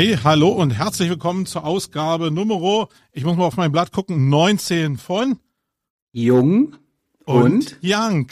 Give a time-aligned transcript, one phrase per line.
[0.00, 4.30] Hey, hallo und herzlich willkommen zur Ausgabe Nummer, ich muss mal auf mein Blatt gucken,
[4.30, 5.38] 19 von
[6.10, 6.76] Jung
[7.26, 8.28] und, und Young.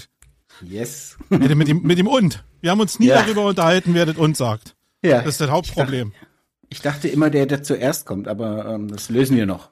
[0.63, 1.19] Yes.
[1.29, 2.43] mit, dem, mit dem und.
[2.63, 3.21] Wir haben uns nie ja.
[3.21, 4.77] darüber unterhalten, wer das und sagt.
[5.03, 5.19] Ja.
[5.19, 6.13] Das ist das Hauptproblem.
[6.13, 6.29] Ich dachte,
[6.71, 9.69] ich dachte immer, der, der zuerst kommt, aber ähm, das lösen wir noch.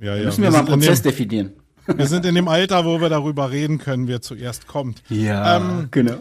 [0.00, 0.24] Ja, ja.
[0.24, 1.52] Müssen wir, wir mal einen Prozess dem, definieren.
[1.94, 5.02] Wir sind in dem Alter, wo wir darüber reden können, wer zuerst kommt.
[5.10, 6.16] Ja, ähm, genau.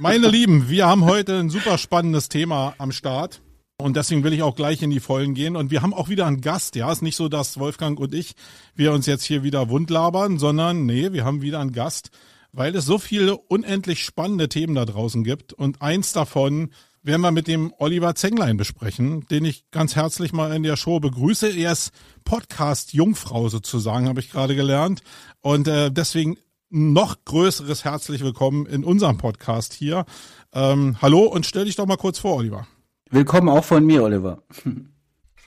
[0.00, 3.42] Meine Lieben, wir haben heute ein super spannendes Thema am Start.
[3.78, 5.56] Und deswegen will ich auch gleich in die Vollen gehen.
[5.56, 6.90] Und wir haben auch wieder einen Gast, ja.
[6.92, 8.34] Ist nicht so, dass Wolfgang und ich,
[8.76, 12.10] wir uns jetzt hier wieder wundlabern, sondern nee, wir haben wieder einen Gast,
[12.52, 15.52] weil es so viele unendlich spannende Themen da draußen gibt.
[15.52, 16.70] Und eins davon
[17.02, 21.00] werden wir mit dem Oliver Zenglein besprechen, den ich ganz herzlich mal in der Show
[21.00, 21.48] begrüße.
[21.48, 21.90] Er ist
[22.24, 25.02] Podcast-Jungfrau sozusagen, habe ich gerade gelernt.
[25.40, 26.36] Und äh, deswegen
[26.70, 30.04] noch größeres herzlich willkommen in unserem Podcast hier.
[30.52, 32.66] Ähm, hallo und stell dich doch mal kurz vor, Oliver.
[33.10, 34.42] Willkommen auch von mir, Oliver.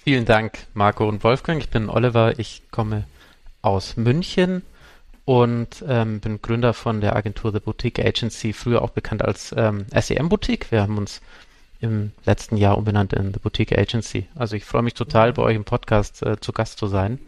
[0.04, 1.62] Vielen Dank, Marco und Wolfgang.
[1.62, 3.06] Ich bin Oliver, ich komme
[3.62, 4.64] aus München
[5.26, 9.86] und ähm, bin Gründer von der Agentur The Boutique Agency, früher auch bekannt als ähm,
[9.96, 10.72] SEM Boutique.
[10.72, 11.22] Wir haben uns
[11.80, 14.28] im letzten Jahr umbenannt in The Boutique Agency.
[14.34, 17.20] Also ich freue mich total, bei euch im Podcast äh, zu Gast zu sein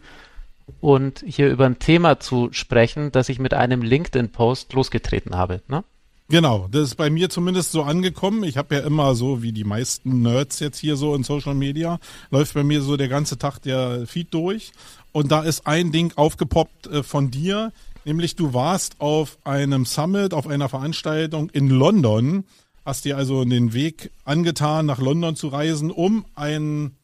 [0.80, 5.62] und hier über ein Thema zu sprechen, das ich mit einem LinkedIn-Post losgetreten habe.
[5.68, 5.84] Ne?
[6.28, 8.44] Genau, das ist bei mir zumindest so angekommen.
[8.44, 11.98] Ich habe ja immer so, wie die meisten Nerds jetzt hier so in Social Media,
[12.30, 14.72] läuft bei mir so der ganze Tag der Feed durch.
[15.12, 17.72] Und da ist ein Ding aufgepoppt äh, von dir,
[18.06, 22.44] nämlich du warst auf einem Summit, auf einer Veranstaltung in London,
[22.86, 26.96] hast dir also den Weg angetan, nach London zu reisen, um ein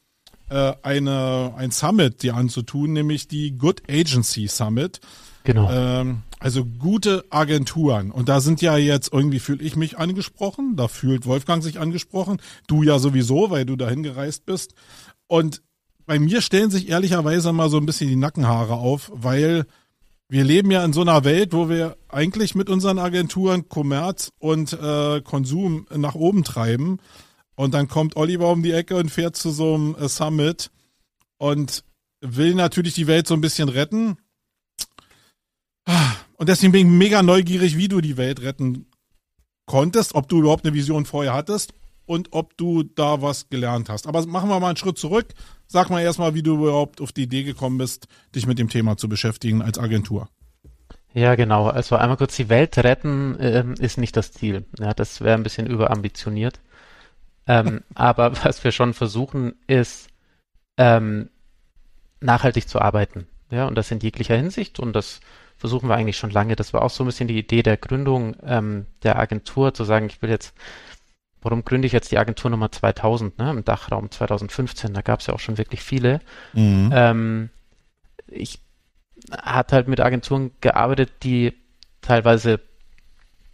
[0.50, 5.00] äh, eine, ein Summit dir anzutun, nämlich die Good Agency Summit.
[5.44, 5.70] Genau.
[5.70, 8.10] Ähm, also gute Agenturen.
[8.10, 12.40] Und da sind ja jetzt irgendwie fühle ich mich angesprochen, da fühlt Wolfgang sich angesprochen,
[12.66, 14.74] du ja sowieso, weil du dahin gereist bist.
[15.26, 15.62] Und
[16.06, 19.64] bei mir stellen sich ehrlicherweise mal so ein bisschen die Nackenhaare auf, weil
[20.28, 24.72] wir leben ja in so einer Welt, wo wir eigentlich mit unseren Agenturen Kommerz und
[24.72, 26.98] äh, Konsum nach oben treiben.
[27.60, 30.70] Und dann kommt Oliver um die Ecke und fährt zu so einem äh, Summit
[31.36, 31.84] und
[32.22, 34.16] will natürlich die Welt so ein bisschen retten.
[36.38, 38.86] Und deswegen bin ich mega neugierig, wie du die Welt retten
[39.66, 41.74] konntest, ob du überhaupt eine Vision vorher hattest
[42.06, 44.06] und ob du da was gelernt hast.
[44.06, 45.26] Aber machen wir mal einen Schritt zurück.
[45.66, 48.96] Sag mal erstmal, wie du überhaupt auf die Idee gekommen bist, dich mit dem Thema
[48.96, 50.30] zu beschäftigen als Agentur.
[51.12, 51.66] Ja, genau.
[51.66, 54.64] Also einmal kurz die Welt retten äh, ist nicht das Ziel.
[54.78, 56.58] Ja, das wäre ein bisschen überambitioniert.
[57.50, 60.08] Ähm, aber was wir schon versuchen, ist
[60.78, 61.30] ähm,
[62.20, 63.26] nachhaltig zu arbeiten.
[63.50, 64.78] Ja, und das in jeglicher Hinsicht.
[64.78, 65.20] Und das
[65.58, 66.54] versuchen wir eigentlich schon lange.
[66.54, 70.06] Das war auch so ein bisschen die Idee der Gründung ähm, der Agentur, zu sagen,
[70.06, 70.54] ich will jetzt,
[71.42, 74.94] warum gründe ich jetzt die Agentur Nummer 2000, ne, im Dachraum 2015?
[74.94, 76.20] Da gab es ja auch schon wirklich viele.
[76.52, 76.90] Mhm.
[76.94, 77.50] Ähm,
[78.28, 78.60] ich
[79.32, 81.52] hatte halt mit Agenturen gearbeitet, die
[82.00, 82.60] teilweise,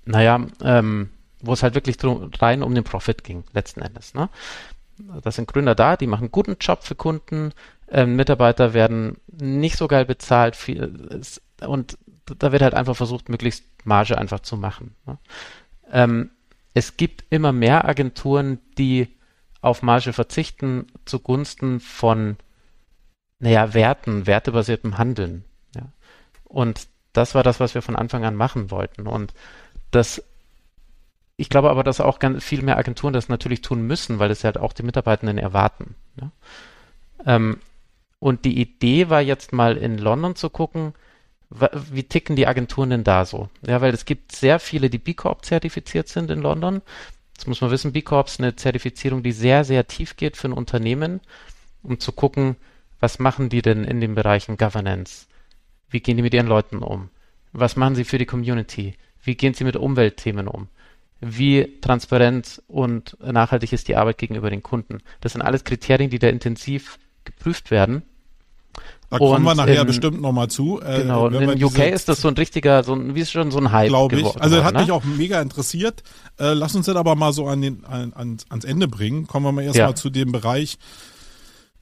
[0.04, 1.08] naja, ähm,
[1.41, 4.14] wo es halt wirklich drum, rein um den Profit ging, letzten Endes.
[4.14, 4.28] Ne?
[5.22, 7.52] Das sind Gründer da, die machen einen guten Job für Kunden,
[7.88, 11.20] ähm, Mitarbeiter werden nicht so geil bezahlt viel,
[11.60, 11.98] und
[12.38, 14.96] da wird halt einfach versucht, möglichst Marge einfach zu machen.
[15.06, 15.19] Ne?
[15.92, 16.30] Ähm,
[16.75, 19.08] es gibt immer mehr Agenturen, die
[19.60, 22.36] auf Marge verzichten zugunsten von,
[23.38, 25.44] naja, Werten, wertebasiertem Handeln.
[25.75, 25.82] Ja?
[26.44, 29.06] Und das war das, was wir von Anfang an machen wollten.
[29.06, 29.32] Und
[29.91, 30.22] das
[31.36, 34.42] ich glaube aber, dass auch ganz viel mehr Agenturen das natürlich tun müssen, weil es
[34.42, 35.94] ja halt auch die Mitarbeitenden erwarten.
[36.20, 36.30] Ja?
[37.26, 37.58] Ähm,
[38.19, 40.94] und die Idee war jetzt mal in London zu gucken,
[41.50, 43.49] wie ticken die Agenturen denn da so?
[43.64, 46.82] Ja, weil es gibt sehr viele, die B Corp zertifiziert sind in London.
[47.37, 50.49] Das muss man wissen, B Corp ist eine Zertifizierung, die sehr, sehr tief geht für
[50.49, 51.20] ein Unternehmen,
[51.82, 52.56] um zu gucken,
[52.99, 55.26] was machen die denn in den Bereichen Governance?
[55.88, 57.11] Wie gehen die mit ihren Leuten um?
[57.52, 58.94] Was machen sie für die Community?
[59.22, 60.69] Wie gehen sie mit Umweltthemen um?
[61.20, 64.98] Wie transparent und nachhaltig ist die Arbeit gegenüber den Kunden.
[65.20, 68.02] Das sind alles Kriterien, die da intensiv geprüft werden.
[69.08, 70.80] Da kommen und wir nachher in, bestimmt nochmal zu.
[70.82, 73.58] Äh, genau, in UK ist das so ein richtiger, so ein, wie ist schon so
[73.58, 74.22] ein Hype Glaube ich.
[74.22, 74.80] Geworden, also hat ne?
[74.80, 76.02] mich auch mega interessiert.
[76.38, 78.12] Äh, lass uns das aber mal so an den, an,
[78.48, 79.26] ans Ende bringen.
[79.26, 79.94] Kommen wir mal erstmal ja.
[79.94, 80.78] zu dem Bereich.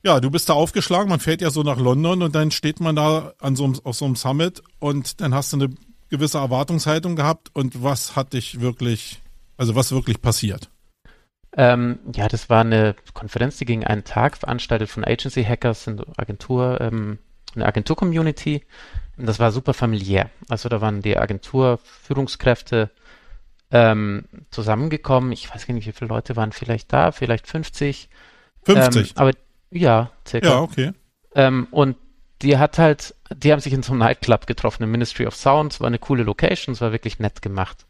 [0.02, 2.94] Ja, du bist da aufgeschlagen, man fährt ja so nach London und dann steht man
[2.94, 5.70] da an so einem, auf so einem Summit und dann hast du eine
[6.10, 9.22] gewisse Erwartungshaltung gehabt und was hat dich wirklich
[9.56, 10.70] also was wirklich passiert?
[11.56, 16.04] Ähm, ja, das war eine Konferenz, die ging einen Tag, veranstaltet von Agency Hackers, eine
[16.16, 17.18] Agentur, ähm,
[17.54, 18.64] eine Agentur-Community.
[19.16, 20.30] Das war super familiär.
[20.48, 22.90] Also da waren die Agentur-Führungskräfte,
[23.74, 25.32] ähm, zusammengekommen.
[25.32, 28.08] Ich weiß gar nicht, wie viele Leute waren vielleicht da, vielleicht 50.
[28.64, 29.10] 50?
[29.10, 29.32] Ähm, aber
[29.70, 30.48] ja, circa.
[30.48, 30.92] Ja, okay.
[31.34, 31.96] Ähm, und
[32.42, 35.72] die hat halt, die haben sich in so einem Nightclub getroffen, im Ministry of Sound.
[35.72, 37.86] Es war eine coole Location, es war wirklich nett gemacht.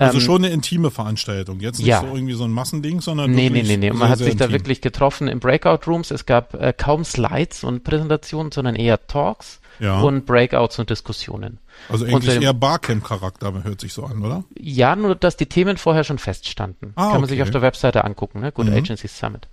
[0.00, 2.00] Also ähm, schon eine intime Veranstaltung, jetzt nicht ja.
[2.00, 3.90] so irgendwie so ein Massending, sondern nee, nee, nee, nee.
[3.90, 6.10] Man hat sich da wirklich getroffen im Breakout Rooms.
[6.10, 10.00] Es gab äh, kaum Slides und Präsentationen, sondern eher Talks ja.
[10.00, 11.58] und Breakouts und Diskussionen.
[11.90, 14.44] Also eigentlich und, eher Barcamp-Charakter, hört sich so an, oder?
[14.58, 16.92] Ja, nur dass die Themen vorher schon feststanden.
[16.96, 17.32] Ah, Kann man okay.
[17.32, 18.52] sich auf der Webseite angucken, ne?
[18.52, 18.74] Good mhm.
[18.74, 19.48] Agency Summit.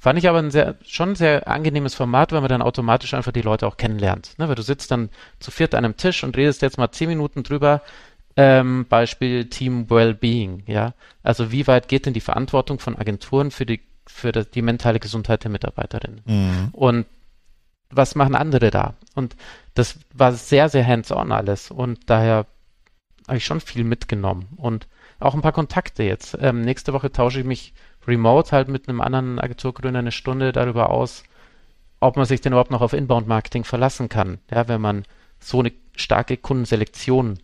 [0.00, 3.32] Fand ich aber ein sehr, schon ein sehr angenehmes Format, weil man dann automatisch einfach
[3.32, 4.30] die Leute auch kennenlernt.
[4.38, 4.48] Ne?
[4.48, 5.10] Weil du sitzt dann
[5.40, 7.82] zu viert an einem Tisch und redest jetzt mal zehn Minuten drüber,
[8.36, 10.94] ähm, Beispiel Team Wellbeing, ja.
[11.22, 15.44] Also wie weit geht denn die Verantwortung von Agenturen für die, für die mentale Gesundheit
[15.44, 16.22] der Mitarbeiterinnen?
[16.24, 16.68] Mhm.
[16.72, 17.06] Und
[17.90, 18.94] was machen andere da?
[19.14, 19.36] Und
[19.74, 22.46] das war sehr, sehr hands-on alles und daher
[23.26, 24.88] habe ich schon viel mitgenommen und
[25.18, 26.36] auch ein paar Kontakte jetzt.
[26.40, 27.74] Ähm, nächste Woche tausche ich mich
[28.06, 31.22] remote halt mit einem anderen Agenturgründer eine Stunde darüber aus,
[32.00, 35.04] ob man sich denn überhaupt noch auf Inbound-Marketing verlassen kann, ja, wenn man
[35.38, 37.38] so eine starke Kundenselektion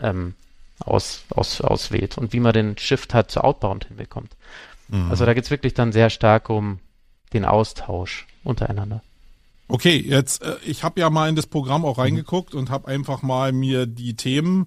[0.00, 0.34] ähm,
[0.80, 4.36] aus, aus, auswählt und wie man den Shift halt zu Outbound hinbekommt.
[4.88, 5.10] Mhm.
[5.10, 6.78] Also da geht es wirklich dann sehr stark um
[7.32, 9.02] den Austausch untereinander.
[9.68, 12.02] Okay, jetzt, äh, ich habe ja mal in das Programm auch mhm.
[12.02, 12.60] reingeguckt mhm.
[12.60, 14.66] und habe einfach mal mir die Themen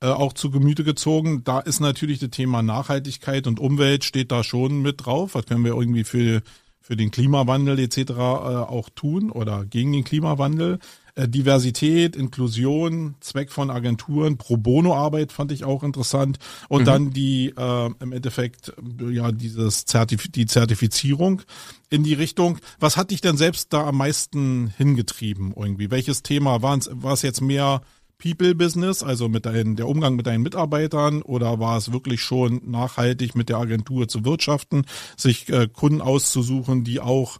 [0.00, 1.42] äh, auch zu Gemüte gezogen.
[1.42, 5.34] Da ist natürlich das Thema Nachhaltigkeit und Umwelt steht da schon mit drauf.
[5.34, 6.42] Was können wir irgendwie für,
[6.80, 7.98] für den Klimawandel etc.
[7.98, 10.78] Äh, auch tun oder gegen den Klimawandel.
[11.16, 16.84] Äh, Diversität, Inklusion, Zweck von Agenturen, Pro Bono-Arbeit fand ich auch interessant und mhm.
[16.84, 18.74] dann die äh, im Endeffekt
[19.10, 21.40] ja dieses Zertif die Zertifizierung
[21.88, 22.58] in die Richtung.
[22.80, 25.90] Was hat dich denn selbst da am meisten hingetrieben irgendwie?
[25.90, 27.22] Welches Thema war es?
[27.22, 27.80] Jetzt mehr
[28.18, 33.34] People-Business, also mit deinen, der Umgang mit deinen Mitarbeitern, oder war es wirklich schon nachhaltig
[33.34, 34.84] mit der Agentur zu wirtschaften,
[35.16, 37.38] sich äh, Kunden auszusuchen, die auch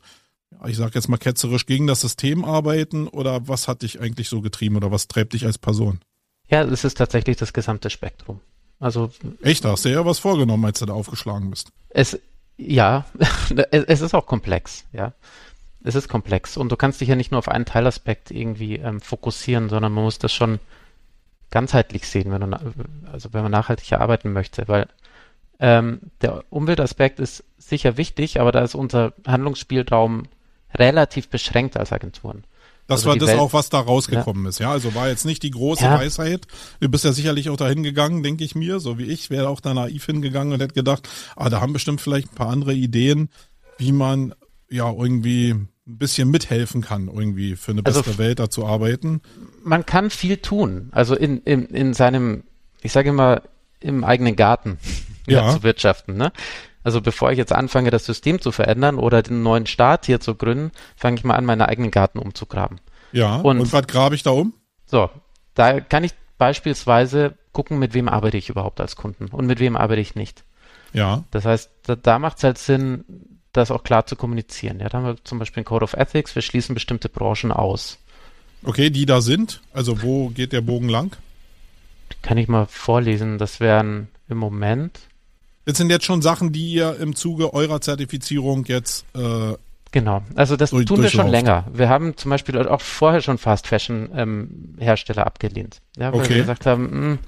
[0.67, 4.41] ich sage jetzt mal ketzerisch, gegen das System arbeiten oder was hat dich eigentlich so
[4.41, 6.01] getrieben oder was treibt dich als Person?
[6.49, 8.41] Ja, es ist tatsächlich das gesamte Spektrum.
[8.79, 9.11] Also
[9.43, 11.73] echt, da hast du ja was vorgenommen, als du da aufgeschlagen bist.
[11.89, 12.19] Es
[12.57, 13.05] ja,
[13.71, 15.13] es ist auch komplex, ja.
[15.83, 19.01] Es ist komplex und du kannst dich ja nicht nur auf einen Teilaspekt irgendwie ähm,
[19.01, 20.59] fokussieren, sondern man muss das schon
[21.51, 22.59] ganzheitlich sehen, wenn du,
[23.13, 24.89] also wenn man nachhaltig arbeiten möchte, weil
[25.61, 30.25] ähm, der Umweltaspekt ist sicher wichtig, aber da ist unser Handlungsspielraum
[30.79, 32.45] relativ beschränkt als Agenturen.
[32.87, 34.49] Das also war das Welt, auch, was da rausgekommen ja.
[34.49, 34.71] ist, ja.
[34.71, 35.99] Also war jetzt nicht die große ja.
[35.99, 36.47] Weisheit.
[36.81, 39.61] Du bist ja sicherlich auch dahin gegangen, denke ich mir, so wie ich, wäre auch
[39.61, 43.29] da naiv hingegangen und hätte gedacht, ah, da haben bestimmt vielleicht ein paar andere Ideen,
[43.79, 44.35] wie man
[44.71, 45.69] ja irgendwie ein
[45.99, 49.21] bisschen mithelfen kann, irgendwie für eine also bessere also, Welt da zu arbeiten.
[49.65, 50.89] Man kann viel tun.
[50.93, 52.45] Also in, in, in seinem,
[52.83, 53.43] ich sage immer,
[53.81, 54.79] im eigenen Garten
[55.27, 55.51] ja.
[55.51, 56.17] zu wirtschaften.
[56.17, 56.33] Ne?
[56.87, 60.37] Also bevor ich jetzt anfange, das System zu verändern oder den neuen Staat hier zu
[60.37, 62.79] gründen, fange ich mal an, meinen eigenen Garten umzugraben.
[63.11, 64.55] Ja, und, und was grabe ich da um?
[64.85, 65.11] So,
[65.55, 69.75] da kann ich beispielsweise gucken, mit wem arbeite ich überhaupt als Kunden und mit wem
[69.75, 70.45] arbeite ich nicht.
[70.93, 71.25] Ja.
[71.33, 73.05] Das heißt, da, da macht es halt Sinn,
[73.51, 74.79] das auch klar zu kommunizieren.
[74.79, 77.99] Ja, da haben wir zum Beispiel einen Code of Ethics, wir schließen bestimmte Branchen aus.
[78.63, 79.61] Okay, die da sind.
[79.73, 81.17] Also wo geht der Bogen lang?
[82.23, 83.39] Kann ich mal vorlesen.
[83.39, 85.01] Das wären im Moment
[85.67, 89.55] das sind jetzt schon Sachen, die ihr im Zuge eurer Zertifizierung jetzt äh,
[89.93, 91.65] Genau, also das durch, tun wir schon länger.
[91.73, 96.31] Wir haben zum Beispiel auch vorher schon Fast Fashion ähm, Hersteller abgelehnt, ja, weil okay.
[96.31, 97.19] wir gesagt haben, mh, hm,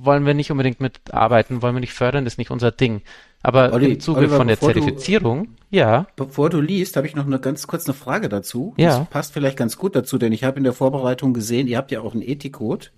[0.00, 3.02] wollen wir nicht unbedingt mitarbeiten, wollen wir nicht fördern, ist nicht unser Ding.
[3.42, 6.06] Aber Olli, im Zuge Oliver, von der Zertifizierung, du, ja.
[6.16, 8.74] Bevor du liest, habe ich noch eine ganz kurz eine Frage dazu.
[8.76, 9.00] Ja.
[9.00, 11.90] Das passt vielleicht ganz gut dazu, denn ich habe in der Vorbereitung gesehen, ihr habt
[11.90, 12.92] ja auch einen Ethikcode.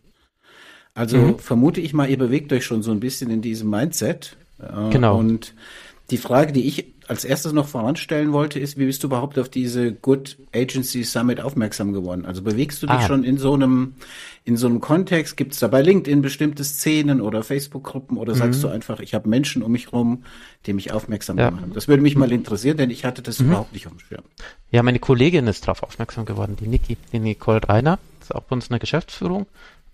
[0.95, 1.39] Also mhm.
[1.39, 4.37] vermute ich mal, ihr bewegt euch schon so ein bisschen in diesem Mindset.
[4.91, 5.19] Genau.
[5.19, 5.55] Und
[6.11, 9.49] die Frage, die ich als erstes noch voranstellen wollte, ist, wie bist du überhaupt auf
[9.49, 12.25] diese Good Agency Summit aufmerksam geworden?
[12.25, 13.07] Also bewegst du dich ah.
[13.07, 13.95] schon in so einem,
[14.45, 15.37] in so einem Kontext?
[15.37, 18.63] Gibt es da bei LinkedIn bestimmte Szenen oder Facebook-Gruppen oder sagst mhm.
[18.63, 20.23] du einfach, ich habe Menschen um mich rum,
[20.67, 21.51] die mich aufmerksam ja.
[21.51, 21.73] machen?
[21.75, 23.49] Das würde mich mal interessieren, denn ich hatte das mhm.
[23.49, 24.23] überhaupt nicht auf dem Schirm.
[24.71, 28.55] Ja, meine Kollegin ist darauf aufmerksam geworden, die Niki, die Nicole Reiner, ist auch bei
[28.55, 29.47] uns in der Geschäftsführung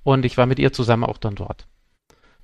[0.06, 1.66] und ich war mit ihr zusammen auch dann dort.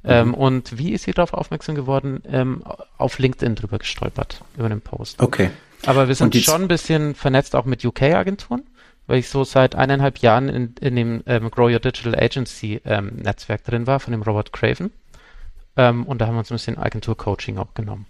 [0.03, 0.11] Mhm.
[0.11, 2.21] Ähm, und wie ist sie darauf aufmerksam geworden?
[2.27, 2.65] Ähm,
[2.99, 5.23] auf LinkedIn drüber gestolpert, über den Post.
[5.23, 5.51] Okay.
[5.87, 8.65] Aber wir sind schon ein bisschen vernetzt auch mit UK-Agenturen,
[9.07, 13.19] weil ich so seit eineinhalb Jahren in, in dem ähm, Grow Your Digital Agency ähm,
[13.23, 14.91] Netzwerk drin war, von dem Robert Craven.
[15.77, 18.07] Ähm, und da haben wir uns ein bisschen Agentur-Coaching auch genommen.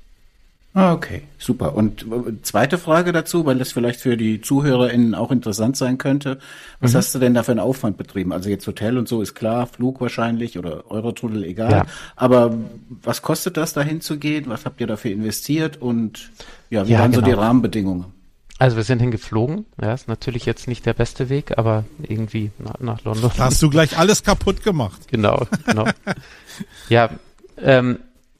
[0.74, 1.74] Ah, okay, super.
[1.74, 6.38] Und äh, zweite Frage dazu, weil das vielleicht für die ZuhörerInnen auch interessant sein könnte.
[6.80, 6.96] Was mhm.
[6.96, 8.32] hast du denn da für einen Aufwand betrieben?
[8.32, 11.70] Also jetzt Hotel und so ist klar, Flug wahrscheinlich oder Eurotunnel, egal.
[11.70, 11.86] Ja.
[12.16, 12.54] Aber
[12.88, 14.46] was kostet das, dahin zu gehen?
[14.48, 15.76] Was habt ihr dafür investiert?
[15.76, 16.30] Und
[16.70, 17.26] ja, wie ja, waren genau.
[17.26, 18.06] so die Rahmenbedingungen?
[18.58, 19.66] Also wir sind hingeflogen.
[19.78, 23.30] Ja, ist natürlich jetzt nicht der beste Weg, aber irgendwie nach, nach London.
[23.36, 25.08] Da hast du gleich alles kaputt gemacht.
[25.08, 25.86] Genau, genau.
[26.88, 27.10] ja,
[27.58, 27.98] ähm,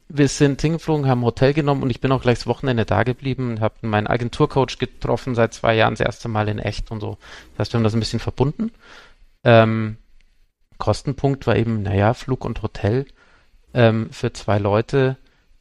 [0.09, 3.03] wir sind hingeflogen, haben ein Hotel genommen und ich bin auch gleich das Wochenende da
[3.03, 7.17] geblieben, habe meinen Agenturcoach getroffen, seit zwei Jahren das erste Mal in echt und so.
[7.51, 8.71] Das heißt, wir haben das ein bisschen verbunden.
[9.43, 9.97] Ähm,
[10.77, 13.05] Kostenpunkt war eben, naja, Flug und Hotel
[13.73, 15.17] ähm, für zwei Leute.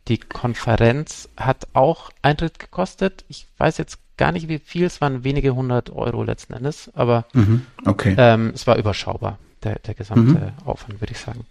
[0.09, 3.25] Die Konferenz hat auch Eintritt gekostet.
[3.29, 7.25] Ich weiß jetzt gar nicht wie viel, es waren wenige hundert Euro letzten Endes, aber
[7.33, 8.15] mhm, okay.
[8.19, 10.67] ähm, es war überschaubar, der, der gesamte mhm.
[10.67, 11.47] Aufwand, würde ich sagen.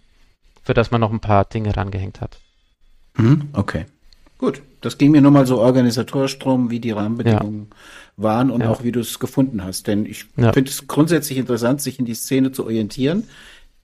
[0.64, 2.40] Für das man noch ein paar Dinge rangehängt hat.
[3.18, 3.86] Mhm, okay.
[4.38, 8.24] Gut, das ging mir nur mal so organisatorisch drum, wie die Rahmenbedingungen ja.
[8.24, 8.70] waren und ja.
[8.70, 9.86] auch wie du es gefunden hast.
[9.86, 10.52] Denn ich ja.
[10.52, 13.26] finde es grundsätzlich interessant, sich in die Szene zu orientieren.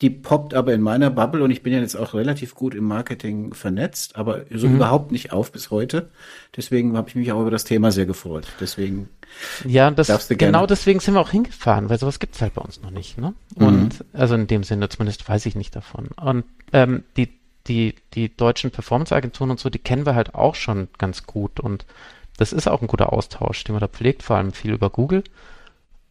[0.01, 2.83] Die poppt aber in meiner Bubble und ich bin ja jetzt auch relativ gut im
[2.83, 4.75] Marketing vernetzt, aber so mhm.
[4.75, 6.09] überhaupt nicht auf bis heute.
[6.55, 8.47] Deswegen habe ich mich auch über das Thema sehr gefreut.
[8.59, 9.09] Deswegen.
[9.65, 12.91] Ja, das, genau deswegen sind wir auch hingefahren, weil sowas gibt's halt bei uns noch
[12.91, 13.17] nicht.
[13.17, 13.33] Ne?
[13.55, 14.05] Und mhm.
[14.13, 16.09] also in dem Sinne zumindest weiß ich nicht davon.
[16.15, 17.29] Und ähm, die
[17.67, 21.85] die, die deutschen Performance-Agenturen und so, die kennen wir halt auch schon ganz gut und
[22.37, 25.23] das ist auch ein guter Austausch, den man da pflegt, vor allem viel über Google.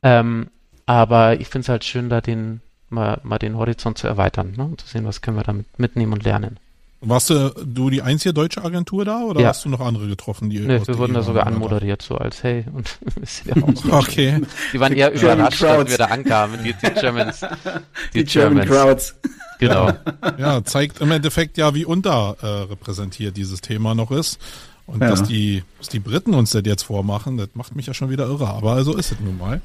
[0.03, 0.49] Ähm,
[0.85, 2.61] aber ich finde es halt schön, da den,
[2.91, 4.65] mal, mal den Horizont zu erweitern ne?
[4.65, 6.59] und zu sehen, was können wir damit mitnehmen und lernen.
[7.01, 9.49] Warst du, du die einzige deutsche Agentur da oder ja.
[9.49, 10.49] hast du noch andere getroffen?
[10.49, 12.99] Die nee, wir wurden da sogar anmoderiert, so als hey und
[13.93, 14.41] Okay.
[14.73, 17.41] Die waren eher überrascht, dass wir da ankamen, die, die Germans.
[18.15, 19.15] Die, die German Crowds.
[19.59, 19.93] Genau.
[20.39, 24.39] Ja, zeigt im Endeffekt ja, wie unterrepräsentiert dieses Thema noch ist.
[24.87, 25.09] Und ja.
[25.09, 28.27] dass, die, dass die Briten uns das jetzt vormachen, das macht mich ja schon wieder
[28.27, 28.49] irre.
[28.49, 29.61] Aber so ist es nun mal.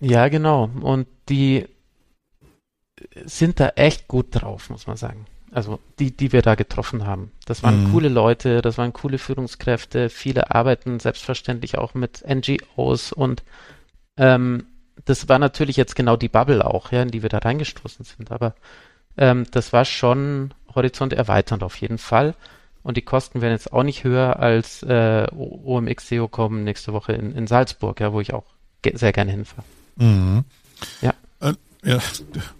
[0.00, 0.70] Ja, genau.
[0.80, 1.66] Und die
[3.24, 5.26] sind da echt gut drauf, muss man sagen.
[5.52, 7.32] Also die, die wir da getroffen haben.
[7.44, 7.92] Das waren mhm.
[7.92, 10.08] coole Leute, das waren coole Führungskräfte.
[10.08, 13.42] Viele arbeiten selbstverständlich auch mit NGOs und
[14.16, 14.66] ähm,
[15.04, 18.30] das war natürlich jetzt genau die Bubble auch, ja, in die wir da reingestoßen sind.
[18.30, 18.54] Aber
[19.16, 22.34] ähm, das war schon Horizont erweiternd auf jeden Fall.
[22.82, 27.12] Und die Kosten werden jetzt auch nicht höher als äh, OMX SEO kommen nächste Woche
[27.12, 28.44] in, in Salzburg, ja, wo ich auch
[28.82, 29.66] ge sehr gerne hinfahre.
[29.96, 30.44] Mhm.
[31.02, 31.12] Ja.
[31.84, 31.98] Ja,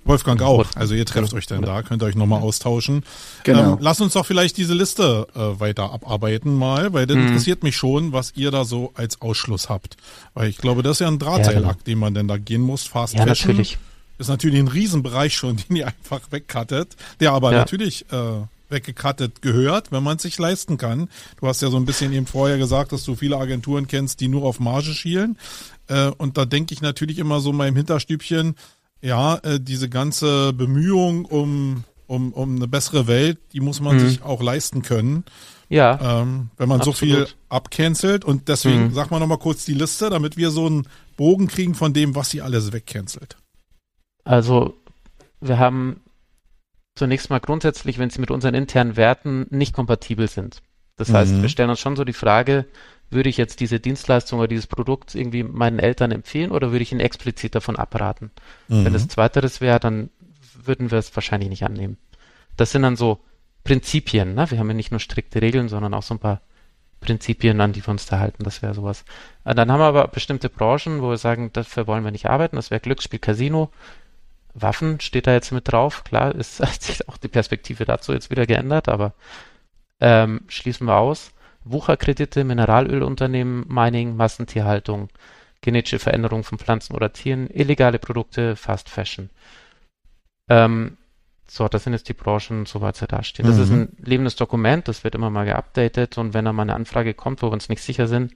[0.05, 0.67] Wolfgang auch.
[0.77, 3.05] Also ihr trefft euch dann da, könnt ihr euch nochmal austauschen.
[3.45, 3.75] Genau.
[3.75, 7.29] Ähm, lass uns doch vielleicht diese Liste äh, weiter abarbeiten mal, weil das mhm.
[7.29, 9.97] interessiert mich schon, was ihr da so als Ausschluss habt.
[10.33, 12.85] Weil ich glaube, das ist ja ein Drahtseilakt, ja, den man denn da gehen muss.
[12.85, 13.79] Fast ja, Fashion natürlich.
[14.19, 17.59] ist natürlich ein Riesenbereich schon, den ihr einfach wegcuttet, der aber ja.
[17.59, 21.11] natürlich äh, weggekattet gehört, wenn man es sich leisten kann.
[21.41, 24.29] Du hast ja so ein bisschen eben vorher gesagt, dass du viele Agenturen kennst, die
[24.29, 25.37] nur auf Marge schielen.
[25.89, 28.55] Äh, und da denke ich natürlich immer so mal im Hinterstübchen,
[29.03, 34.01] ja, äh, diese ganze Bemühung um, um, um eine bessere Welt, die muss man mhm.
[34.01, 35.25] sich auch leisten können.
[35.69, 36.23] Ja.
[36.23, 36.97] Ähm, wenn man absolut.
[36.97, 38.93] so viel abcancelt und deswegen mhm.
[38.93, 42.31] sag mal nochmal kurz die Liste, damit wir so einen Bogen kriegen von dem, was
[42.31, 43.37] sie alles wegcancelt.
[44.25, 44.75] Also,
[45.41, 46.01] wir haben
[46.97, 50.61] zunächst mal grundsätzlich, wenn sie mit unseren internen Werten nicht kompatibel sind.
[50.97, 51.43] Das heißt, mhm.
[51.43, 52.67] wir stellen uns schon so die Frage,
[53.11, 56.93] würde ich jetzt diese Dienstleistung oder dieses Produkt irgendwie meinen Eltern empfehlen oder würde ich
[56.93, 58.31] ihnen explizit davon abraten?
[58.69, 58.85] Mhm.
[58.85, 60.11] Wenn es zweiteres wäre, dann
[60.63, 61.97] würden wir es wahrscheinlich nicht annehmen.
[62.57, 63.21] Das sind dann so
[63.65, 64.51] Prinzipien, ne?
[64.51, 66.41] Wir haben ja nicht nur strikte Regeln, sondern auch so ein paar
[67.01, 68.45] Prinzipien, an die wir uns da halten.
[68.45, 69.05] Das wäre sowas.
[69.45, 72.57] Äh, dann haben wir aber bestimmte Branchen, wo wir sagen, dafür wollen wir nicht arbeiten.
[72.57, 73.71] Das wäre Glücksspiel, Casino.
[74.55, 76.05] Waffen steht da jetzt mit drauf.
[76.05, 79.15] Klar, ist, hat sich auch die Perspektive dazu jetzt wieder geändert, aber
[80.01, 81.33] ähm, schließen wir aus.
[81.73, 85.09] Wucherkredite, Mineralölunternehmen, Mining, Massentierhaltung,
[85.61, 89.31] genetische Veränderung von Pflanzen oder Tieren, illegale Produkte, Fast Fashion.
[90.49, 90.97] Ähm,
[91.47, 93.47] so, das sind jetzt die Branchen, soweit sie da stehen.
[93.47, 93.63] Das mhm.
[93.63, 97.13] ist ein lebendes Dokument, das wird immer mal geupdatet und wenn da mal eine Anfrage
[97.13, 98.35] kommt, wo wir uns nicht sicher sind,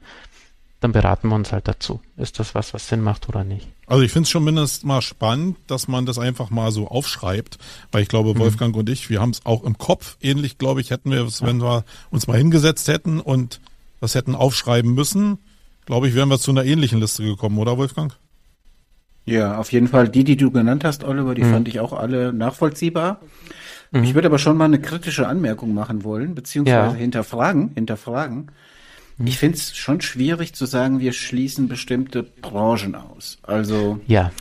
[0.85, 2.01] dann beraten wir uns halt dazu.
[2.19, 3.67] Ist das was, was Sinn macht oder nicht?
[3.87, 7.57] Also ich finde es schon mindestens mal spannend, dass man das einfach mal so aufschreibt,
[7.91, 8.39] weil ich glaube, mhm.
[8.39, 8.81] Wolfgang mhm.
[8.81, 10.19] und ich, wir haben es auch im Kopf.
[10.21, 13.61] Ähnlich, glaube ich, hätten wir es, wenn wir uns mal hingesetzt hätten und
[14.03, 15.39] das hätten aufschreiben müssen,
[15.87, 18.15] glaube ich, wären wir zu einer ähnlichen Liste gekommen, oder Wolfgang?
[19.25, 20.11] Ja, auf jeden Fall.
[20.11, 21.53] Die, die du genannt hast, Oliver, die mhm.
[21.53, 23.21] fand ich auch alle nachvollziehbar.
[23.91, 24.05] Mhm.
[24.05, 27.01] Ich würde aber schon mal eine kritische Anmerkung machen wollen, beziehungsweise ja.
[27.01, 28.51] hinterfragen, hinterfragen.
[29.19, 29.27] Hm.
[29.27, 33.39] Ich finde es schon schwierig zu sagen, wir schließen bestimmte Branchen aus.
[33.43, 34.33] Also ja,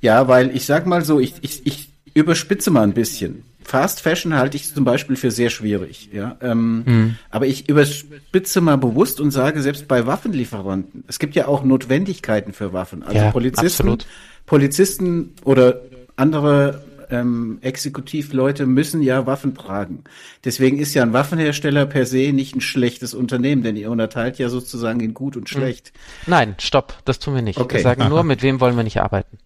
[0.00, 3.42] ja, weil ich sag mal so, ich, ich, ich überspitze mal ein bisschen.
[3.62, 6.36] Fast Fashion halte ich zum Beispiel für sehr schwierig, ja.
[6.42, 7.16] Ähm, mhm.
[7.30, 12.52] Aber ich überspitze mal bewusst und sage, selbst bei Waffenlieferanten, es gibt ja auch Notwendigkeiten
[12.52, 13.02] für Waffen.
[13.02, 14.06] Also ja, Polizisten, absolut.
[14.44, 15.80] Polizisten oder
[16.16, 16.84] andere
[17.20, 20.04] ähm, Exekutivleute müssen ja Waffen tragen.
[20.44, 24.48] Deswegen ist ja ein Waffenhersteller per se nicht ein schlechtes Unternehmen, denn ihr unterteilt ja
[24.48, 25.58] sozusagen in gut und hm.
[25.58, 25.92] schlecht.
[26.26, 27.58] Nein, stopp, das tun wir nicht.
[27.58, 27.76] Okay.
[27.76, 29.38] Wir sagen nur, mit wem wollen wir nicht arbeiten.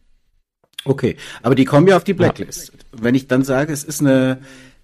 [0.84, 2.72] Okay, aber die kommen ja auf die Blacklist.
[2.72, 3.02] Ja.
[3.02, 4.38] Wenn ich dann sage, es ist eine,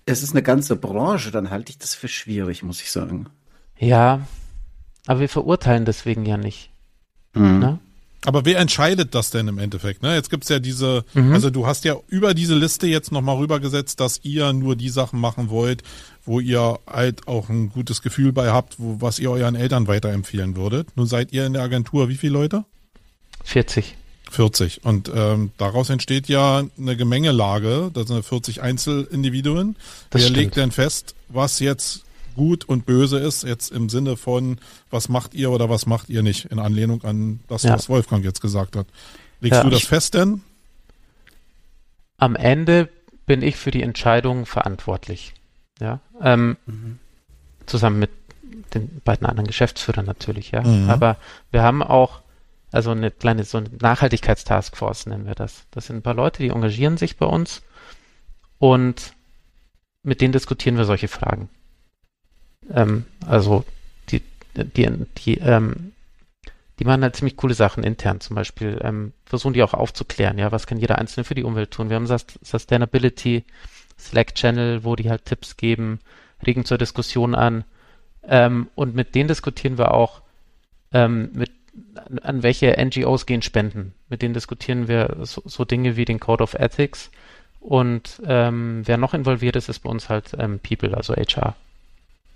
[0.06, 3.26] es ist eine ganze Branche, dann halte ich das für schwierig, muss ich sagen.
[3.78, 4.26] Ja,
[5.06, 6.70] aber wir verurteilen deswegen ja nicht.
[7.34, 7.78] Mhm.
[8.26, 10.02] Aber wer entscheidet das denn im Endeffekt?
[10.02, 10.14] Ne?
[10.14, 11.32] Jetzt gibt's ja diese, mhm.
[11.32, 15.20] also du hast ja über diese Liste jetzt nochmal rübergesetzt, dass ihr nur die Sachen
[15.20, 15.82] machen wollt,
[16.24, 20.56] wo ihr halt auch ein gutes Gefühl bei habt, wo, was ihr euren Eltern weiterempfehlen
[20.56, 20.88] würdet.
[20.96, 22.64] Nun seid ihr in der Agentur wie viele Leute?
[23.44, 23.94] 40.
[24.30, 24.84] 40.
[24.84, 29.76] Und ähm, daraus entsteht ja eine Gemengelage, das sind 40 Einzelindividuen.
[30.10, 30.36] Das Wer stimmt.
[30.36, 32.04] legt denn fest, was jetzt
[32.34, 34.58] gut und böse ist, jetzt im Sinne von,
[34.90, 37.74] was macht ihr oder was macht ihr nicht, in Anlehnung an das, ja.
[37.74, 38.86] was Wolfgang jetzt gesagt hat.
[39.40, 40.42] Legst ja, du das fest denn?
[42.18, 42.88] Am Ende
[43.26, 45.34] bin ich für die Entscheidung verantwortlich.
[45.80, 46.98] Ja, ähm, mhm.
[47.66, 48.10] zusammen mit
[48.74, 50.62] den beiden anderen Geschäftsführern natürlich, ja.
[50.62, 50.88] Mhm.
[50.88, 51.16] Aber
[51.50, 52.20] wir haben auch
[52.70, 55.66] also eine kleine so eine Nachhaltigkeitstaskforce nennen wir das.
[55.70, 57.62] Das sind ein paar Leute, die engagieren sich bei uns
[58.58, 59.14] und
[60.02, 61.48] mit denen diskutieren wir solche Fragen.
[62.72, 63.64] Ähm, also
[64.10, 64.22] die,
[64.56, 65.92] die, die, ähm,
[66.78, 68.20] die machen halt ziemlich coole Sachen intern.
[68.20, 71.70] Zum Beispiel ähm, versuchen die auch aufzuklären, ja, was kann jeder Einzelne für die Umwelt
[71.70, 71.88] tun.
[71.88, 73.44] Wir haben Sustainability
[73.98, 76.00] Slack-Channel, wo die halt Tipps geben,
[76.44, 77.64] regen zur Diskussion an.
[78.26, 80.22] Ähm, und mit denen diskutieren wir auch
[80.92, 81.50] ähm, mit
[82.22, 83.94] an, welche NGOs gehen Spenden.
[84.08, 87.10] Mit denen diskutieren wir so, so Dinge wie den Code of Ethics.
[87.60, 91.56] Und ähm, wer noch involviert ist, ist bei uns halt ähm, People, also HR.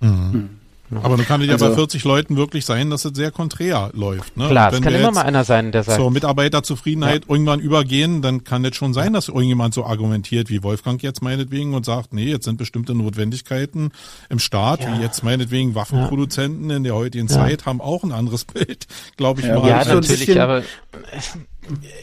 [0.01, 0.51] Mhm.
[0.91, 0.99] Mhm.
[1.03, 3.91] Aber dann kann es also, ja bei 40 Leuten wirklich sein, dass es sehr konträr
[3.93, 4.37] läuft.
[4.37, 4.49] Ne?
[4.49, 5.99] Klar, es kann immer mal einer sein, der sagt.
[5.99, 7.31] Zur Mitarbeiterzufriedenheit ja.
[7.31, 11.75] irgendwann übergehen, dann kann es schon sein, dass irgendjemand so argumentiert wie Wolfgang jetzt meinetwegen
[11.75, 13.91] und sagt, nee, jetzt sind bestimmte Notwendigkeiten
[14.31, 14.97] im Staat, ja.
[14.97, 16.77] wie jetzt meinetwegen Waffenproduzenten ja.
[16.77, 19.69] in der heutigen Zeit haben auch ein anderes Bild, glaube ich mal.
[19.69, 20.63] Ja, natürlich, bisschen, aber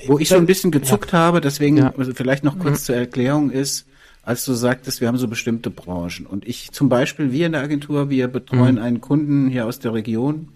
[0.05, 2.85] wo ich so ein bisschen gezuckt habe, deswegen also vielleicht noch kurz mhm.
[2.85, 3.87] zur Erklärung ist,
[4.25, 6.25] als du sagtest, wir haben so bestimmte Branchen.
[6.25, 8.81] Und ich zum Beispiel, wir in der Agentur, wir betreuen mhm.
[8.81, 10.49] einen Kunden hier aus der Region,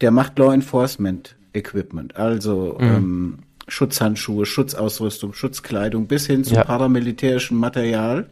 [0.00, 2.86] der macht Law Enforcement Equipment, also mhm.
[2.86, 3.38] ähm,
[3.68, 6.64] Schutzhandschuhe, Schutzausrüstung, Schutzkleidung bis hin zu ja.
[6.64, 8.26] paramilitärischem Material.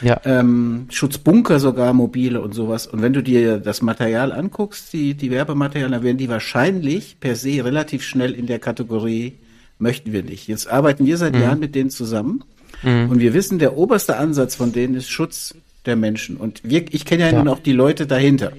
[0.00, 0.20] Ja.
[0.24, 2.86] Ähm, Schutzbunker sogar, mobile und sowas.
[2.86, 7.36] Und wenn du dir das Material anguckst, die, die Werbematerialien, dann werden die wahrscheinlich per
[7.36, 9.34] se relativ schnell in der Kategorie
[9.78, 10.48] möchten wir nicht.
[10.48, 11.42] Jetzt arbeiten wir seit mhm.
[11.42, 12.44] Jahren mit denen zusammen
[12.84, 13.10] Mhm.
[13.10, 15.54] Und wir wissen, der oberste Ansatz von denen ist Schutz
[15.86, 16.36] der Menschen.
[16.36, 18.52] Und wir, ich kenne ja, ja nun auch die Leute dahinter,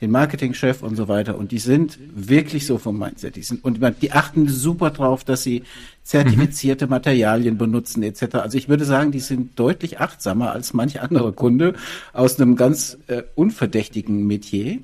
[0.00, 1.38] den Marketingchef und so weiter.
[1.38, 3.36] Und die sind wirklich so vom Mindset.
[3.36, 5.62] Die sind, und die achten super drauf, dass sie
[6.02, 6.90] zertifizierte mhm.
[6.90, 8.36] Materialien benutzen etc.
[8.36, 11.74] Also ich würde sagen, die sind deutlich achtsamer als manch andere Kunde
[12.12, 14.78] aus einem ganz äh, unverdächtigen Metier.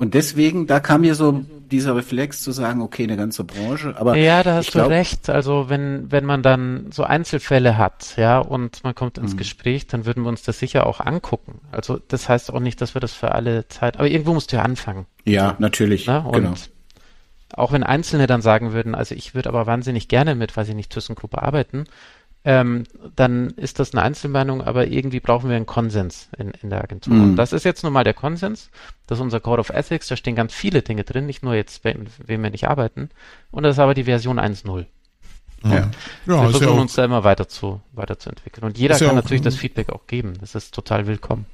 [0.00, 4.16] Und deswegen, da kam mir so dieser Reflex zu sagen, okay, eine ganze Branche, aber.
[4.16, 5.28] Ja, da hast du recht.
[5.28, 9.36] Also wenn, wenn man dann so Einzelfälle hat, ja, und man kommt ins mhm.
[9.36, 11.60] Gespräch, dann würden wir uns das sicher auch angucken.
[11.70, 14.56] Also das heißt auch nicht, dass wir das für alle Zeit, aber irgendwo musst du
[14.56, 15.04] ja anfangen.
[15.26, 16.06] Ja, natürlich.
[16.06, 16.20] Na?
[16.20, 16.54] Und genau.
[17.52, 20.74] auch wenn Einzelne dann sagen würden, also ich würde aber wahnsinnig gerne mit, weiß ich
[20.74, 21.84] nicht, ThyssenKrupp arbeiten,
[22.44, 22.84] ähm,
[23.16, 27.14] dann ist das eine Einzelmeinung, aber irgendwie brauchen wir einen Konsens in, in der Agentur.
[27.14, 27.22] Mhm.
[27.22, 28.70] Und das ist jetzt nun mal der Konsens.
[29.06, 31.84] Das ist unser Code of Ethics, da stehen ganz viele Dinge drin, nicht nur jetzt,
[31.84, 33.10] mit wem wir nicht arbeiten.
[33.50, 34.86] Und das ist aber die Version 1.0.
[35.62, 35.70] Ja.
[35.70, 35.90] ja.
[36.24, 38.64] wir versuchen ja uns da immer weiter zu, weiterzuentwickeln.
[38.64, 40.34] Und jeder kann natürlich das Feedback auch geben.
[40.40, 41.44] Das ist total willkommen.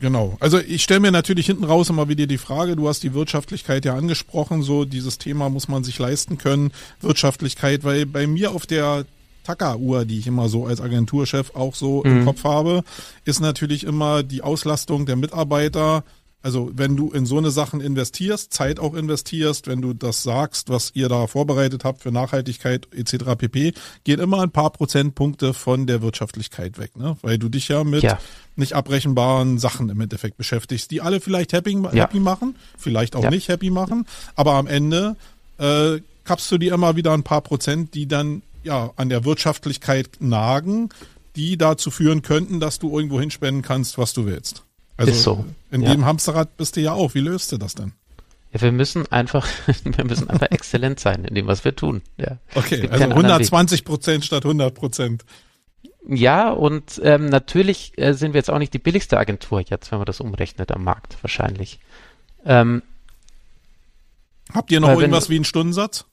[0.00, 0.36] Genau.
[0.40, 3.84] Also ich stelle mir natürlich hinten raus immer wieder die Frage, du hast die Wirtschaftlichkeit
[3.84, 8.66] ja angesprochen, so dieses Thema muss man sich leisten können, Wirtschaftlichkeit, weil bei mir auf
[8.66, 9.06] der
[9.48, 12.18] Tacker-Uhr, die ich immer so als Agenturchef auch so mhm.
[12.18, 12.84] im Kopf habe,
[13.24, 16.04] ist natürlich immer die Auslastung der Mitarbeiter.
[16.42, 20.68] Also wenn du in so eine Sachen investierst, Zeit auch investierst, wenn du das sagst,
[20.68, 23.36] was ihr da vorbereitet habt für Nachhaltigkeit etc.
[23.38, 23.72] pp,
[24.04, 27.16] gehen immer ein paar Prozentpunkte von der Wirtschaftlichkeit weg, ne?
[27.22, 28.18] Weil du dich ja mit ja.
[28.54, 31.90] nicht abrechenbaren Sachen im Endeffekt beschäftigst, die alle vielleicht happy, ja.
[31.92, 33.30] happy machen, vielleicht auch ja.
[33.30, 34.06] nicht happy machen,
[34.36, 35.16] aber am Ende
[35.58, 40.18] äh, kappst du dir immer wieder ein paar Prozent, die dann ja, an der Wirtschaftlichkeit
[40.20, 40.90] nagen,
[41.36, 44.64] die dazu führen könnten, dass du irgendwo hinspenden kannst, was du willst.
[44.96, 45.44] Also Ist so.
[45.70, 45.92] in ja.
[45.92, 47.14] dem Hamsterrad bist du ja auch.
[47.14, 47.92] Wie löst du das denn?
[48.52, 49.46] Ja, wir müssen einfach,
[49.84, 52.02] wir müssen einfach exzellent sein in dem, was wir tun.
[52.16, 52.38] Ja.
[52.54, 55.24] Okay, also 120 Prozent statt 100 Prozent.
[56.08, 59.98] ja, und ähm, natürlich äh, sind wir jetzt auch nicht die billigste Agentur jetzt, wenn
[59.98, 61.78] man das umrechnet am Markt, wahrscheinlich.
[62.44, 62.82] Ähm,
[64.52, 66.06] Habt ihr noch irgendwas wie einen Stundensatz?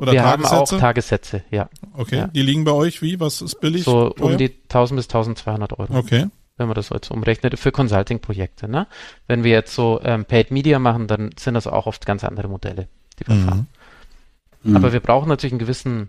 [0.00, 0.56] Oder wir Tagessätze?
[0.56, 1.68] haben auch Tagessätze, ja.
[1.92, 2.26] Okay, ja.
[2.28, 3.20] die liegen bei euch wie?
[3.20, 3.84] Was ist billig?
[3.84, 4.30] So teuer?
[4.30, 5.98] um die 1000 bis 1200 Euro.
[5.98, 6.26] Okay.
[6.56, 8.66] Wenn man das jetzt umrechnet, für Consulting-Projekte.
[8.66, 8.86] Ne?
[9.26, 12.48] Wenn wir jetzt so ähm, Paid Media machen, dann sind das auch oft ganz andere
[12.48, 13.44] Modelle, die wir mhm.
[13.44, 13.66] fahren.
[14.62, 14.76] Mhm.
[14.76, 16.08] Aber wir brauchen natürlich einen gewissen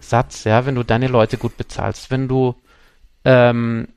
[0.00, 2.54] Satz, ja, wenn du deine Leute gut bezahlst, wenn du
[3.24, 3.88] ähm,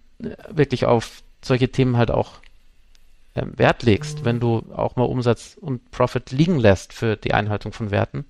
[0.49, 2.33] wirklich auf solche Themen halt auch
[3.35, 7.71] ähm, Wert legst, wenn du auch mal Umsatz und Profit liegen lässt für die Einhaltung
[7.71, 8.25] von Werten,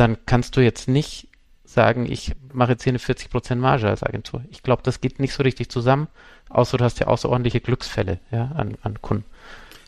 [0.00, 1.28] dann kannst du jetzt nicht
[1.64, 4.42] sagen, ich mache jetzt hier eine 40% Marge als Agentur.
[4.50, 6.08] Ich glaube, das geht nicht so richtig zusammen,
[6.48, 9.24] außer du hast ja außerordentliche Glücksfälle ja, an, an Kunden.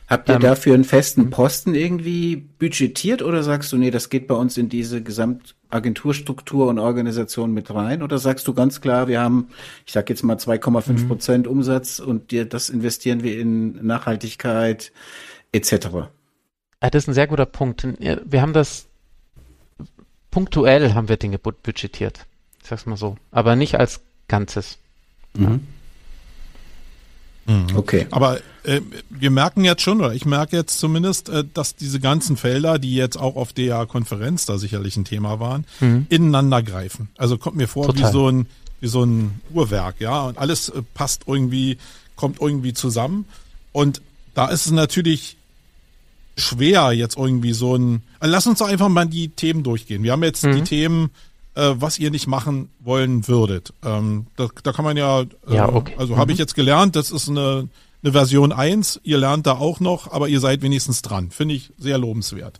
[0.08, 4.26] Habt ihr ähm, dafür einen festen Posten irgendwie budgetiert oder sagst du, nee, das geht
[4.26, 8.02] bei uns in diese Gesamtagenturstruktur und Organisation mit rein?
[8.02, 9.48] Oder sagst du ganz klar, wir haben,
[9.86, 11.08] ich sag jetzt mal 2,5 mhm.
[11.08, 14.92] Prozent Umsatz und dir das investieren wir in Nachhaltigkeit
[15.52, 15.72] etc.?
[16.82, 17.88] Ja, das ist ein sehr guter Punkt.
[17.98, 18.88] Wir haben das
[20.32, 22.26] punktuell haben wir Dinge budgetiert.
[22.60, 23.16] Ich sag's mal so.
[23.30, 24.78] Aber nicht als Ganzes.
[25.34, 25.68] Mhm.
[27.46, 27.66] Mhm.
[27.76, 28.08] Okay.
[28.10, 32.36] Aber äh, wir merken jetzt schon, oder ich merke jetzt zumindest, äh, dass diese ganzen
[32.36, 36.06] Felder, die jetzt auch auf der Konferenz da sicherlich ein Thema waren, mhm.
[36.08, 37.10] ineinander greifen.
[37.16, 38.08] Also kommt mir vor Total.
[38.08, 38.46] wie so ein
[38.82, 41.78] wie so ein Uhrwerk, ja, und alles äh, passt irgendwie,
[42.16, 43.26] kommt irgendwie zusammen.
[43.70, 44.02] Und
[44.34, 45.36] da ist es natürlich
[46.42, 48.02] schwer, jetzt irgendwie so ein.
[48.20, 50.02] Also lass uns doch einfach mal die Themen durchgehen.
[50.02, 50.64] Wir haben jetzt die mhm.
[50.64, 51.10] Themen
[51.54, 53.72] äh, was ihr nicht machen wollen würdet.
[53.84, 55.94] Ähm, da, da kann man ja, äh, ja okay.
[55.98, 56.18] also mhm.
[56.18, 57.68] habe ich jetzt gelernt, das ist eine,
[58.02, 61.30] eine Version 1, ihr lernt da auch noch, aber ihr seid wenigstens dran.
[61.30, 62.58] Finde ich sehr lobenswert.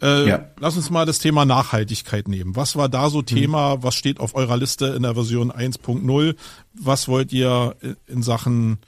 [0.00, 0.44] Äh, ja.
[0.60, 2.54] Lass uns mal das Thema Nachhaltigkeit nehmen.
[2.54, 3.26] Was war da so mhm.
[3.26, 3.82] Thema?
[3.82, 6.36] Was steht auf eurer Liste in der Version 1.0?
[6.74, 7.74] Was wollt ihr
[8.06, 8.78] in Sachen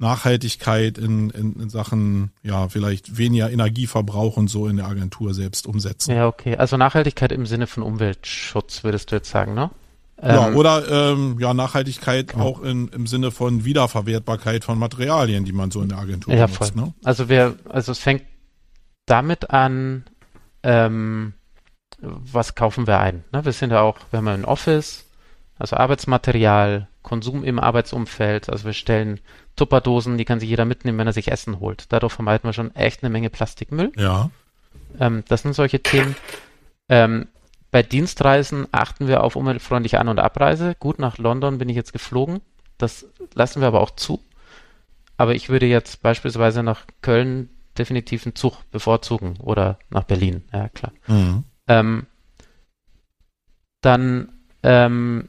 [0.00, 5.66] Nachhaltigkeit in, in, in Sachen, ja, vielleicht weniger Energieverbrauch und so in der Agentur selbst
[5.66, 6.14] umsetzen.
[6.14, 6.56] Ja, okay.
[6.56, 9.70] Also Nachhaltigkeit im Sinne von Umweltschutz, würdest du jetzt sagen, ne?
[10.22, 12.44] Ja, ähm, oder ähm, ja, Nachhaltigkeit genau.
[12.44, 16.46] auch in, im Sinne von Wiederverwertbarkeit von Materialien, die man so in der Agentur ja,
[16.46, 16.74] benutzt.
[16.74, 16.82] Voll.
[16.82, 16.94] Ne?
[17.04, 18.24] Also wir, also es fängt
[19.06, 20.04] damit an,
[20.62, 21.32] ähm,
[22.00, 23.24] was kaufen wir ein?
[23.32, 23.44] Ne?
[23.44, 25.06] Wir sind ja auch, wir haben ein Office,
[25.58, 28.50] also Arbeitsmaterial, Konsum im Arbeitsumfeld.
[28.50, 29.20] Also wir stellen
[29.56, 31.86] Tupperdosen, die kann sich jeder mitnehmen, wenn er sich Essen holt.
[31.90, 33.92] Dadurch vermeiden wir schon echt eine Menge Plastikmüll.
[33.96, 34.30] Ja.
[34.98, 36.16] Ähm, das sind solche Themen.
[36.88, 37.28] Ähm,
[37.70, 40.74] bei Dienstreisen achten wir auf umweltfreundliche An- und Abreise.
[40.78, 42.40] Gut, nach London bin ich jetzt geflogen.
[42.78, 44.20] Das lassen wir aber auch zu.
[45.16, 50.44] Aber ich würde jetzt beispielsweise nach Köln definitiv einen Zug bevorzugen oder nach Berlin.
[50.52, 50.92] Ja, klar.
[51.06, 51.44] Mhm.
[51.68, 52.06] Ähm,
[53.80, 54.32] dann
[54.62, 55.28] ähm,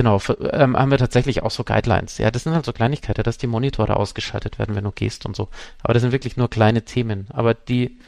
[0.00, 0.18] Genau,
[0.52, 2.16] ähm, haben wir tatsächlich auch so Guidelines.
[2.16, 5.36] Ja, das sind halt so Kleinigkeiten, dass die Monitore ausgeschaltet werden, wenn du gehst und
[5.36, 5.48] so.
[5.82, 7.26] Aber das sind wirklich nur kleine Themen.
[7.34, 7.98] Aber die.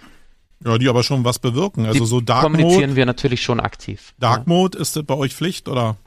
[0.64, 1.84] Ja, die aber schon was bewirken.
[1.84, 2.62] Also so Dark Mode.
[2.62, 4.14] kommunizieren wir natürlich schon aktiv.
[4.18, 4.44] Dark ja.
[4.46, 5.98] Mode, ist das bei euch Pflicht oder?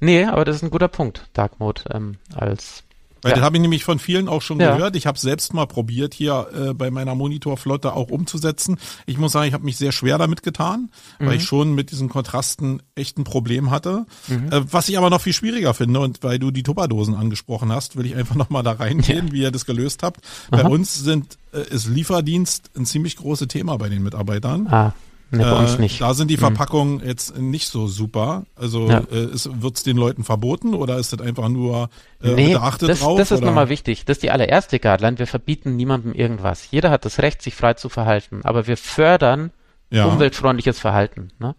[0.00, 2.84] Nee, aber das ist ein guter Punkt, Dark Mode ähm, als
[3.22, 3.36] weil ja.
[3.36, 4.74] das habe ich nämlich von vielen auch schon ja.
[4.74, 4.96] gehört.
[4.96, 8.78] Ich habe selbst mal probiert, hier äh, bei meiner Monitorflotte auch umzusetzen.
[9.06, 11.26] Ich muss sagen, ich habe mich sehr schwer damit getan, mhm.
[11.26, 14.06] weil ich schon mit diesen Kontrasten echt ein Problem hatte.
[14.28, 14.52] Mhm.
[14.52, 17.96] Äh, was ich aber noch viel schwieriger finde und weil du die Tupperdosen angesprochen hast,
[17.96, 19.32] will ich einfach nochmal da reingehen, ja.
[19.32, 20.20] wie ihr das gelöst habt.
[20.50, 20.62] Aha.
[20.62, 24.66] Bei uns sind äh, ist Lieferdienst ein ziemlich großes Thema bei den Mitarbeitern.
[24.68, 24.94] Ah.
[25.30, 26.00] Nee, bei uns äh, nicht.
[26.00, 26.40] Da sind die mhm.
[26.40, 27.06] Verpackungen mhm.
[27.06, 28.44] jetzt nicht so super.
[28.56, 29.00] Also ja.
[29.00, 31.90] äh, wird es den Leuten verboten oder ist das einfach nur
[32.22, 33.18] äh, nee, das, drauf?
[33.18, 34.04] Das ist nochmal wichtig.
[34.04, 35.18] Das ist die allererste Guideline.
[35.18, 36.70] Wir verbieten niemandem irgendwas.
[36.70, 38.40] Jeder hat das Recht, sich frei zu verhalten.
[38.44, 39.50] Aber wir fördern
[39.90, 40.06] ja.
[40.06, 41.30] umweltfreundliches Verhalten.
[41.38, 41.54] Ne?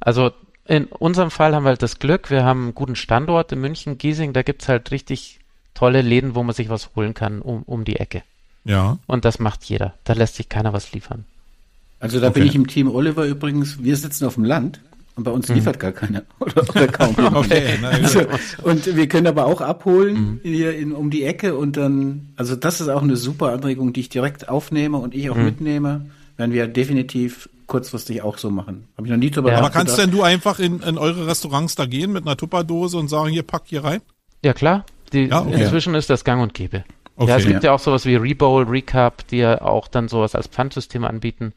[0.00, 0.32] Also
[0.66, 3.98] in unserem Fall haben wir halt das Glück, wir haben einen guten Standort in München,
[3.98, 5.38] Giesing, da gibt's halt richtig
[5.74, 8.22] tolle Läden, wo man sich was holen kann um, um die Ecke.
[8.64, 8.98] Ja.
[9.06, 9.94] Und das macht jeder.
[10.04, 11.24] Da lässt sich keiner was liefern.
[11.98, 12.40] Also da okay.
[12.40, 13.82] bin ich im Team Oliver übrigens.
[13.82, 14.80] Wir sitzen auf dem Land
[15.16, 15.56] und bei uns mhm.
[15.56, 17.14] liefert gar keiner oder, oder kaum.
[17.34, 18.20] okay, also,
[18.62, 20.40] und wir können aber auch abholen mhm.
[20.42, 24.00] hier in, um die Ecke und dann, also das ist auch eine super Anregung, die
[24.00, 25.44] ich direkt aufnehme und ich auch mhm.
[25.44, 26.06] mitnehme.
[26.36, 28.88] Werden wir definitiv kurzfristig auch so machen.
[28.96, 29.58] Habe ich noch nie drüber ja.
[29.58, 33.08] Aber kannst denn du einfach in, in eure Restaurants da gehen mit einer Tupperdose und
[33.08, 34.02] sagen, hier pack hier rein?
[34.44, 34.84] Ja klar.
[35.12, 35.62] Die, ja, okay.
[35.62, 36.84] Inzwischen ist das gang und gäbe.
[37.16, 37.30] Okay.
[37.30, 37.70] Ja, es gibt ja.
[37.70, 41.54] ja auch sowas wie Rebowl, Recap, die ja auch dann sowas als Pfandsystem anbieten.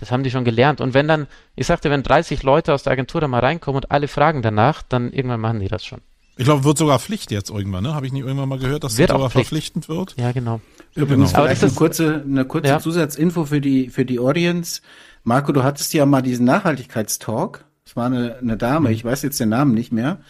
[0.00, 0.80] Das haben die schon gelernt.
[0.80, 3.90] Und wenn dann, ich sagte, wenn 30 Leute aus der Agentur da mal reinkommen und
[3.90, 6.00] alle fragen danach, dann irgendwann machen die das schon.
[6.38, 7.94] Ich glaube, wird sogar Pflicht jetzt irgendwann, ne?
[7.94, 10.14] Habe ich nicht irgendwann mal gehört, dass wird das sogar verpflichtend wird?
[10.16, 10.62] Ja, genau.
[10.94, 11.44] Übrigens, genau.
[11.44, 12.80] vielleicht eine kurze, eine kurze ja.
[12.80, 14.80] Zusatzinfo für die, für die Audience.
[15.22, 19.38] Marco, du hattest ja mal diesen Nachhaltigkeitstalk Es war eine, eine Dame, ich weiß jetzt
[19.38, 20.20] den Namen nicht mehr.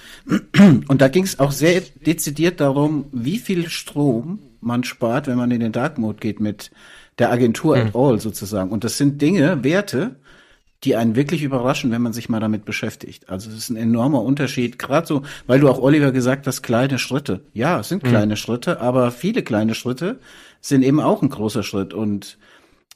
[0.89, 5.53] Und da ging es auch sehr dezidiert darum, wie viel Strom man spart, wenn man
[5.53, 6.73] in den Dark Mode geht mit
[7.19, 7.89] der Agentur mhm.
[7.89, 8.71] at all sozusagen.
[8.71, 10.17] Und das sind Dinge, Werte,
[10.85, 13.29] die einen wirklich überraschen, wenn man sich mal damit beschäftigt.
[13.29, 16.99] Also es ist ein enormer Unterschied, gerade so, weil du auch Oliver gesagt hast, kleine
[16.99, 17.43] Schritte.
[17.53, 18.09] Ja, es sind mhm.
[18.09, 18.39] kleine mhm.
[18.39, 20.19] Schritte, aber viele kleine Schritte
[20.61, 22.39] sind eben auch ein großer Schritt und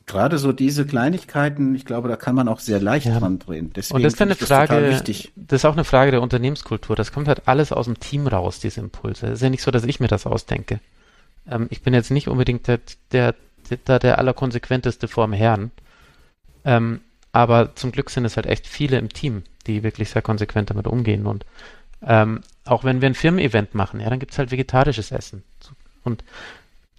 [0.07, 3.19] gerade so diese Kleinigkeiten, ich glaube, da kann man auch sehr leicht ja.
[3.19, 3.73] dran drehen.
[3.75, 6.97] Deswegen und das ist eine Frage, das, das ist auch eine Frage der Unternehmenskultur.
[6.97, 9.27] Das kommt halt alles aus dem Team raus, diese Impulse.
[9.27, 10.81] Es ist ja nicht so, dass ich mir das ausdenke.
[11.49, 12.81] Ähm, ich bin jetzt nicht unbedingt der,
[13.13, 13.35] der,
[13.71, 15.71] der, der allerkonsequenteste vorm Herrn.
[16.65, 17.01] Ähm,
[17.33, 20.87] aber zum Glück sind es halt echt viele im Team, die wirklich sehr konsequent damit
[20.87, 21.27] umgehen.
[21.27, 21.45] Und
[22.07, 25.43] ähm, auch wenn wir ein Firmen-Event machen, ja, dann gibt's halt vegetarisches Essen.
[26.05, 26.23] Und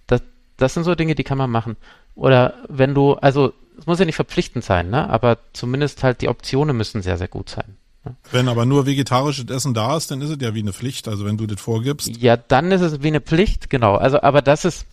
[0.06, 0.22] das,
[0.56, 1.76] das sind so Dinge, die kann man machen.
[2.14, 5.08] Oder wenn du, also es muss ja nicht verpflichtend sein, ne?
[5.08, 7.76] aber zumindest halt die Optionen müssen sehr, sehr gut sein.
[8.04, 8.16] Ne?
[8.30, 11.24] Wenn aber nur vegetarisches Essen da ist, dann ist es ja wie eine Pflicht, also
[11.24, 12.08] wenn du das vorgibst.
[12.16, 13.96] Ja, dann ist es wie eine Pflicht, genau.
[13.96, 14.86] Also, aber das ist,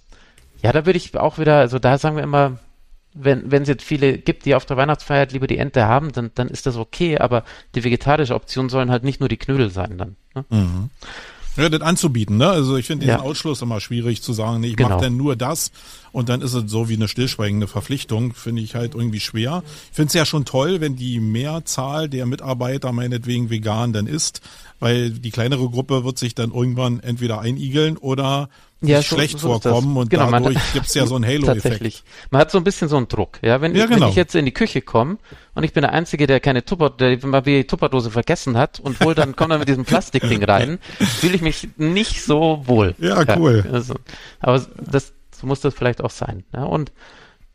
[0.63, 2.57] ja, da würde ich auch wieder, also da sagen wir immer,
[3.13, 6.31] wenn wenn es jetzt viele gibt, die auf der Weihnachtsfeier lieber die Ente haben, dann,
[6.35, 7.43] dann ist das okay, aber
[7.75, 10.15] die vegetarische Option sollen halt nicht nur die Knödel sein dann.
[10.33, 10.45] Ne?
[10.49, 10.89] Mhm.
[11.55, 12.49] Ja, das anzubieten, ne?
[12.49, 13.19] Also ich finde den ja.
[13.19, 14.89] Ausschluss immer schwierig zu sagen, nee, ich genau.
[14.89, 15.71] mache denn nur das
[16.11, 19.61] und dann ist es so wie eine stillschweigende Verpflichtung, finde ich halt irgendwie schwer.
[19.91, 24.41] Ich finde es ja schon toll, wenn die Mehrzahl der Mitarbeiter meinetwegen vegan dann ist,
[24.79, 28.49] weil die kleinere Gruppe wird sich dann irgendwann entweder einigeln oder
[28.87, 31.63] ja, so, schlecht so vorkommen und genau, dadurch man, gibt's ja so einen Halo-Effekt.
[31.63, 32.03] Tatsächlich.
[32.31, 33.39] Man hat so ein bisschen so einen Druck.
[33.41, 34.01] Ja, wenn, ja, ich, genau.
[34.01, 35.17] wenn ich jetzt in die Küche komme
[35.55, 38.99] und ich bin der Einzige, der keine Tupper, der mal die Tupperdose vergessen hat und
[39.01, 42.95] wohl dann kommt er mit diesem Plastikding rein, fühle ich mich nicht so wohl.
[42.99, 43.63] Ja, cool.
[43.65, 43.95] Ja, also,
[44.39, 46.43] aber das so muss das vielleicht auch sein.
[46.53, 46.91] Ja, und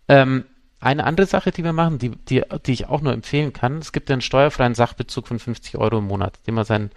[0.09, 0.45] ähm,
[0.81, 3.93] eine andere Sache, die wir machen, die, die, die ich auch nur empfehlen kann, es
[3.93, 6.91] gibt einen steuerfreien Sachbezug von 50 Euro im Monat, den man seinen,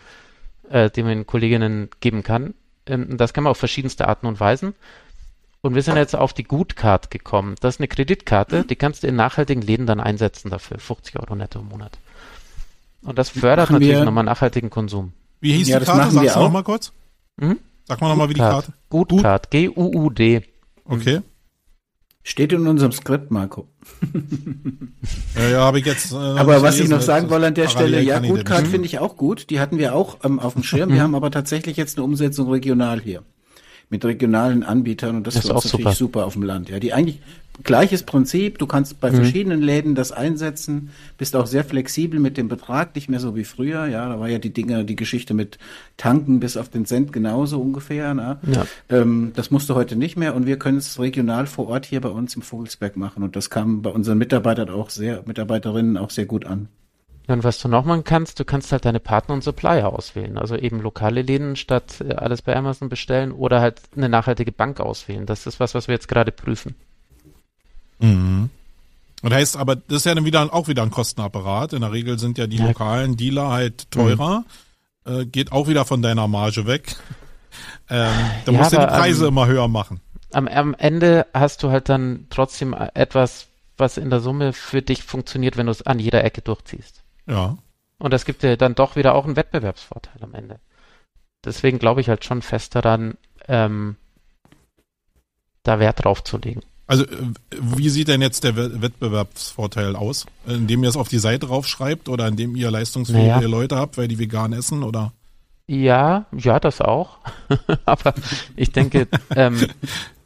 [0.70, 2.54] äh, den man den Kolleginnen geben kann.
[2.92, 4.76] Ähm, das kann man auf verschiedenste Arten und Weisen.
[5.62, 7.56] Und wir sind jetzt auf die Gutcard gekommen.
[7.62, 10.80] Das ist eine Kreditkarte, die kannst du in nachhaltigen Läden dann einsetzen dafür.
[10.80, 11.98] 50 Euro netto im Monat.
[13.04, 15.14] Und das fördert machen natürlich nochmal nachhaltigen Konsum.
[15.40, 16.12] Wie hieß ja, die Karte?
[16.12, 16.92] Sagst du nochmal kurz?
[17.40, 17.60] Hm?
[17.88, 18.74] Sag mal nochmal, wie die Karte.
[18.90, 19.52] Gutcard.
[19.52, 20.44] G-U-U-D.
[20.86, 21.22] Okay.
[22.24, 23.68] Steht in unserem Skript, Marco.
[25.36, 26.12] ja, ja habe ich jetzt.
[26.12, 29.18] Äh, aber was ich noch sagen wollte an der Stelle, ja, Gutcard finde ich auch
[29.18, 29.50] gut.
[29.50, 30.92] Die hatten wir auch ähm, auf dem Schirm.
[30.92, 33.24] Wir haben aber tatsächlich jetzt eine Umsetzung regional hier
[33.92, 35.94] mit regionalen Anbietern und das, das ist auch natürlich super.
[35.94, 36.70] super auf dem Land.
[36.70, 37.20] Ja, die eigentlich
[37.64, 38.58] gleiches Prinzip.
[38.58, 39.16] Du kannst bei mhm.
[39.16, 43.44] verschiedenen Läden das einsetzen, bist auch sehr flexibel mit dem Betrag, nicht mehr so wie
[43.44, 43.86] früher.
[43.88, 45.58] Ja, da war ja die Dinge, die Geschichte mit
[45.98, 48.14] Tanken bis auf den Cent genauso ungefähr.
[48.14, 48.40] Ne?
[48.52, 48.66] Ja.
[48.90, 52.02] Ähm, das musst du heute nicht mehr und wir können es regional vor Ort hier
[52.02, 56.10] bei uns im Vogelsberg machen und das kam bei unseren Mitarbeitern auch sehr, Mitarbeiterinnen auch
[56.10, 56.68] sehr gut an.
[57.32, 60.38] Und was du noch machen kannst, du kannst halt deine Partner und Supplier auswählen.
[60.38, 64.80] Also eben lokale Läden statt äh, alles bei Amazon bestellen oder halt eine nachhaltige Bank
[64.80, 65.26] auswählen.
[65.26, 66.76] Das ist was, was wir jetzt gerade prüfen.
[68.00, 68.50] Mhm.
[69.22, 71.74] Und heißt aber, das ist ja dann wieder auch wieder ein Kostenapparat.
[71.74, 72.68] In der Regel sind ja die ja.
[72.68, 74.44] lokalen Dealer halt teurer.
[75.06, 75.22] Mhm.
[75.22, 76.96] Äh, geht auch wieder von deiner Marge weg.
[77.90, 78.14] Ähm,
[78.46, 80.00] da ja, musst du die Preise ähm, immer höher machen.
[80.32, 85.04] Am, am Ende hast du halt dann trotzdem etwas, was in der Summe für dich
[85.04, 87.01] funktioniert, wenn du es an jeder Ecke durchziehst.
[87.28, 87.58] Ja.
[87.98, 90.60] Und das gibt dir dann doch wieder auch einen Wettbewerbsvorteil am Ende.
[91.44, 93.16] Deswegen glaube ich halt schon fest daran,
[93.48, 93.96] ähm,
[95.64, 96.62] da Wert drauf zu legen.
[96.88, 97.06] Also
[97.52, 100.26] wie sieht denn jetzt der Wettbewerbsvorteil aus?
[100.46, 103.48] Indem ihr es auf die Seite draufschreibt oder indem ihr leistungsfähige naja.
[103.48, 105.14] Leute habt, weil die vegan essen oder?
[105.68, 107.20] Ja, ja, das auch.
[107.86, 108.14] Aber
[108.58, 109.68] ich denke, ähm,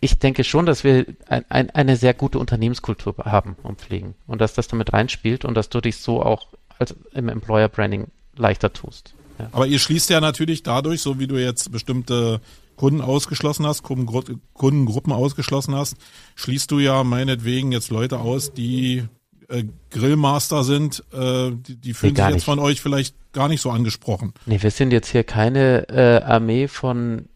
[0.00, 4.40] ich denke schon, dass wir ein, ein, eine sehr gute Unternehmenskultur haben und pflegen und
[4.40, 8.72] dass das damit reinspielt und dass du dich so auch als im Employer Branding leichter
[8.72, 9.14] tust.
[9.38, 9.48] Ja.
[9.52, 12.40] Aber ihr schließt ja natürlich dadurch, so wie du jetzt bestimmte
[12.76, 15.96] Kunden ausgeschlossen hast, Kundengruppen ausgeschlossen hast,
[16.34, 19.04] schließt du ja meinetwegen jetzt Leute aus, die
[19.48, 22.44] äh, Grillmaster sind, äh, die, die fühlen nee, sich jetzt nicht.
[22.44, 24.32] von euch vielleicht gar nicht so angesprochen.
[24.44, 27.28] Nee, wir sind jetzt hier keine äh, Armee von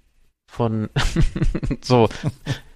[0.51, 0.91] von
[1.81, 2.09] so.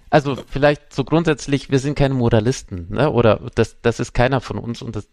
[0.09, 3.11] Also vielleicht so grundsätzlich, wir sind keine Moralisten, ne?
[3.11, 5.07] Oder das, das ist keiner von uns und das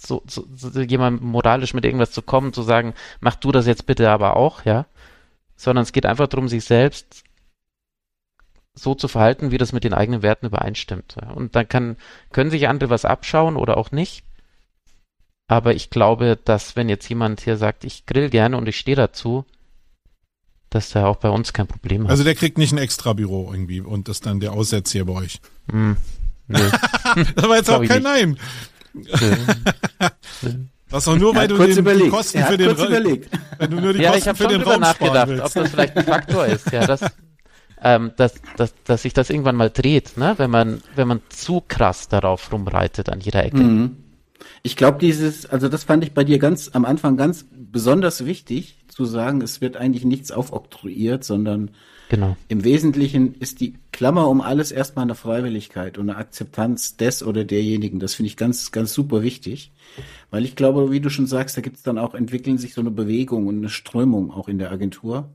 [0.00, 3.86] so, so, so jemand moralisch mit irgendwas zu kommen, zu sagen, mach du das jetzt
[3.86, 4.86] bitte aber auch, ja.
[5.56, 7.24] Sondern es geht einfach darum, sich selbst
[8.74, 11.16] so zu verhalten, wie das mit den eigenen Werten übereinstimmt.
[11.20, 11.30] Ja?
[11.32, 11.96] Und dann kann,
[12.30, 14.24] können sich andere was abschauen oder auch nicht.
[15.48, 18.96] Aber ich glaube, dass wenn jetzt jemand hier sagt, ich grill gerne und ich stehe
[18.96, 19.46] dazu,
[20.70, 22.10] dass der auch bei uns kein Problem hat.
[22.10, 25.12] Also der kriegt nicht ein extra Büro irgendwie und ist dann der Aussetzer hier bei
[25.14, 25.40] euch.
[25.72, 25.92] Mm,
[26.48, 26.58] nee.
[27.34, 28.38] das war jetzt auch kein Nein.
[28.94, 29.04] Nee.
[30.00, 30.10] Was
[30.90, 32.10] Das ist doch nur, weil du kurz den, die überlegt.
[32.10, 33.30] Kosten für den überlegt.
[33.58, 35.44] wenn du nur die Ja, ich Kosten habe für schon den drüber nachgedacht, willst.
[35.44, 37.00] ob das vielleicht ein Faktor ist, ja, dass,
[37.82, 40.34] ähm, dass, dass, dass sich das irgendwann mal dreht, ne?
[40.38, 43.58] wenn man, wenn man zu krass darauf rumreitet an jeder Ecke.
[43.58, 43.96] Mhm.
[44.62, 48.76] Ich glaube, dieses, also das fand ich bei dir ganz am Anfang ganz besonders wichtig,
[48.88, 51.70] zu sagen, es wird eigentlich nichts aufoktroyiert, sondern
[52.08, 52.36] Genau.
[52.48, 57.44] im Wesentlichen ist die Klammer um alles erstmal eine Freiwilligkeit und eine Akzeptanz des oder
[57.44, 58.00] derjenigen.
[58.00, 59.72] Das finde ich ganz, ganz super wichtig.
[60.30, 62.80] Weil ich glaube, wie du schon sagst, da gibt es dann auch, entwickeln sich so
[62.80, 65.28] eine Bewegung und eine Strömung auch in der Agentur.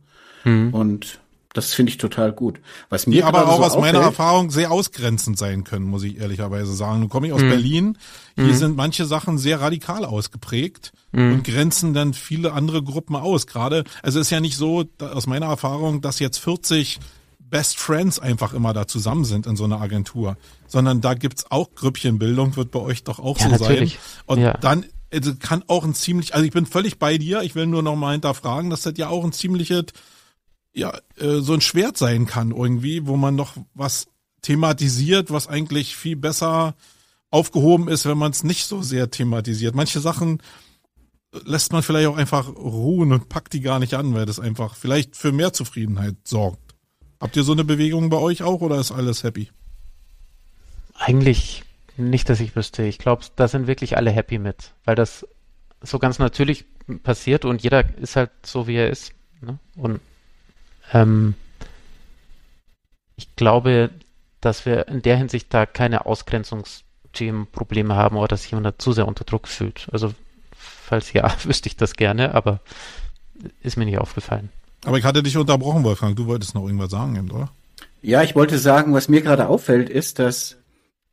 [0.71, 1.19] Und
[1.53, 2.59] das finde ich total gut.
[2.89, 6.17] Was mir die aber auch so aus meiner Erfahrung sehr ausgrenzend sein können, muss ich
[6.19, 6.99] ehrlicherweise sagen.
[7.01, 7.49] Nun komme ich aus Mhm.
[7.49, 7.97] Berlin.
[8.35, 11.31] Hier sind manche Sachen sehr radikal ausgeprägt Mhm.
[11.33, 13.45] und grenzen dann viele andere Gruppen aus.
[13.47, 16.99] Gerade, also es ist ja nicht so, da, aus meiner Erfahrung, dass jetzt 40
[17.39, 21.69] Best Friends einfach immer da zusammen sind in so einer Agentur, sondern da gibt's auch
[21.75, 23.91] Grüppchenbildung, wird bei euch doch auch Ja, so natürlich.
[23.93, 23.99] sein.
[24.25, 24.57] Und Ja.
[24.57, 27.83] dann also kann auch ein ziemlich, also ich bin völlig bei dir, ich will nur
[27.83, 29.85] noch mal hinterfragen, dass das ja auch ein ziemliches
[30.73, 34.07] ja, äh, so ein Schwert sein kann irgendwie, wo man noch was
[34.41, 36.75] thematisiert, was eigentlich viel besser
[37.29, 39.75] aufgehoben ist, wenn man es nicht so sehr thematisiert.
[39.75, 40.41] Manche Sachen
[41.45, 44.75] lässt man vielleicht auch einfach ruhen und packt die gar nicht an, weil das einfach
[44.75, 46.75] vielleicht für mehr Zufriedenheit sorgt.
[47.19, 49.49] Habt ihr so eine Bewegung bei euch auch oder ist alles happy?
[50.95, 51.63] Eigentlich
[51.97, 52.83] nicht, dass ich wüsste.
[52.83, 55.25] Ich glaube, da sind wirklich alle happy mit, weil das
[55.81, 56.65] so ganz natürlich
[57.03, 59.13] passiert und jeder ist halt so, wie er ist.
[59.41, 59.57] Ne?
[59.75, 60.01] Und
[60.93, 61.35] ähm,
[63.15, 63.89] ich glaube,
[64.41, 69.07] dass wir in der Hinsicht da keine Ausgrenzungsthemenprobleme haben oder dass jemand da zu sehr
[69.07, 69.87] unter Druck fühlt.
[69.91, 70.13] Also,
[70.57, 72.59] falls ja, wüsste ich das gerne, aber
[73.61, 74.49] ist mir nicht aufgefallen.
[74.85, 76.15] Aber ich hatte dich unterbrochen, Wolfgang.
[76.15, 77.49] Du wolltest noch irgendwas sagen, eben, oder?
[78.01, 80.57] Ja, ich wollte sagen, was mir gerade auffällt, ist, dass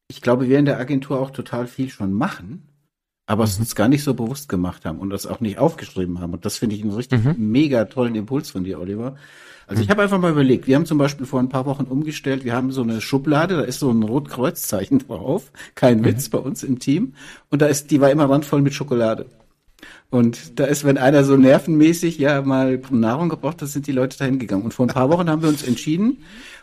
[0.09, 2.67] ich glaube, wir in der Agentur auch total viel schon machen,
[3.27, 6.33] aber es uns gar nicht so bewusst gemacht haben und das auch nicht aufgeschrieben haben.
[6.33, 7.37] Und das finde ich einen richtig Mhm.
[7.39, 9.15] mega tollen Impuls von dir, Oliver.
[9.71, 12.45] Also ich habe einfach mal überlegt, wir haben zum Beispiel vor ein paar Wochen umgestellt,
[12.45, 16.65] wir haben so eine Schublade, da ist so ein Rotkreuzeichen drauf, kein Witz bei uns
[16.65, 17.15] im Team.
[17.51, 19.27] Und da ist, die war immer randvoll mit Schokolade.
[20.11, 24.19] Und da ist, wenn einer so nervenmäßig ja mal Nahrung gebraucht hat, sind die Leute
[24.19, 24.65] dahin gegangen.
[24.65, 26.19] Und vor ein paar Wochen haben wir uns entschieden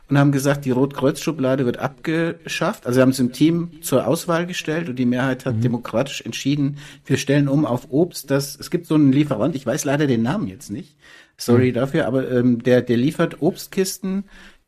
[0.10, 2.86] und haben gesagt, die Rotkreuz-Schublade wird abgeschafft.
[2.86, 6.78] Also wir haben es im Team zur Auswahl gestellt und die Mehrheit hat demokratisch entschieden,
[7.06, 8.30] wir stellen um auf Obst.
[8.30, 10.98] Das, es gibt so einen Lieferant, ich weiß leider den Namen jetzt nicht.
[11.40, 14.24] Sorry dafür, aber ähm, der, der liefert Obstkisten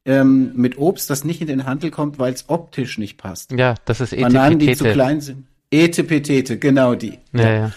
[0.06, 3.52] ähm, mit Obst, das nicht in den Handel kommt, weil es optisch nicht passt.
[3.52, 4.94] Ja, das ist Bananen, die zu Etepetete.
[4.94, 5.48] klein sind.
[5.72, 7.20] Etepetete, genau die.
[7.34, 7.72] Ja, ja.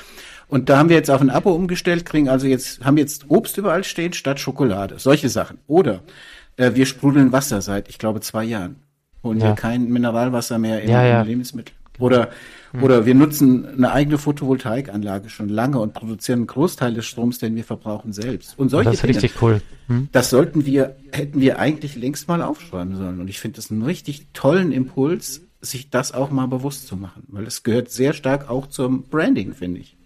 [0.49, 3.57] Und da haben wir jetzt auf ein Abo umgestellt, kriegen also jetzt, haben jetzt Obst
[3.57, 4.97] überall stehen statt Schokolade.
[4.99, 5.59] Solche Sachen.
[5.67, 6.01] Oder
[6.57, 8.77] äh, wir sprudeln Wasser seit, ich glaube, zwei Jahren.
[9.25, 9.49] Holen Ja.
[9.49, 11.21] wir kein Mineralwasser mehr in, Ja, ja.
[11.23, 11.75] in Lebensmittel.
[11.99, 12.29] Oder,
[12.81, 17.55] oder wir nutzen eine eigene Photovoltaikanlage schon lange und produzieren einen Großteil des Stroms, den
[17.55, 18.59] wir verbrauchen selbst.
[18.59, 19.61] Und solche Das ist Dinge, richtig cool.
[19.89, 20.09] Hm?
[20.13, 23.21] das sollten wir, hätten wir eigentlich längst mal aufschreiben sollen.
[23.21, 27.25] Und ich finde das einen richtig tollen Impuls, sich das auch mal bewusst zu machen.
[27.29, 29.97] Weil es gehört sehr stark auch zum Branding, finde ich.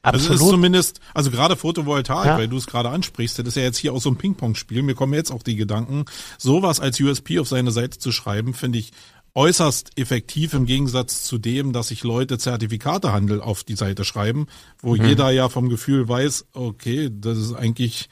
[0.00, 0.52] Also es ist Absolut.
[0.54, 2.38] zumindest, also gerade Photovoltaik, Ja.
[2.38, 4.82] weil du es gerade ansprichst, das ist ja jetzt hier auch so ein Ping-Pong-Spiel.
[4.82, 6.04] Mir kommen jetzt auch die Gedanken,
[6.38, 8.92] sowas als USP auf seine Seite zu schreiben, finde ich
[9.38, 14.48] äußerst effektiv im Gegensatz zu dem, dass sich Leute Zertifikatehandel auf die Seite schreiben,
[14.82, 15.04] wo Mhm.
[15.04, 18.08] jeder ja vom Gefühl weiß, okay, das ist eigentlich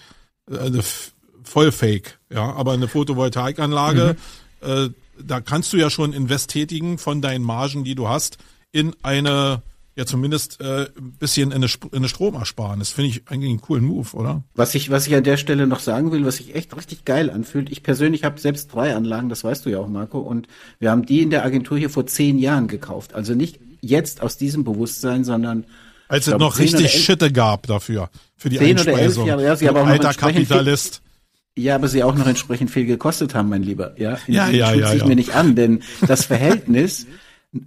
[0.48, 0.82] äh, eine
[1.42, 4.16] voll Fake, ja, aber eine Photovoltaikanlage,
[4.62, 4.68] Mhm.
[4.68, 8.38] äh, da kannst du ja schon Invest tätigen von deinen Margen, die du hast,
[8.70, 9.62] in eine
[9.96, 12.90] ja zumindest äh, ein bisschen in eine, in eine Stromersparnis.
[12.90, 14.42] Finde ich eigentlich einen coolen Move, oder?
[14.54, 17.30] Was ich, was ich an der Stelle noch sagen will, was sich echt richtig geil
[17.30, 17.70] anfühlt.
[17.70, 20.46] Ich persönlich habe selbst drei Anlagen, das weißt du ja auch, Marco, und
[20.78, 23.14] wir haben die in der Agentur hier vor zehn Jahren gekauft.
[23.14, 25.64] Also nicht jetzt aus diesem Bewusstsein, sondern
[26.08, 29.26] Als es glaube, noch richtig elf- Schitte gab dafür, für die Zehn oder elf Einspeisung.
[29.26, 31.02] Jahre, ja, sie aber auch noch alter Kapitalist.
[31.58, 33.98] Ja, aber sie auch noch entsprechend viel gekostet haben, mein Lieber.
[33.98, 35.06] Ja, Ja, ja, Schutz ja, ich ja.
[35.06, 37.06] mir nicht an, denn das Verhältnis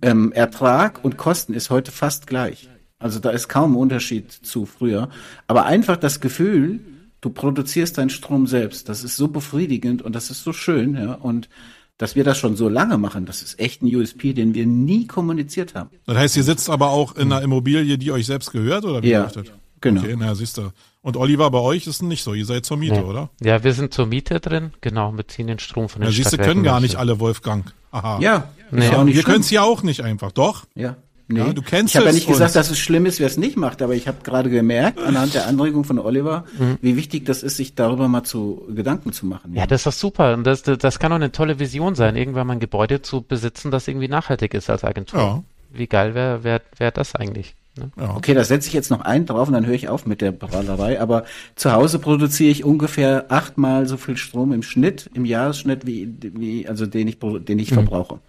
[0.01, 2.69] ähm, Ertrag und Kosten ist heute fast gleich.
[2.99, 5.09] Also da ist kaum Unterschied zu früher.
[5.47, 6.79] Aber einfach das Gefühl,
[7.21, 11.13] du produzierst deinen Strom selbst, das ist so befriedigend und das ist so schön, ja.
[11.13, 11.49] Und
[11.97, 15.05] dass wir das schon so lange machen, das ist echt ein USP, den wir nie
[15.07, 15.89] kommuniziert haben.
[16.05, 19.09] Das heißt, ihr sitzt aber auch in einer Immobilie, die euch selbst gehört, oder wie
[19.09, 19.43] Ja, läuft das?
[19.81, 20.01] genau.
[20.01, 20.71] Okay, na, siehst du.
[21.01, 22.33] Und Oliver, bei euch ist es nicht so.
[22.33, 23.03] Ihr seid zur Miete, Nee.
[23.03, 23.29] oder?
[23.41, 26.35] Ja, wir sind zur Miete drin, genau, beziehen den Strom von den Ja, siehst du,
[26.35, 27.73] Stadtwerken können gar nicht alle Wolfgang.
[27.91, 28.19] Aha.
[28.21, 28.85] Ja, Nee.
[28.87, 30.65] ja auch nicht wir können es ja auch nicht einfach, doch?
[30.75, 30.95] Ja.
[31.31, 31.39] Nee.
[31.41, 33.55] Ja, du kennst ich habe ja nicht gesagt, dass es schlimm ist, wer es nicht
[33.55, 36.79] macht, aber ich habe gerade gemerkt, anhand der Anregung von Oliver, Mhm.
[36.81, 39.53] wie wichtig das ist, sich darüber mal zu Gedanken zu machen.
[39.53, 40.33] Ja, das ist doch super.
[40.33, 43.69] Und das, das kann doch eine tolle Vision sein, irgendwann mal ein Gebäude zu besitzen,
[43.69, 45.19] das irgendwie nachhaltig ist als Agentur.
[45.19, 45.43] Ja.
[45.71, 47.53] Wie geil wäre wär, wär das eigentlich?
[47.79, 47.91] Ne?
[47.97, 48.15] Ja.
[48.15, 50.31] Okay, da setze ich jetzt noch einen drauf und dann höre ich auf mit der
[50.31, 51.01] Prahlerei.
[51.01, 51.25] Aber
[51.55, 56.67] zu Hause produziere ich ungefähr achtmal so viel Strom im Schnitt, im Jahresschnitt, wie, wie
[56.67, 57.75] also den ich, den ich mhm.
[57.75, 58.19] verbrauche.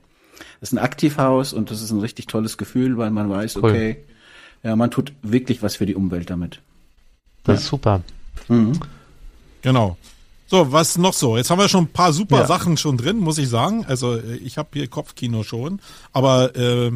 [0.60, 3.70] Das ist ein Aktivhaus und das ist ein richtig tolles Gefühl, weil man weiß, cool.
[3.70, 3.96] okay,
[4.62, 6.60] ja, man tut wirklich was für die Umwelt damit.
[7.44, 7.60] Das ja.
[7.60, 8.02] ist super.
[8.48, 8.78] Mhm.
[9.62, 9.96] Genau.
[10.46, 11.36] So, was noch so?
[11.36, 12.46] Jetzt haben wir schon ein paar super ja.
[12.46, 13.84] Sachen schon drin, muss ich sagen.
[13.86, 15.80] Also äh, ich habe hier Kopfkino schon,
[16.12, 16.90] aber äh,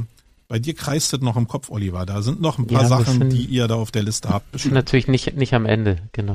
[0.48, 2.04] bei dir kreist es noch im Kopf, Oliver.
[2.06, 4.52] Da sind noch ein paar ja, Sachen, sind, die ihr da auf der Liste habt.
[4.52, 4.74] Bestimmt.
[4.74, 6.34] Natürlich nicht, nicht am Ende, genau.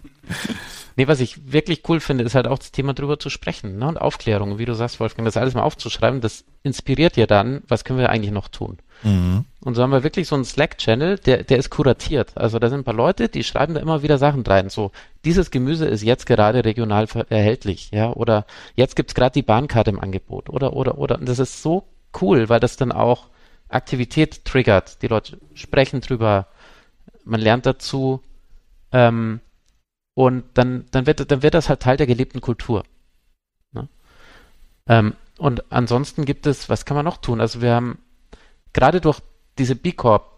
[0.96, 3.88] nee, was ich wirklich cool finde, ist halt auch das Thema drüber zu sprechen ne?
[3.88, 4.58] und Aufklärung.
[4.58, 8.10] Wie du sagst, Wolfgang, das alles mal aufzuschreiben, das inspiriert ja dann, was können wir
[8.10, 8.78] eigentlich noch tun.
[9.02, 9.44] Mhm.
[9.62, 12.36] Und so haben wir wirklich so einen Slack-Channel, der, der ist kuratiert.
[12.36, 14.68] Also da sind ein paar Leute, die schreiben da immer wieder Sachen rein.
[14.68, 14.92] So,
[15.24, 18.46] dieses Gemüse ist jetzt gerade regional erhältlich, ja, oder
[18.76, 21.18] jetzt gibt's gerade die Bahnkarte im Angebot, oder, oder, oder.
[21.18, 21.86] Und das ist so
[22.20, 23.28] cool, weil das dann auch
[23.68, 25.02] Aktivität triggert.
[25.02, 26.48] Die Leute sprechen drüber,
[27.24, 28.22] man lernt dazu,
[28.92, 29.40] ähm,
[30.14, 32.84] und dann, dann wird, dann wird das halt Teil der gelebten Kultur.
[33.72, 33.88] Ne?
[34.86, 37.40] Ähm, und ansonsten gibt es, was kann man noch tun?
[37.40, 37.98] Also wir haben
[38.72, 39.20] gerade durch
[39.58, 40.30] diese B Corp,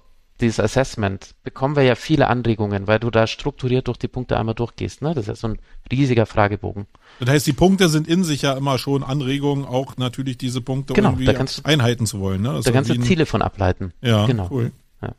[0.43, 4.55] dieses Assessment, bekommen wir ja viele Anregungen, weil du da strukturiert durch die Punkte einmal
[4.55, 5.01] durchgehst.
[5.01, 5.15] Ne?
[5.15, 5.59] Das ist ja so ein
[5.91, 6.87] riesiger Fragebogen.
[7.21, 10.93] Das heißt, die Punkte sind in sich ja immer schon Anregungen, auch natürlich diese Punkte
[10.95, 12.43] genau, irgendwie du, einhalten zu wollen.
[12.43, 12.61] Ne?
[12.63, 13.93] da kannst du Ziele von ableiten.
[14.03, 14.49] Ja, genau.
[14.51, 14.73] cool.
[15.01, 15.15] Ja.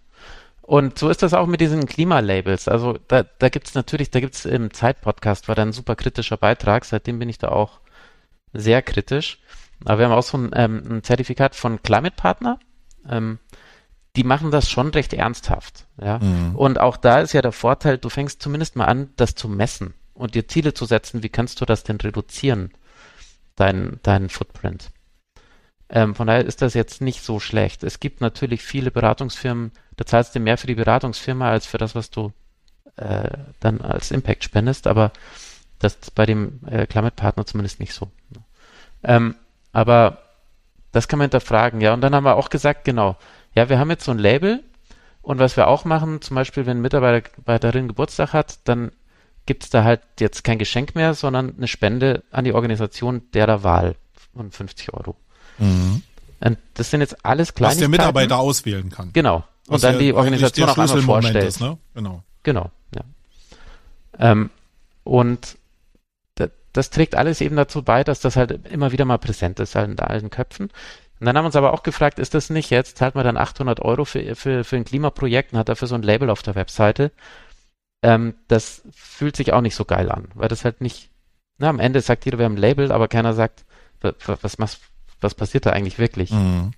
[0.62, 2.68] Und so ist das auch mit diesen Klimalabels.
[2.68, 5.96] Also da, da gibt es natürlich, da gibt es im Zeit-Podcast, war da ein super
[5.96, 7.80] kritischer Beitrag, seitdem bin ich da auch
[8.54, 9.40] sehr kritisch.
[9.86, 12.60] Aber wir haben auch so ein, ähm, ein Zertifikat von Climate Partner
[13.10, 13.40] ähm,
[14.16, 15.86] die machen das schon recht ernsthaft.
[16.00, 16.20] Ja?
[16.20, 16.56] Mhm.
[16.56, 19.94] Und auch da ist ja der Vorteil, du fängst zumindest mal an, das zu messen
[20.14, 22.72] und dir Ziele zu setzen, wie kannst du das denn reduzieren,
[23.56, 24.92] dein, deinen Footprint.
[25.90, 27.84] Ähm, von daher ist das jetzt nicht so schlecht.
[27.84, 31.96] Es gibt natürlich viele Beratungsfirmen, da zahlst du mehr für die Beratungsfirma als für das,
[31.96, 32.32] was du
[32.96, 35.12] äh, dann als Impact spendest, aber
[35.80, 38.10] das ist bei dem äh, Climate Partner zumindest nicht so.
[39.04, 39.36] Ähm,
[39.72, 40.20] aber
[40.92, 41.94] das kann man hinterfragen, ja.
[41.94, 43.18] Und dann haben wir auch gesagt, genau,
[43.56, 44.64] ja, wir haben jetzt so ein Label
[45.22, 48.92] und was wir auch machen, zum Beispiel, wenn ein Mitarbeiterin Geburtstag hat, dann
[49.46, 53.64] gibt es da halt jetzt kein Geschenk mehr, sondern eine Spende an die Organisation derer
[53.64, 53.96] Wahl
[54.36, 55.16] von 50 Euro.
[55.58, 56.02] Mhm.
[56.40, 57.72] Und das sind jetzt alles kleine.
[57.72, 59.12] Was der Mitarbeiter auswählen kann.
[59.14, 59.38] Genau.
[59.68, 61.48] Und Was dann die Organisation auch einmal vorstellt.
[61.48, 61.78] Ist, ne?
[61.94, 62.24] Genau.
[62.44, 63.04] Genau, ja.
[64.20, 64.50] Ähm,
[65.06, 65.58] und
[66.74, 69.92] das trägt alles eben dazu bei, dass das halt immer wieder mal präsent ist halt
[69.92, 70.70] in allen Köpfen.
[71.24, 73.38] Und dann haben wir uns aber auch gefragt, ist das nicht jetzt, zahlt man dann
[73.38, 76.56] 800 Euro für, für, für ein Klimaprojekt und hat dafür so ein Label auf der
[76.56, 77.14] Webseite.
[78.02, 81.12] Ähm, das fühlt sich auch nicht so geil an, weil das halt nicht,
[81.60, 83.64] na, am Ende sagt jeder, wir haben ein Label, aber keiner sagt,
[84.02, 84.82] was, was,
[85.22, 86.30] was passiert da eigentlich wirklich?
[86.32, 86.72] Mhm.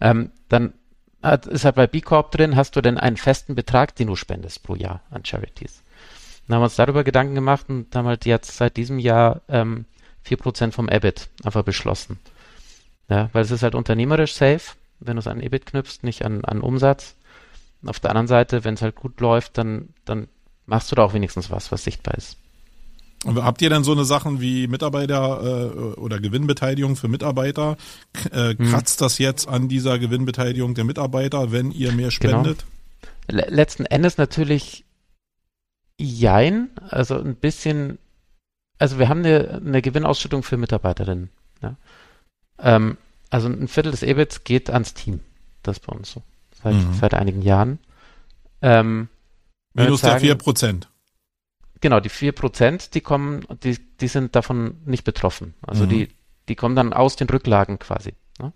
[0.00, 0.74] Ähm, dann
[1.22, 4.16] hat, ist halt bei B Corp drin, hast du denn einen festen Betrag, den du
[4.16, 5.84] spendest pro Jahr an Charities?
[6.48, 9.84] Dann haben wir uns darüber Gedanken gemacht und haben halt jetzt seit diesem Jahr ähm,
[10.26, 12.18] 4% vom EBIT einfach beschlossen.
[13.08, 16.44] Ja, weil es ist halt unternehmerisch safe, wenn du es an EBIT knüpfst, nicht an,
[16.44, 17.16] an Umsatz.
[17.84, 20.28] Auf der anderen Seite, wenn es halt gut läuft, dann, dann
[20.66, 22.38] machst du da auch wenigstens was, was sichtbar ist.
[23.24, 27.76] Und habt ihr denn so eine Sachen wie Mitarbeiter äh, oder Gewinnbeteiligung für Mitarbeiter?
[28.30, 28.70] Äh, hm.
[28.70, 29.04] kratzt hm.
[29.04, 32.42] das jetzt an dieser Gewinnbeteiligung der Mitarbeiter, wenn ihr mehr genau.
[32.42, 32.64] spendet?
[33.28, 33.44] Genau.
[33.48, 34.84] Letzten Endes natürlich
[35.96, 37.98] Jein, also ein bisschen,
[38.78, 41.30] also wir haben eine, eine Gewinnausschüttung für Mitarbeiterinnen.
[41.62, 41.76] Ja.
[42.58, 42.96] Ähm,
[43.30, 45.20] also ein Viertel des EBITs geht ans Team.
[45.62, 46.22] Das ist bei uns so.
[46.62, 46.94] Seit, mhm.
[46.94, 47.78] seit einigen Jahren.
[48.62, 49.08] Ähm,
[49.74, 50.88] Minus sagen, der 4 Prozent.
[51.80, 55.54] Genau, die 4 Prozent, die kommen, die, die sind davon nicht betroffen.
[55.66, 55.88] Also mhm.
[55.88, 56.08] die,
[56.48, 58.14] die kommen dann aus den Rücklagen quasi.
[58.38, 58.52] Ne?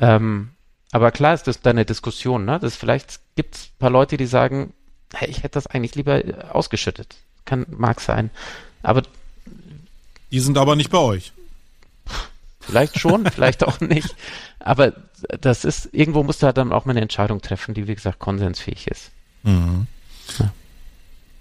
[0.00, 0.50] Ähm,
[0.90, 2.58] aber klar ist das deine Diskussion, ne?
[2.58, 4.72] Das vielleicht gibt es ein paar Leute, die sagen,
[5.14, 7.16] hey, ich hätte das eigentlich lieber äh, ausgeschüttet.
[7.44, 8.30] Kann, mag sein.
[8.82, 9.02] Aber.
[10.30, 11.32] Die sind aber nicht bei euch.
[12.68, 14.14] Vielleicht schon, vielleicht auch nicht.
[14.60, 14.92] Aber
[15.40, 18.18] das ist, irgendwo musst du halt dann auch mal eine Entscheidung treffen, die, wie gesagt,
[18.18, 19.10] konsensfähig ist.
[19.42, 19.86] Mhm.
[20.38, 20.52] Ja.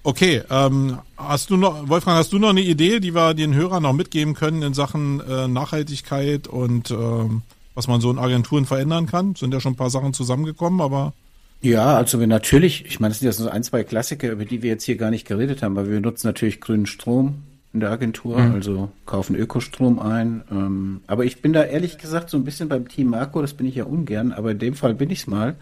[0.04, 3.84] Okay, ähm, hast du noch, Wolfgang, hast du noch eine Idee, die wir den Hörern
[3.84, 7.42] noch mitgeben können in Sachen äh, Nachhaltigkeit und ähm,
[7.76, 9.36] was man so in Agenturen verändern kann?
[9.36, 11.14] Sind ja schon ein paar Sachen zusammengekommen, aber
[11.62, 14.62] ja, also wir natürlich, ich meine, das sind ja so ein, zwei Klassiker, über die
[14.62, 17.44] wir jetzt hier gar nicht geredet haben, aber wir nutzen natürlich grünen Strom,
[17.78, 18.56] in der Agentur, mhm.
[18.56, 20.44] also kaufen Ökostrom ein.
[20.52, 23.68] Ähm, aber ich bin da ehrlich gesagt so ein bisschen beim Team Marco, das bin
[23.68, 25.56] ich ja ungern, aber in dem Fall bin ich's mal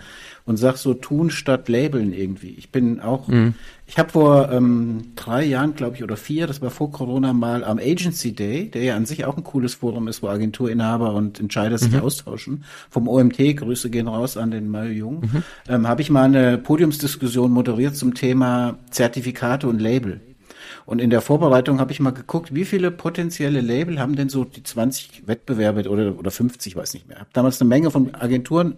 [0.45, 2.55] und sag so tun statt labeln irgendwie.
[2.57, 3.55] Ich bin auch, mhm.
[3.86, 7.66] ich habe vor ähm, drei Jahren, glaube ich, oder vier, das war vor Corona mal
[7.66, 11.41] am Agency Day, der ja an sich auch ein cooles Forum ist, wo Agenturinhaber und
[11.41, 11.99] Entscheider sich mhm.
[11.99, 12.63] austauschen.
[12.89, 15.43] Vom OMT, Grüße gehen raus an den Mario Jung, mhm.
[15.68, 20.22] ähm, habe ich mal eine Podiumsdiskussion moderiert zum Thema Zertifikate und Label.
[20.86, 24.44] Und in der Vorbereitung habe ich mal geguckt, wie viele potenzielle Label haben denn so
[24.44, 27.20] die 20 Wettbewerbe oder, oder 50, weiß nicht mehr.
[27.20, 28.78] Habe damals eine Menge von Agenturen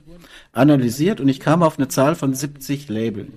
[0.53, 3.33] analysiert und ich kam auf eine Zahl von 70 Labeln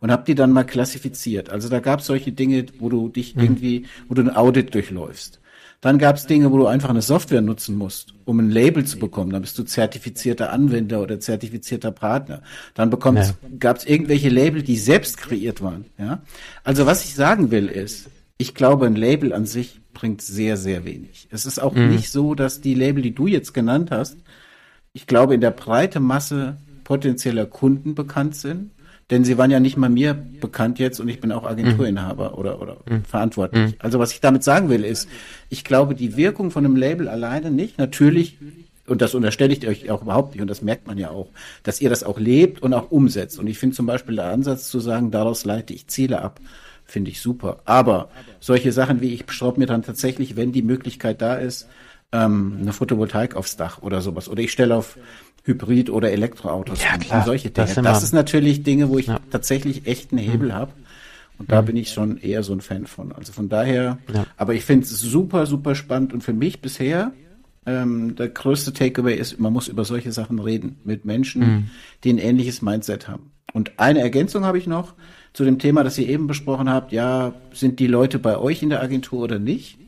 [0.00, 1.50] und habe die dann mal klassifiziert.
[1.50, 3.42] Also da gab es solche Dinge, wo du dich mhm.
[3.42, 5.40] irgendwie, wo du ein Audit durchläufst.
[5.86, 8.98] Dann gab es Dinge, wo du einfach eine Software nutzen musst, um ein Label zu
[8.98, 9.30] bekommen.
[9.30, 12.42] Dann bist du zertifizierter Anwender oder zertifizierter Partner.
[12.74, 13.30] Dann ja.
[13.60, 15.84] gab es irgendwelche Label, die selbst kreiert waren.
[15.96, 16.22] Ja?
[16.64, 20.84] Also was ich sagen will ist, ich glaube, ein Label an sich bringt sehr, sehr
[20.84, 21.28] wenig.
[21.30, 21.90] Es ist auch mhm.
[21.90, 24.16] nicht so, dass die Label, die du jetzt genannt hast,
[24.92, 28.72] ich glaube, in der breite Masse potenzieller Kunden bekannt sind.
[29.10, 32.34] Denn sie waren ja nicht mal mir bekannt jetzt und ich bin auch Agenturinhaber mhm.
[32.38, 33.04] oder, oder mhm.
[33.04, 33.72] verantwortlich.
[33.72, 33.74] Mhm.
[33.78, 35.08] Also was ich damit sagen will ist,
[35.48, 37.78] ich glaube, die Wirkung von einem Label alleine nicht.
[37.78, 38.38] Natürlich,
[38.86, 41.28] und das unterstelle ich euch auch überhaupt nicht, und das merkt man ja auch,
[41.62, 43.38] dass ihr das auch lebt und auch umsetzt.
[43.38, 46.40] Und ich finde zum Beispiel der Ansatz zu sagen, daraus leite ich Ziele ab,
[46.84, 47.60] finde ich super.
[47.64, 48.08] Aber
[48.40, 51.68] solche Sachen wie ich schraube mir dann tatsächlich, wenn die Möglichkeit da ist,
[52.12, 54.28] ähm, eine Photovoltaik aufs Dach oder sowas.
[54.28, 54.98] Oder ich stelle auf
[55.46, 57.68] Hybrid- oder Elektroautos ja, klar, solche Dinge.
[57.68, 59.20] Das, das ist natürlich Dinge, wo ich ja.
[59.30, 60.54] tatsächlich echt einen Hebel mhm.
[60.54, 60.72] habe.
[61.38, 61.66] Und da mhm.
[61.66, 63.12] bin ich schon eher so ein Fan von.
[63.12, 64.26] Also von daher, ja.
[64.36, 66.12] aber ich finde es super, super spannend.
[66.12, 67.12] Und für mich bisher,
[67.64, 71.70] ähm, der größte Takeaway ist, man muss über solche Sachen reden mit Menschen, mhm.
[72.02, 73.30] die ein ähnliches Mindset haben.
[73.52, 74.94] Und eine Ergänzung habe ich noch
[75.32, 76.92] zu dem Thema, das ihr eben besprochen habt.
[76.92, 79.78] Ja, sind die Leute bei euch in der Agentur oder nicht?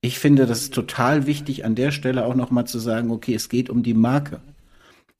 [0.00, 3.48] Ich finde, das ist total wichtig, an der Stelle auch nochmal zu sagen, okay, es
[3.48, 4.40] geht um die Marke.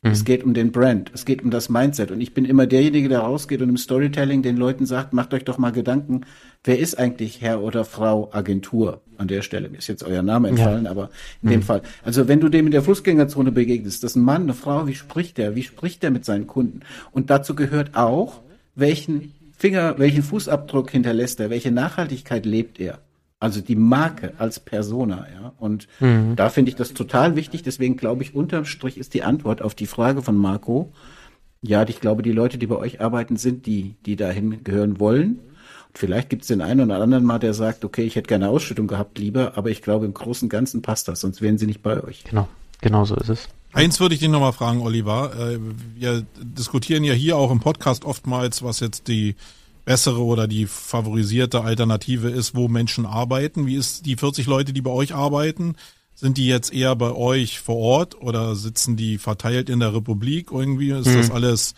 [0.02, 0.10] Mhm.
[0.10, 2.10] Es geht um den Brand, es geht um das Mindset.
[2.10, 5.44] Und ich bin immer derjenige, der rausgeht und im Storytelling den Leuten sagt, macht euch
[5.44, 6.22] doch mal Gedanken,
[6.64, 9.68] wer ist eigentlich Herr oder Frau Agentur an der Stelle?
[9.68, 10.90] Mir ist jetzt euer Name entfallen, ja.
[10.90, 11.52] aber in mhm.
[11.52, 11.82] dem Fall.
[12.02, 14.94] Also wenn du dem in der Fußgängerzone begegnest, das ist ein Mann, eine Frau, wie
[14.94, 15.54] spricht der?
[15.54, 16.80] Wie spricht der mit seinen Kunden?
[17.12, 18.40] Und dazu gehört auch,
[18.74, 21.48] welchen Finger, welchen Fußabdruck hinterlässt er?
[21.48, 22.98] Welche Nachhaltigkeit lebt er?
[23.42, 25.52] Also die Marke als Persona, ja.
[25.58, 26.36] Und mhm.
[26.36, 27.64] da finde ich das total wichtig.
[27.64, 30.92] Deswegen glaube ich, unterm Strich ist die Antwort auf die Frage von Marco.
[31.60, 35.40] Ja, ich glaube, die Leute, die bei euch arbeiten, sind die, die dahin gehören wollen.
[35.88, 38.48] Und vielleicht gibt es den einen oder anderen mal, der sagt, okay, ich hätte gerne
[38.48, 41.66] Ausschüttung gehabt lieber, aber ich glaube, im Großen und Ganzen passt das, sonst wären sie
[41.66, 42.22] nicht bei euch.
[42.22, 42.46] Genau,
[42.80, 43.48] genau so ist es.
[43.72, 45.32] Eins würde ich dich nochmal fragen, Oliver.
[45.36, 45.58] Äh,
[45.96, 49.34] wir diskutieren ja hier auch im Podcast oftmals, was jetzt die
[49.84, 53.66] bessere oder die favorisierte Alternative ist, wo Menschen arbeiten.
[53.66, 55.76] Wie ist die 40 Leute, die bei euch arbeiten?
[56.14, 60.50] Sind die jetzt eher bei euch vor Ort oder sitzen die verteilt in der Republik
[60.52, 60.90] irgendwie?
[60.90, 61.16] Ist mhm.
[61.16, 61.74] das alles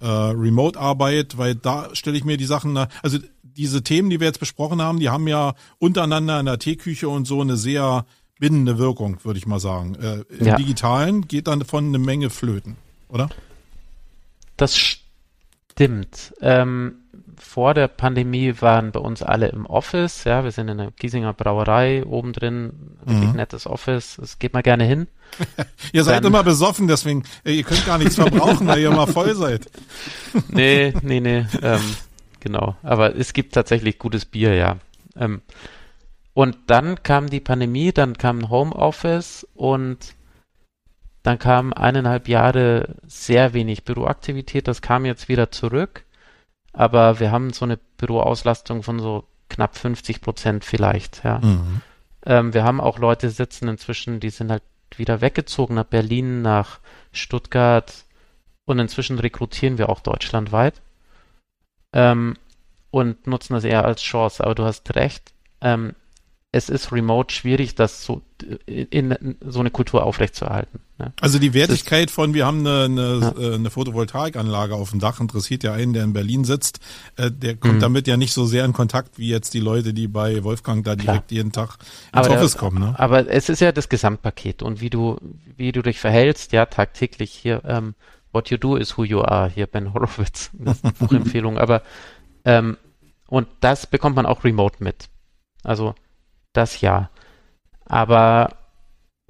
[0.00, 1.38] äh, Remote-Arbeit?
[1.38, 5.00] Weil da stelle ich mir die Sachen, also diese Themen, die wir jetzt besprochen haben,
[5.00, 8.06] die haben ja untereinander in der Teeküche und so eine sehr
[8.38, 9.96] bindende Wirkung, würde ich mal sagen.
[9.96, 10.56] Äh, Im ja.
[10.56, 12.76] Digitalen geht dann von eine Menge flöten,
[13.08, 13.28] oder?
[14.56, 16.34] Das stimmt.
[16.40, 16.96] Ähm,
[17.38, 20.24] vor der Pandemie waren bei uns alle im Office.
[20.24, 22.96] Ja, wir sind in der Giesinger Brauerei oben drin.
[23.04, 23.36] Wirklich mhm.
[23.36, 24.16] nettes Office.
[24.20, 25.08] Das geht mal gerne hin.
[25.92, 29.34] ihr seid Dann, immer besoffen, deswegen, ihr könnt gar nichts verbrauchen, weil ihr immer voll
[29.34, 29.70] seid.
[30.48, 31.46] nee, nee, nee.
[31.62, 31.96] Ähm,
[32.40, 32.76] genau.
[32.82, 34.76] Aber es gibt tatsächlich gutes Bier, ja.
[35.16, 35.42] Ähm,
[36.34, 40.14] und dann kam die Pandemie, dann kam Homeoffice und
[41.22, 44.68] dann kam eineinhalb Jahre sehr wenig Büroaktivität.
[44.68, 46.04] Das kam jetzt wieder zurück
[46.72, 51.38] aber wir haben so eine Büroauslastung von so knapp 50 Prozent vielleicht, ja.
[51.38, 51.80] Mhm.
[52.26, 54.62] Ähm, wir haben auch Leute sitzen inzwischen, die sind halt
[54.96, 56.80] wieder weggezogen nach Berlin, nach
[57.12, 58.04] Stuttgart
[58.64, 60.80] und inzwischen rekrutieren wir auch deutschlandweit
[61.92, 62.36] ähm,
[62.90, 64.44] und nutzen das eher als Chance.
[64.44, 65.94] Aber du hast recht, ähm,
[66.50, 68.22] es ist remote schwierig, das so
[68.64, 70.80] in, in so eine Kultur aufrechtzuerhalten.
[70.96, 71.12] Ne?
[71.20, 73.50] Also die Wertigkeit von, wir haben eine, eine, ja.
[73.50, 76.80] Äh, eine Photovoltaikanlage auf dem Dach, interessiert ja einen, der in Berlin sitzt,
[77.16, 77.80] äh, der kommt mhm.
[77.80, 80.96] damit ja nicht so sehr in Kontakt wie jetzt die Leute, die bei Wolfgang da
[80.96, 81.36] direkt Klar.
[81.36, 82.78] jeden Tag ins aber Office der, kommen.
[82.78, 82.98] Ne?
[82.98, 85.18] Aber es ist ja das Gesamtpaket und wie du,
[85.56, 87.94] wie du dich verhältst, ja, tagtäglich hier, ähm,
[88.32, 91.82] what you do is who you are, hier Ben Horowitz, das ist eine Buchempfehlung, aber
[92.46, 92.78] ähm,
[93.26, 95.10] und das bekommt man auch remote mit.
[95.62, 95.94] Also
[96.58, 97.10] das ja.
[97.86, 98.56] Aber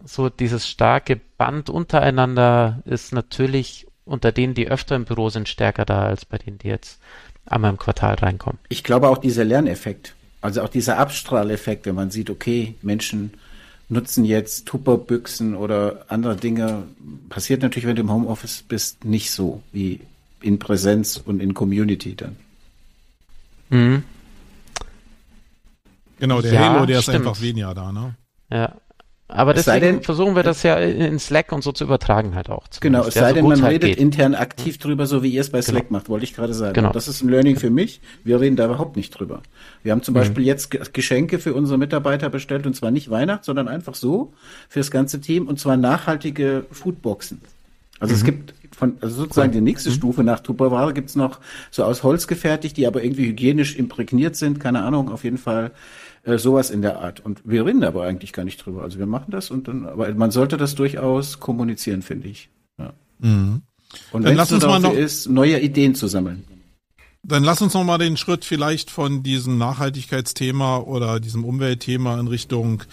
[0.05, 5.85] so dieses starke Band untereinander ist natürlich unter denen, die öfter im Büro sind, stärker
[5.85, 7.01] da als bei denen, die jetzt
[7.47, 8.59] einmal im Quartal reinkommen.
[8.69, 10.15] Ich glaube auch dieser Lerneffekt.
[10.41, 13.35] Also auch dieser Abstrahleffekt, wenn man sieht, okay, Menschen
[13.89, 16.85] nutzen jetzt Tupperbüchsen oder andere Dinge,
[17.29, 20.01] passiert natürlich, wenn du im Homeoffice bist, nicht so wie
[20.41, 22.37] in Präsenz und in Community dann.
[23.71, 24.05] Mhm.
[26.19, 27.15] Genau, der ja, Halo, der stimmt.
[27.17, 28.15] ist einfach weniger da, ne?
[28.51, 28.75] Ja.
[29.31, 32.49] Aber es deswegen denn, versuchen wir das ja in Slack und so zu übertragen halt
[32.49, 32.65] auch.
[32.81, 33.99] Genau, es sei denn, man halt redet geht.
[33.99, 35.71] intern aktiv drüber, so wie ihr es bei genau.
[35.71, 35.99] Slack genau.
[35.99, 36.73] macht, wollte ich gerade sagen.
[36.73, 36.93] Genau.
[36.93, 38.01] Das ist ein Learning für mich.
[38.25, 39.43] Wir reden da überhaupt nicht drüber.
[39.83, 40.21] Wir haben zum mhm.
[40.21, 44.33] Beispiel jetzt Geschenke für unsere Mitarbeiter bestellt und zwar nicht Weihnacht, sondern einfach so
[44.71, 47.43] für das ganze Team und zwar nachhaltige Foodboxen.
[48.01, 48.19] Also mhm.
[48.19, 49.55] es gibt von, also sozusagen cool.
[49.55, 49.95] die nächste mhm.
[49.95, 51.41] Stufe nach Tupperware gibt's noch
[51.71, 55.73] so aus Holz gefertigt, die aber irgendwie hygienisch imprägniert sind, keine Ahnung, auf jeden Fall
[56.23, 57.21] äh, sowas in der Art.
[57.21, 58.83] Und wir reden aber eigentlich gar nicht drüber.
[58.83, 62.51] Also wir machen das und dann, aber man sollte das durchaus kommunizieren, finde ich.
[62.79, 62.93] Ja.
[63.19, 63.63] Mhm.
[64.13, 66.45] Und wenn es mal noch ist, neue Ideen zu sammeln.
[67.25, 72.29] Dann lass uns noch mal den Schritt vielleicht von diesem Nachhaltigkeitsthema oder diesem Umweltthema in
[72.29, 72.85] Richtung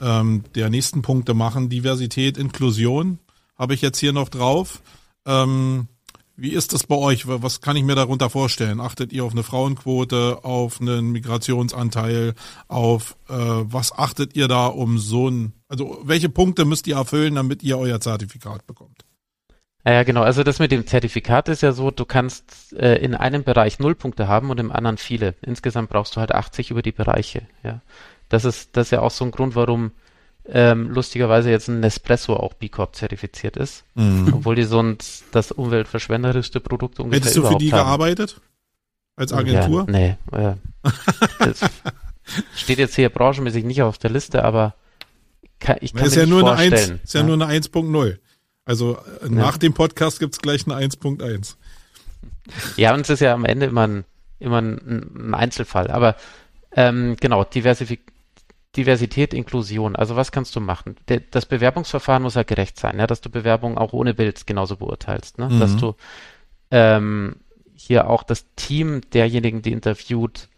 [0.00, 1.68] ähm, der nächsten Punkte machen.
[1.68, 3.18] Diversität, Inklusion
[3.58, 4.82] habe ich jetzt hier noch drauf.
[5.26, 5.88] Ähm,
[6.36, 7.28] wie ist das bei euch?
[7.28, 8.80] Was kann ich mir darunter vorstellen?
[8.80, 12.34] Achtet ihr auf eine Frauenquote, auf einen Migrationsanteil,
[12.68, 17.34] auf äh, was achtet ihr da um so ein, also welche Punkte müsst ihr erfüllen,
[17.34, 19.04] damit ihr euer Zertifikat bekommt?
[19.84, 20.22] Ja, genau.
[20.22, 23.94] Also das mit dem Zertifikat ist ja so, du kannst äh, in einem Bereich null
[23.94, 25.34] Punkte haben und im anderen viele.
[25.42, 27.42] Insgesamt brauchst du halt 80 über die Bereiche.
[27.62, 27.82] Ja,
[28.28, 29.90] das ist das ist ja auch so ein Grund, warum
[30.48, 34.32] ähm, lustigerweise jetzt ein Nespresso auch B Corp zertifiziert ist, mhm.
[34.32, 37.84] obwohl die sonst das umweltverschwenderischste Produkt ungefähr Hättest du für die haben.
[37.84, 38.40] gearbeitet?
[39.14, 39.86] Als Agentur?
[39.88, 40.16] Ja, nee.
[40.32, 40.54] Äh,
[42.56, 44.74] steht jetzt hier branchenmäßig nicht auf der Liste, aber
[45.60, 46.72] kann, ich kann ist mir ja nur vorstellen.
[46.72, 48.18] Eine 1, ist ja, ja nur eine 1.0.
[48.64, 51.56] Also äh, nach dem Podcast gibt's gleich eine 1.1.
[52.76, 54.04] Ja, und es ist ja am Ende immer ein,
[54.38, 55.90] immer ein, ein Einzelfall.
[55.90, 56.16] Aber
[56.74, 58.00] ähm, genau, Diversifik
[58.76, 59.96] Diversität, Inklusion.
[59.96, 60.96] Also was kannst du machen?
[61.08, 64.76] Der, das Bewerbungsverfahren muss ja gerecht sein, ja, dass du Bewerbungen auch ohne Bild genauso
[64.76, 65.48] beurteilst, ne?
[65.48, 65.60] Mhm.
[65.60, 65.94] dass du
[66.70, 67.36] ähm,
[67.74, 70.48] hier auch das Team derjenigen, die interviewt,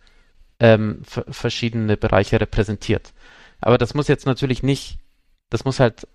[0.60, 3.12] ähm, verschiedene Bereiche repräsentiert.
[3.60, 4.98] Aber das muss jetzt natürlich nicht,
[5.50, 6.06] das muss halt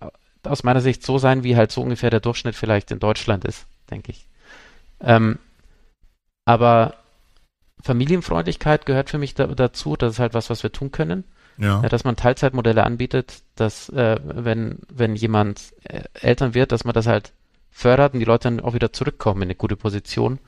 [0.42, 3.66] aus meiner Sicht so sein, wie halt so ungefähr der Durchschnitt vielleicht in Deutschland ist,
[3.90, 4.26] denke ich.
[5.00, 5.38] Ähm,
[6.46, 6.94] aber
[7.82, 9.96] Familienfreundlichkeit gehört für mich da, dazu.
[9.96, 11.24] Das ist halt was, was wir tun können.
[11.58, 11.82] Ja.
[11.82, 17.06] dass man Teilzeitmodelle anbietet, dass äh, wenn, wenn jemand äh, Eltern wird, dass man das
[17.06, 17.32] halt
[17.70, 20.38] fördert und die Leute dann auch wieder zurückkommen in eine gute Position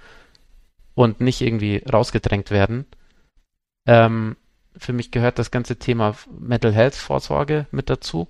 [0.95, 2.87] und nicht irgendwie rausgedrängt werden.
[3.87, 4.37] Ähm,
[4.77, 8.29] für mich gehört das ganze Thema Mental Health Vorsorge mit dazu.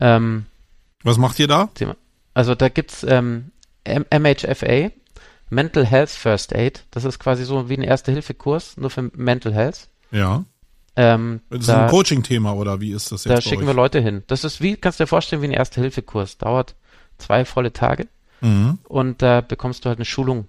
[0.00, 0.46] Ähm,
[1.02, 1.68] Was macht ihr da?
[2.34, 3.50] Also da gibt's ähm,
[3.84, 4.90] MHFA,
[5.50, 6.84] Mental Health First Aid.
[6.90, 9.88] Das ist quasi so wie ein Erste-Hilfe-Kurs, nur für Mental Health.
[10.10, 10.44] Ja.
[11.00, 13.32] Ähm, das ist da, ein Coaching-Thema oder wie ist das jetzt?
[13.32, 13.68] Da schicken euch?
[13.68, 14.24] wir Leute hin.
[14.26, 16.38] Das ist wie, kannst du dir vorstellen, wie ein Erste-Hilfe-Kurs.
[16.38, 16.74] Dauert
[17.18, 18.08] zwei volle Tage.
[18.40, 18.78] Mhm.
[18.88, 20.48] Und da bekommst du halt eine Schulung.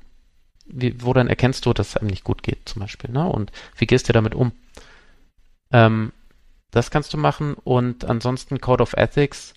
[0.66, 3.12] Wie, wo dann erkennst du, dass es einem nicht gut geht, zum Beispiel.
[3.12, 3.28] Ne?
[3.30, 4.52] Und wie gehst du damit um?
[5.72, 6.14] Ähm,
[6.72, 7.54] das kannst du machen.
[7.54, 9.54] Und ansonsten Code of Ethics.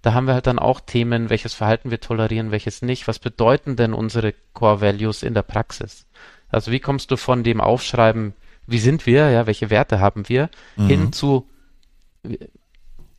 [0.00, 3.08] Da haben wir halt dann auch Themen, welches Verhalten wir tolerieren, welches nicht.
[3.08, 6.06] Was bedeuten denn unsere Core Values in der Praxis?
[6.48, 8.32] Also wie kommst du von dem Aufschreiben,
[8.66, 10.86] wie sind wir, ja, welche Werte haben wir, mhm.
[10.86, 11.46] hin zu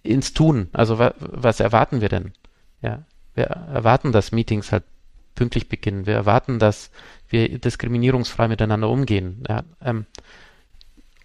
[0.03, 0.69] ins Tun.
[0.73, 2.33] Also wa, was erwarten wir denn?
[2.81, 4.83] Ja, wir erwarten, dass Meetings halt
[5.35, 6.05] pünktlich beginnen.
[6.05, 6.91] Wir erwarten, dass
[7.29, 9.43] wir diskriminierungsfrei miteinander umgehen.
[9.47, 10.05] Ja, ähm,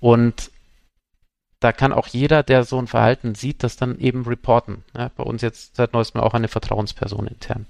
[0.01, 0.51] und
[1.61, 4.83] da kann auch jeder, der so ein Verhalten sieht, das dann eben reporten.
[4.97, 7.67] Ja, bei uns jetzt seit neuestem auch eine Vertrauensperson intern.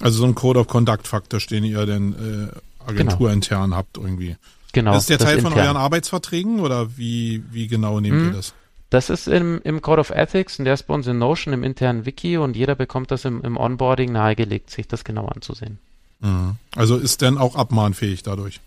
[0.00, 3.76] Also so ein Code of Conduct Faktor, den ihr denn äh, agenturintern genau.
[3.76, 4.36] habt irgendwie.
[4.72, 4.92] Genau.
[4.92, 5.66] Das ist der Teil von intern.
[5.66, 8.54] euren Arbeitsverträgen oder wie, wie genau nehmt hm, ihr das?
[8.90, 11.62] Das ist im, im Code of Ethics und der ist bei uns in Notion im
[11.62, 15.78] internen Wiki und jeder bekommt das im, im Onboarding nahegelegt, sich das genau anzusehen.
[16.20, 16.56] Mhm.
[16.74, 18.60] Also ist denn auch abmahnfähig dadurch?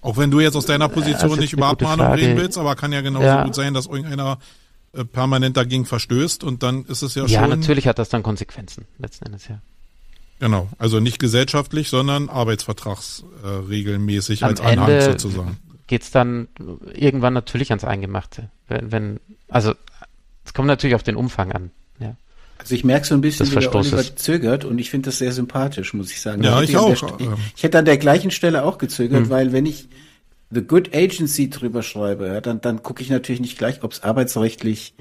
[0.00, 2.22] Auch wenn du jetzt aus deiner Position also nicht über Abmahnung Frage.
[2.22, 3.44] reden willst, aber kann ja genauso ja.
[3.44, 4.38] gut sein, dass irgendeiner
[4.92, 7.50] äh, permanent dagegen verstößt und dann ist es ja, ja schon.
[7.50, 9.60] Ja, natürlich hat das dann Konsequenzen, letzten Endes, ja.
[10.40, 15.56] Genau, also nicht gesellschaftlich, sondern arbeitsvertragsregelmäßig äh, als Anhang Ende sozusagen.
[15.86, 16.48] Geht's dann
[16.94, 18.50] irgendwann natürlich ans Eingemachte.
[18.68, 19.74] Wenn, wenn, also
[20.44, 21.70] es kommt natürlich auf den Umfang an.
[21.98, 22.16] Ja.
[22.58, 25.32] Also ich merke so ein bisschen, wie der Oliver zögert und ich finde das sehr
[25.32, 26.42] sympathisch, muss ich sagen.
[26.42, 26.94] Ja, ich auch.
[26.94, 29.30] Der, ich, ich, hätte an der gleichen Stelle auch gezögert, hm.
[29.30, 29.88] weil wenn ich
[30.50, 34.02] The Good Agency drüber schreibe, ja, dann, dann gucke ich natürlich nicht gleich, ob es
[34.02, 34.94] arbeitsrechtlich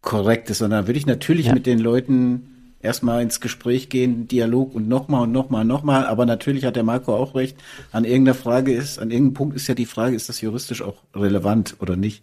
[0.00, 1.54] korrekt ist, sondern würde ich natürlich ja.
[1.54, 2.53] mit den Leuten
[2.84, 6.06] erstmal ins Gespräch gehen, Dialog und nochmal und nochmal und nochmal.
[6.06, 7.56] Aber natürlich hat der Marco auch recht.
[7.92, 10.96] An irgendeiner Frage ist, an irgendeinem Punkt ist ja die Frage, ist das juristisch auch
[11.14, 12.22] relevant oder nicht?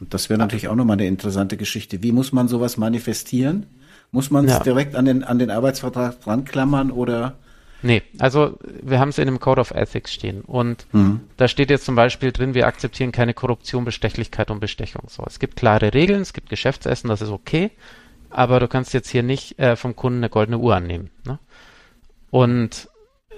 [0.00, 2.02] Und das wäre natürlich auch nochmal eine interessante Geschichte.
[2.02, 3.66] Wie muss man sowas manifestieren?
[4.10, 4.58] Muss man es ja.
[4.58, 7.36] direkt an den, an den Arbeitsvertrag dran klammern oder?
[7.82, 11.20] Nee, also wir haben es in dem Code of Ethics stehen und mhm.
[11.36, 15.02] da steht jetzt zum Beispiel drin, wir akzeptieren keine Korruption, Bestechlichkeit und Bestechung.
[15.08, 17.70] So, es gibt klare Regeln, es gibt Geschäftsessen, das ist okay,
[18.32, 21.10] aber du kannst jetzt hier nicht äh, vom Kunden eine goldene Uhr annehmen.
[21.24, 21.38] Ne?
[22.30, 22.88] Und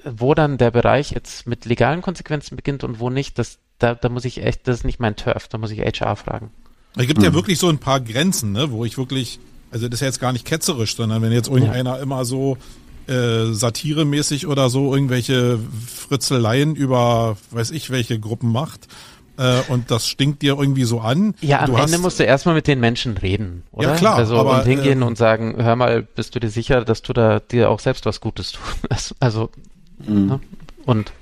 [0.04, 4.08] wo dann der Bereich jetzt mit legalen Konsequenzen beginnt und wo nicht, das da, da
[4.08, 6.50] muss ich echt, das ist nicht mein Turf, da muss ich HR fragen.
[6.96, 7.24] Es gibt hm.
[7.24, 9.40] ja wirklich so ein paar Grenzen, ne, wo ich wirklich,
[9.70, 12.02] also das ist ja jetzt gar nicht ketzerisch, sondern wenn jetzt irgendeiner ja.
[12.02, 12.56] immer so
[13.06, 18.88] äh, satiremäßig oder so irgendwelche Fritzeleien über weiß ich welche Gruppen macht,
[19.36, 21.34] äh, und das stinkt dir irgendwie so an.
[21.40, 23.90] Ja, am du Ende hast, musst du erstmal mit den Menschen reden, oder?
[23.90, 24.16] Ja, klar.
[24.16, 27.12] Also aber, und hingehen äh, und sagen, hör mal, bist du dir sicher, dass du
[27.12, 29.14] da dir auch selbst was Gutes tust?
[29.20, 29.50] Also,
[30.06, 30.26] mhm.
[30.26, 30.40] ne?
[30.86, 31.12] und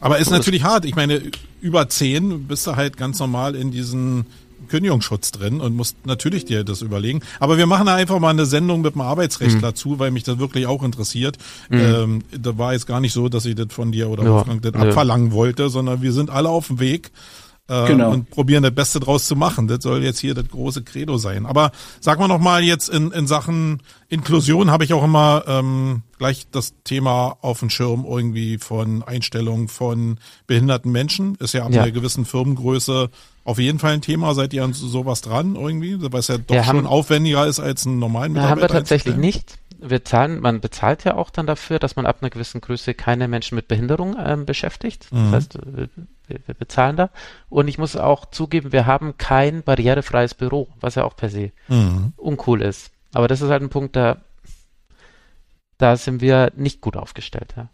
[0.00, 0.84] aber ist natürlich hart.
[0.84, 1.20] Ich meine,
[1.60, 4.26] über zehn bist du halt ganz normal in diesen
[4.68, 7.20] Kündigungsschutz drin und musst natürlich dir das überlegen.
[7.40, 9.74] Aber wir machen einfach mal eine Sendung mit dem Arbeitsrechtler mhm.
[9.74, 11.38] zu, weil mich das wirklich auch interessiert.
[11.68, 11.78] Mhm.
[11.78, 14.62] Ähm, da war jetzt gar nicht so, dass ich das von dir oder ja, Wolfgang
[14.62, 17.10] das abverlangen wollte, sondern wir sind alle auf dem Weg
[17.68, 18.10] äh, genau.
[18.10, 19.68] und probieren das Beste draus zu machen.
[19.68, 21.46] Das soll jetzt hier das große Credo sein.
[21.46, 26.02] Aber sag mal noch mal jetzt in, in Sachen Inklusion habe ich auch immer ähm,
[26.18, 31.34] gleich das Thema auf dem Schirm irgendwie von Einstellung von behinderten Menschen.
[31.36, 31.82] Ist ja ab ja.
[31.82, 33.10] einer gewissen Firmengröße
[33.44, 34.34] auf jeden Fall ein Thema.
[34.34, 35.98] Seid ihr an sowas dran irgendwie?
[36.00, 38.62] Weil es ja doch ja, schon aufwendiger ist als einen normalen Mitarbeiter.
[38.62, 42.18] Haben wir tatsächlich nicht wir zahlen, man bezahlt ja auch dann dafür, dass man ab
[42.20, 45.12] einer gewissen Größe keine Menschen mit Behinderung ähm, beschäftigt.
[45.12, 45.30] Mhm.
[45.30, 45.58] Das heißt,
[46.28, 47.10] wir, wir, bezahlen da.
[47.48, 51.52] Und ich muss auch zugeben, wir haben kein barrierefreies Büro, was ja auch per se
[51.68, 52.12] mhm.
[52.16, 52.90] uncool ist.
[53.12, 54.18] Aber das ist halt ein Punkt, da,
[55.78, 57.54] da sind wir nicht gut aufgestellt.
[57.56, 57.68] Ja.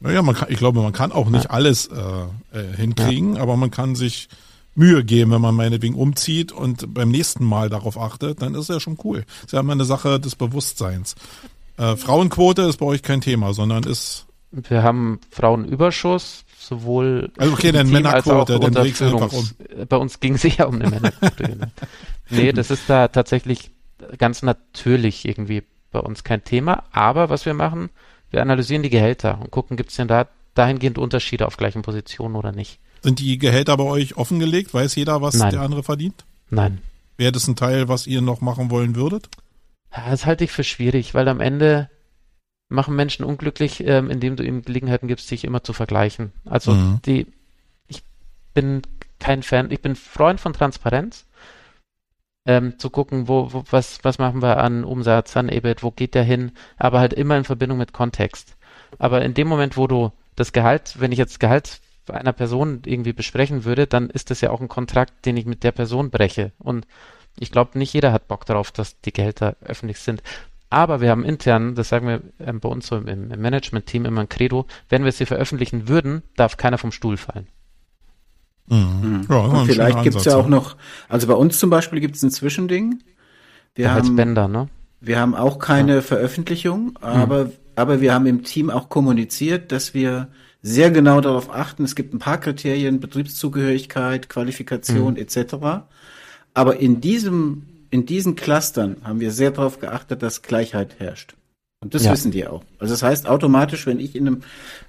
[0.00, 1.50] Naja, man kann, ich glaube, man kann auch nicht ja.
[1.50, 3.42] alles äh, äh, hinkriegen, ja.
[3.42, 4.28] aber man kann sich
[4.74, 8.80] Mühe geben, wenn man meinetwegen umzieht und beim nächsten Mal darauf achtet, dann ist ja
[8.80, 9.24] schon cool.
[9.26, 11.14] Das ist ja immer eine Sache des Bewusstseins.
[11.76, 14.26] Äh, Frauenquote ist bei euch kein Thema, sondern ist.
[14.50, 19.48] Wir haben Frauenüberschuss, sowohl also okay, dann Männerquote, dann legst einfach um.
[19.88, 21.44] Bei uns ging es ja um eine Männerquote.
[21.44, 21.66] genau.
[22.30, 23.70] Nee, das ist da tatsächlich
[24.16, 25.62] ganz natürlich irgendwie
[25.92, 26.84] bei uns kein Thema.
[26.90, 27.90] Aber was wir machen,
[28.30, 32.34] wir analysieren die Gehälter und gucken, gibt es denn da dahingehend Unterschiede auf gleichen Positionen
[32.36, 32.80] oder nicht.
[33.02, 34.72] Sind die Gehälter bei euch offengelegt?
[34.72, 35.52] Weiß jeder, was Nein.
[35.52, 36.24] der andere verdient?
[36.48, 36.80] Nein.
[37.16, 39.28] Wäre das ein Teil, was ihr noch machen wollen würdet?
[39.94, 41.90] Das halte ich für schwierig, weil am Ende
[42.68, 46.32] machen Menschen unglücklich, ähm, indem du ihnen Gelegenheiten gibst, sich immer zu vergleichen.
[46.44, 47.00] Also mhm.
[47.04, 47.26] die,
[47.88, 48.02] ich
[48.52, 48.82] bin
[49.18, 51.26] kein Fan, ich bin Freund von Transparenz.
[52.46, 56.14] Ähm, zu gucken, wo, wo, was, was machen wir an Umsatz, an EBIT, wo geht
[56.14, 58.58] der hin, aber halt immer in Verbindung mit Kontext.
[58.98, 63.12] Aber in dem Moment, wo du das Gehalt, wenn ich jetzt Gehalt einer Person irgendwie
[63.14, 66.52] besprechen würde, dann ist das ja auch ein Kontrakt, den ich mit der Person breche.
[66.58, 66.86] Und
[67.38, 70.22] ich glaube, nicht jeder hat Bock darauf, dass die Gehälter öffentlich sind.
[70.74, 74.22] Aber wir haben intern, das sagen wir ähm, bei uns so im, im Management-Team immer
[74.22, 77.46] ein Credo, wenn wir sie veröffentlichen würden, darf keiner vom Stuhl fallen.
[78.66, 79.24] Mhm.
[79.30, 80.76] Ja, Und vielleicht gibt es ja auch noch,
[81.08, 83.04] also bei uns zum Beispiel gibt es ein Zwischending.
[83.76, 84.68] Wir haben, Bänder, ne?
[85.00, 86.02] Wir haben auch keine ja.
[86.02, 87.52] Veröffentlichung, aber, mhm.
[87.76, 90.26] aber wir haben im Team auch kommuniziert, dass wir
[90.60, 91.84] sehr genau darauf achten.
[91.84, 95.20] Es gibt ein paar Kriterien, Betriebszugehörigkeit, Qualifikation mhm.
[95.20, 95.54] etc.
[96.52, 101.36] Aber in diesem, in diesen Clustern haben wir sehr darauf geachtet, dass Gleichheit herrscht.
[101.80, 102.10] Und das ja.
[102.10, 102.64] wissen die auch.
[102.80, 104.40] Also das heißt automatisch, wenn ich in einem,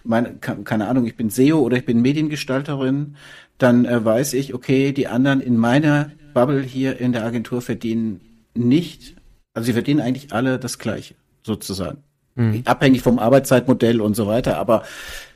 [0.03, 3.15] meine, keine Ahnung, ich bin SEO oder ich bin Mediengestalterin,
[3.59, 8.21] dann äh, weiß ich, okay, die anderen in meiner Bubble hier in der Agentur verdienen
[8.55, 9.15] nicht,
[9.53, 12.01] also sie verdienen eigentlich alle das Gleiche, sozusagen.
[12.35, 12.63] Mhm.
[12.65, 14.57] Abhängig vom Arbeitszeitmodell und so weiter.
[14.57, 14.83] Aber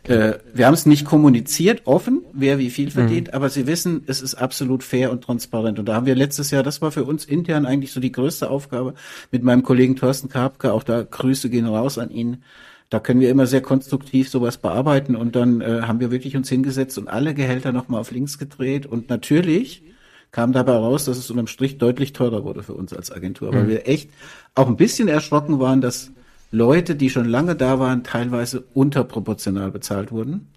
[0.04, 3.34] äh, wir haben es nicht kommuniziert, offen, wer wie viel verdient, mhm.
[3.34, 5.80] aber sie wissen, es ist absolut fair und transparent.
[5.80, 8.50] Und da haben wir letztes Jahr, das war für uns intern eigentlich so die größte
[8.50, 8.96] Aufgabe
[9.32, 12.44] mit meinem Kollegen Thorsten Karpke, auch da Grüße gehen raus an ihn.
[12.90, 16.50] Da können wir immer sehr konstruktiv sowas bearbeiten und dann äh, haben wir wirklich uns
[16.50, 19.84] hingesetzt und alle Gehälter nochmal auf links gedreht und natürlich
[20.32, 23.64] kam dabei raus, dass es unterm Strich deutlich teurer wurde für uns als Agentur, weil
[23.64, 23.70] mhm.
[23.70, 24.10] wir echt
[24.56, 26.12] auch ein bisschen erschrocken waren, dass
[26.52, 30.48] Leute, die schon lange da waren, teilweise unterproportional bezahlt wurden.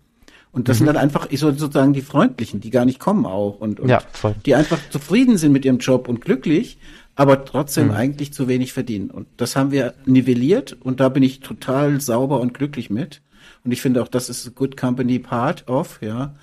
[0.53, 0.79] Und das mhm.
[0.79, 4.03] sind dann einfach sozusagen die Freundlichen, die gar nicht kommen auch und, und ja,
[4.45, 6.79] die einfach zufrieden sind mit ihrem Job und glücklich,
[7.15, 7.95] aber trotzdem mhm.
[7.95, 9.11] eigentlich zu wenig verdienen.
[9.11, 13.23] Und das haben wir nivelliert und da bin ich total sauber und glücklich mit.
[13.65, 16.35] Und ich finde auch, das ist Good Company Part of, ja.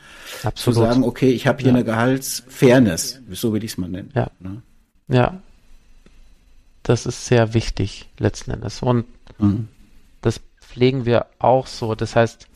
[0.44, 0.58] Absolut.
[0.58, 1.76] Zu sagen, okay, ich habe hier ja.
[1.76, 4.10] eine Gehaltsfairness, so will ich es mal nennen.
[4.16, 4.32] Ja.
[4.40, 4.62] Ne?
[5.08, 5.40] Ja,
[6.90, 8.82] Das ist sehr wichtig letzten Endes.
[8.82, 9.06] Und
[9.38, 9.68] mhm.
[10.22, 11.94] das pflegen wir auch so.
[11.94, 12.48] Das heißt,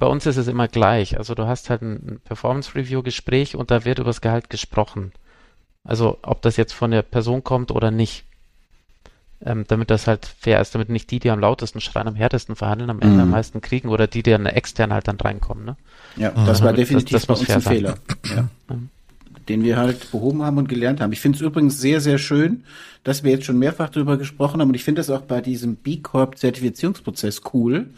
[0.00, 1.16] bei uns ist es immer gleich.
[1.16, 5.12] Also du hast halt ein Performance-Review-Gespräch und da wird über das Gehalt gesprochen.
[5.84, 8.24] Also ob das jetzt von der Person kommt oder nicht.
[9.40, 12.56] Ähm, damit das halt fair ist, damit nicht die, die am lautesten schreien, am härtesten
[12.56, 13.20] verhandeln, am Ende mhm.
[13.20, 15.64] am meisten kriegen oder die, die dann extern halt dann reinkommen.
[15.64, 15.76] Ne?
[16.16, 16.64] Ja, das mhm.
[16.64, 17.74] war definitiv das, das bei uns ein sein.
[17.74, 17.98] Fehler.
[18.24, 18.48] Ja.
[18.74, 18.90] Mhm.
[19.48, 21.12] Den wir halt behoben haben und gelernt haben.
[21.12, 22.64] Ich finde es übrigens sehr, sehr schön,
[23.04, 25.76] dass wir jetzt schon mehrfach darüber gesprochen haben und ich finde das auch bei diesem
[25.76, 27.90] B Corp Zertifizierungsprozess cool,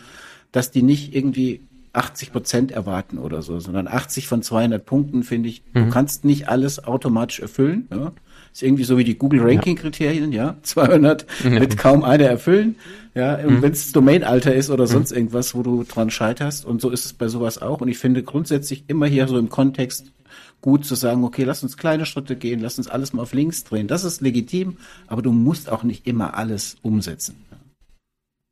[0.52, 1.60] dass die nicht irgendwie
[1.92, 5.86] 80 Prozent erwarten oder so, sondern 80 von 200 Punkten finde ich, mhm.
[5.86, 7.88] du kannst nicht alles automatisch erfüllen.
[7.90, 8.12] Ja?
[8.52, 11.50] Ist irgendwie so wie die Google Ranking Kriterien, ja, 200 ja.
[11.52, 12.76] wird kaum einer erfüllen.
[13.14, 13.62] Ja, mhm.
[13.62, 14.88] wenn es Domainalter ist oder mhm.
[14.88, 15.16] sonst mhm.
[15.18, 16.64] irgendwas, wo du dran scheiterst.
[16.64, 17.80] Und so ist es bei sowas auch.
[17.80, 20.12] Und ich finde grundsätzlich immer hier so im Kontext
[20.60, 23.64] gut zu sagen, okay, lass uns kleine Schritte gehen, lass uns alles mal auf links
[23.64, 23.88] drehen.
[23.88, 27.44] Das ist legitim, aber du musst auch nicht immer alles umsetzen.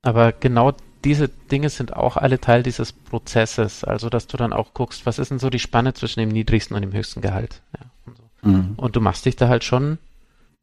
[0.03, 3.85] Aber genau diese Dinge sind auch alle Teil dieses Prozesses.
[3.85, 6.75] Also, dass du dann auch guckst, was ist denn so die Spanne zwischen dem niedrigsten
[6.75, 7.63] und dem höchsten Gehalt.
[7.75, 8.49] Ja, und, so.
[8.49, 8.73] mhm.
[8.77, 9.99] und, du machst dich da halt schon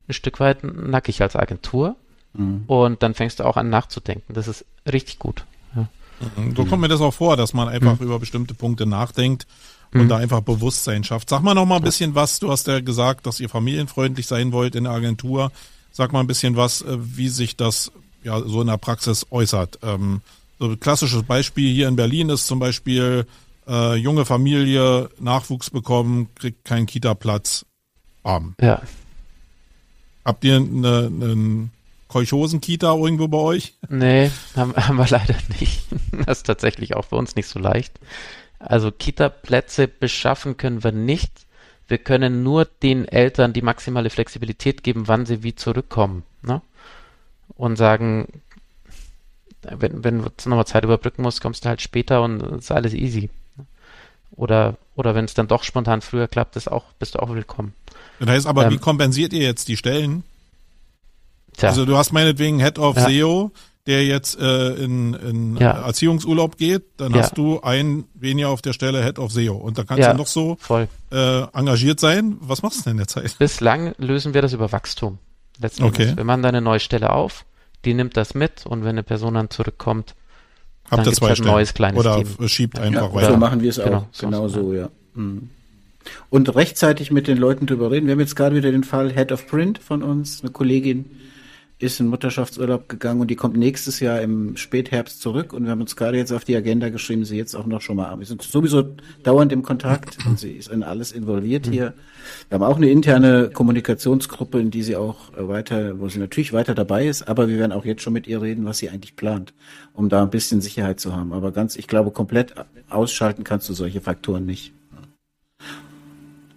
[0.07, 1.95] ein Stück weit nackig als Agentur.
[2.33, 2.63] Mhm.
[2.67, 4.33] Und dann fängst du auch an nachzudenken.
[4.33, 5.45] Das ist richtig gut.
[5.75, 5.87] Ja.
[6.35, 6.55] Mhm.
[6.55, 8.05] So kommt mir das auch vor, dass man einfach mhm.
[8.05, 9.47] über bestimmte Punkte nachdenkt
[9.95, 10.09] und mhm.
[10.09, 11.29] da einfach Bewusstsein schafft.
[11.29, 12.39] Sag mal noch mal ein bisschen was.
[12.39, 15.53] Du hast ja gesagt, dass ihr familienfreundlich sein wollt in der Agentur.
[15.93, 19.79] Sag mal ein bisschen was, äh, wie sich das ja so in der Praxis äußert.
[19.83, 20.21] Ähm,
[20.59, 23.25] so ein klassisches Beispiel hier in Berlin ist zum Beispiel
[23.69, 27.65] äh, junge Familie, Nachwuchs bekommen, kriegt keinen Kita-Platz.
[28.23, 28.55] Arm.
[28.59, 28.81] Ja.
[30.25, 31.69] Habt ihr eine, eine
[32.09, 33.75] Kolchosen-Kita irgendwo bei euch?
[33.87, 35.83] Nee, haben, haben wir leider nicht.
[36.25, 37.99] Das ist tatsächlich auch für uns nicht so leicht.
[38.65, 41.31] Also Kita-Plätze beschaffen können wir nicht.
[41.87, 46.23] Wir können nur den Eltern die maximale Flexibilität geben, wann sie wie zurückkommen.
[46.41, 46.61] Ne?
[47.55, 48.27] und sagen,
[49.61, 53.29] wenn, wenn du nochmal Zeit überbrücken musst, kommst du halt später und ist alles easy.
[54.31, 57.73] Oder, oder wenn es dann doch spontan früher klappt, ist auch, bist du auch willkommen.
[58.19, 60.23] Das heißt aber, ähm, wie kompensiert ihr jetzt die Stellen?
[61.55, 61.69] Tja.
[61.69, 63.09] Also du hast meinetwegen Head of ja.
[63.09, 63.51] SEO,
[63.87, 65.85] der jetzt äh, in, in ja.
[65.85, 67.21] Erziehungsurlaub geht, dann ja.
[67.21, 70.17] hast du einen weniger auf der Stelle Head of SEO und da kannst ja, du
[70.17, 70.57] noch so
[71.11, 72.37] äh, engagiert sein.
[72.39, 73.37] Was machst du denn in der Zeit?
[73.37, 75.19] Bislang lösen wir das über Wachstum.
[75.59, 76.13] Letzten okay.
[76.15, 77.45] Wir machen da eine neue Stelle auf,
[77.85, 80.15] die nimmt das mit und wenn eine Person dann zurückkommt,
[80.89, 82.27] Habt dann gibt halt ein neues kleines oder Team.
[82.37, 83.31] Oder schiebt einfach ja, weiter.
[83.31, 84.19] So machen wir es genau, auch.
[84.19, 84.89] Genau so, ja.
[85.15, 85.49] Mhm.
[86.29, 88.05] Und rechtzeitig mit den Leuten drüber reden.
[88.05, 91.09] Wir haben jetzt gerade wieder den Fall Head of Print von uns, eine Kollegin,
[91.77, 95.81] ist in Mutterschaftsurlaub gegangen und die kommt nächstes Jahr im Spätherbst zurück und wir haben
[95.81, 98.19] uns gerade jetzt auf die Agenda geschrieben, sie jetzt auch noch schon mal an.
[98.19, 101.93] Wir sind sowieso dauernd im Kontakt und sie ist in alles involviert hier.
[102.47, 106.75] Wir haben auch eine interne Kommunikationsgruppe, in die sie auch weiter, wo sie natürlich weiter
[106.75, 109.53] dabei ist, aber wir werden auch jetzt schon mit ihr reden, was sie eigentlich plant,
[109.93, 111.33] um da ein bisschen Sicherheit zu haben.
[111.33, 112.55] Aber ganz, ich glaube, komplett
[112.89, 114.74] ausschalten kannst du solche Faktoren nicht.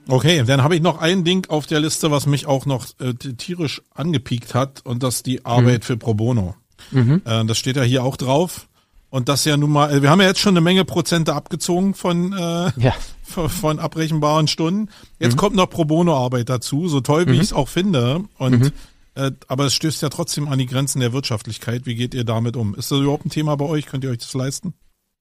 [0.09, 3.13] Okay, dann habe ich noch ein Ding auf der Liste, was mich auch noch äh,
[3.15, 5.83] tierisch angepiekt hat, und das ist die Arbeit mhm.
[5.83, 6.55] für Pro Bono.
[6.91, 7.23] Mhm.
[7.25, 8.69] Äh, das steht ja hier auch drauf.
[9.11, 11.95] Und das ja nun mal, äh, wir haben ja jetzt schon eine Menge Prozente abgezogen
[11.95, 12.37] von, äh,
[12.77, 12.95] ja.
[13.23, 14.91] von abrechenbaren Stunden.
[15.19, 15.39] Jetzt mhm.
[15.39, 17.37] kommt noch Pro Bono-Arbeit dazu, so toll wie mhm.
[17.37, 18.25] ich es auch finde.
[18.37, 18.73] Und mhm.
[19.15, 21.87] äh, aber es stößt ja trotzdem an die Grenzen der Wirtschaftlichkeit.
[21.87, 22.75] Wie geht ihr damit um?
[22.75, 23.87] Ist das überhaupt ein Thema bei euch?
[23.87, 24.75] Könnt ihr euch das leisten?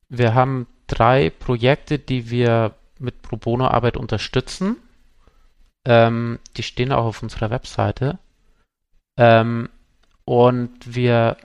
[0.09, 4.77] Wir haben drei Projekte, die wir mit Pro Bono Arbeit unterstützen.
[5.85, 8.19] Ähm, die stehen auch auf unserer Webseite.
[9.17, 9.69] Ähm,
[10.25, 11.37] und wir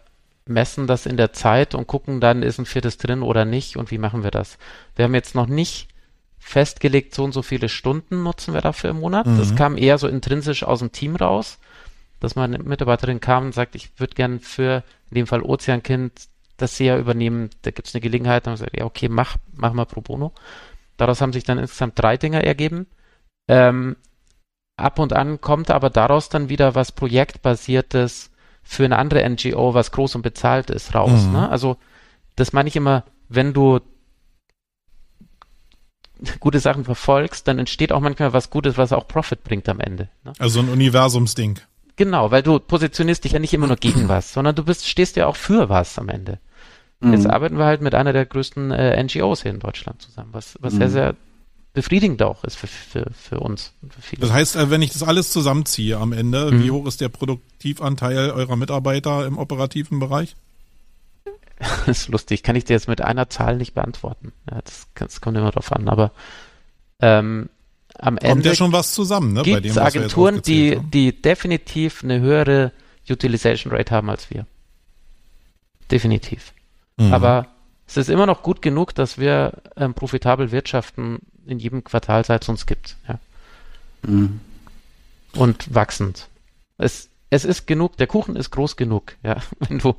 [0.47, 3.91] messen das in der Zeit und gucken dann, ist ein viertes drin oder nicht und
[3.91, 4.59] wie machen wir das.
[4.97, 5.89] Wir haben jetzt noch nicht
[6.39, 9.27] festgelegt, so und so viele Stunden nutzen wir dafür im Monat.
[9.27, 9.39] Mhm.
[9.39, 11.59] Das kam eher so intrinsisch aus dem Team raus,
[12.19, 16.13] dass meine Mitarbeiterin kam und sagt, ich würde gern für in dem Fall Ozeankind
[16.57, 18.47] das SEA übernehmen, da gibt es eine Gelegenheit.
[18.47, 20.33] Dann haben wir gesagt, ja, okay, mach, mach mal pro bono.
[20.97, 22.87] Daraus haben sich dann insgesamt drei Dinger ergeben.
[23.49, 23.97] Ähm,
[24.77, 28.31] ab und an kommt aber daraus dann wieder was Projektbasiertes
[28.63, 31.25] für eine andere NGO, was groß und bezahlt ist, raus.
[31.25, 31.33] Mhm.
[31.33, 31.49] Ne?
[31.49, 31.77] Also
[32.37, 33.81] das meine ich immer, wenn du
[36.39, 40.09] gute Sachen verfolgst, dann entsteht auch manchmal was Gutes, was auch Profit bringt am Ende.
[40.25, 40.33] Ne?
[40.39, 41.59] Also ein Universumsding.
[41.97, 45.17] Genau, weil du positionierst dich ja nicht immer nur gegen was, sondern du bist, stehst
[45.17, 46.39] ja auch für was am Ende.
[47.03, 47.15] Mhm.
[47.15, 50.57] Jetzt arbeiten wir halt mit einer der größten äh, NGOs hier in Deutschland zusammen, was,
[50.61, 50.79] was mhm.
[50.79, 51.15] sehr, sehr
[51.75, 53.73] befriedigend auch ist für, für, für uns.
[54.01, 56.63] Für das heißt, äh, wenn ich das alles zusammenziehe am Ende, mhm.
[56.63, 60.37] wie hoch ist der Produktivanteil eurer Mitarbeiter im operativen Bereich?
[61.87, 64.33] Das ist lustig, kann ich dir jetzt mit einer Zahl nicht beantworten.
[64.51, 66.11] Ja, das, das kommt immer drauf an, aber
[67.01, 67.49] ähm,
[67.99, 69.43] am Ende kommt ja schon was zusammen, ne?
[69.43, 72.73] Gibt es Agenturen, die, die definitiv eine höhere
[73.09, 74.47] Utilization Rate haben als wir.
[75.91, 76.53] Definitiv.
[76.97, 77.13] Mhm.
[77.13, 77.47] Aber
[77.87, 82.43] es ist immer noch gut genug, dass wir ähm, profitabel wirtschaften in jedem Quartal, seit
[82.43, 82.97] es uns gibt.
[83.09, 83.19] Ja.
[84.03, 84.41] Mhm.
[85.35, 86.29] Und wachsend.
[86.79, 89.95] Es, es ist genug, der Kuchen ist groß genug, ja, wenn du.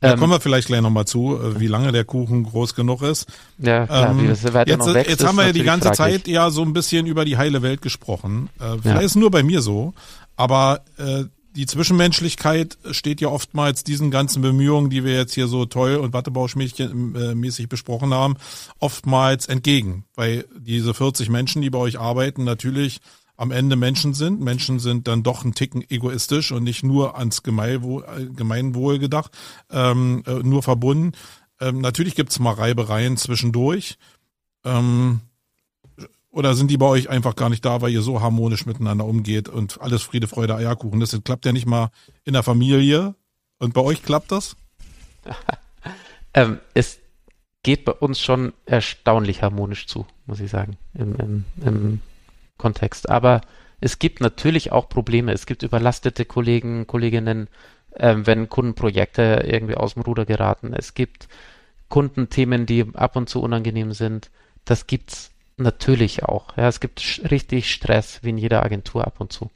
[0.00, 3.02] Da ähm, kommen wir vielleicht gleich nochmal zu, äh, wie lange der Kuchen groß genug
[3.02, 3.28] ist.
[3.58, 5.94] Ja, klar, ähm, wie das weiter jetzt, noch wächst, jetzt haben wir ja die ganze
[5.94, 6.24] fraglich.
[6.24, 8.48] Zeit ja so ein bisschen über die heile Welt gesprochen.
[8.58, 9.00] Äh, vielleicht ja.
[9.00, 9.94] ist nur bei mir so,
[10.36, 15.66] aber äh, die Zwischenmenschlichkeit steht ja oftmals diesen ganzen Bemühungen, die wir jetzt hier so
[15.66, 18.36] toll und Wattebauschmädchen-mäßig besprochen haben,
[18.78, 20.04] oftmals entgegen.
[20.14, 23.00] Weil diese 40 Menschen, die bei euch arbeiten, natürlich
[23.36, 24.40] am Ende Menschen sind.
[24.40, 29.32] Menschen sind dann doch ein Ticken egoistisch und nicht nur ans Gemeinwohl, Gemeinwohl gedacht,
[29.70, 31.12] ähm, äh, nur verbunden.
[31.60, 33.98] Ähm, natürlich gibt's mal Reibereien zwischendurch.
[34.64, 35.20] Ähm,
[36.32, 39.50] oder sind die bei euch einfach gar nicht da, weil ihr so harmonisch miteinander umgeht
[39.50, 40.98] und alles Friede, Freude, Eierkuchen?
[40.98, 41.90] Das klappt ja nicht mal
[42.24, 43.14] in der Familie.
[43.58, 44.56] Und bei euch klappt das?
[46.34, 46.98] ähm, es
[47.62, 52.00] geht bei uns schon erstaunlich harmonisch zu, muss ich sagen, im, im, im
[52.56, 53.10] Kontext.
[53.10, 53.42] Aber
[53.80, 55.32] es gibt natürlich auch Probleme.
[55.32, 57.48] Es gibt überlastete Kollegen, Kolleginnen,
[57.96, 60.72] ähm, wenn Kundenprojekte irgendwie aus dem Ruder geraten.
[60.72, 61.28] Es gibt
[61.90, 64.30] Kundenthemen, die ab und zu unangenehm sind.
[64.64, 66.56] Das gibt's Natürlich auch.
[66.56, 69.50] Ja, es gibt richtig Stress, wie in jeder Agentur ab und zu.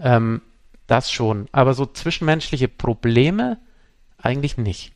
[0.00, 0.42] Ähm,
[0.86, 1.48] das schon.
[1.52, 3.58] Aber so zwischenmenschliche Probleme
[4.18, 4.93] eigentlich nicht.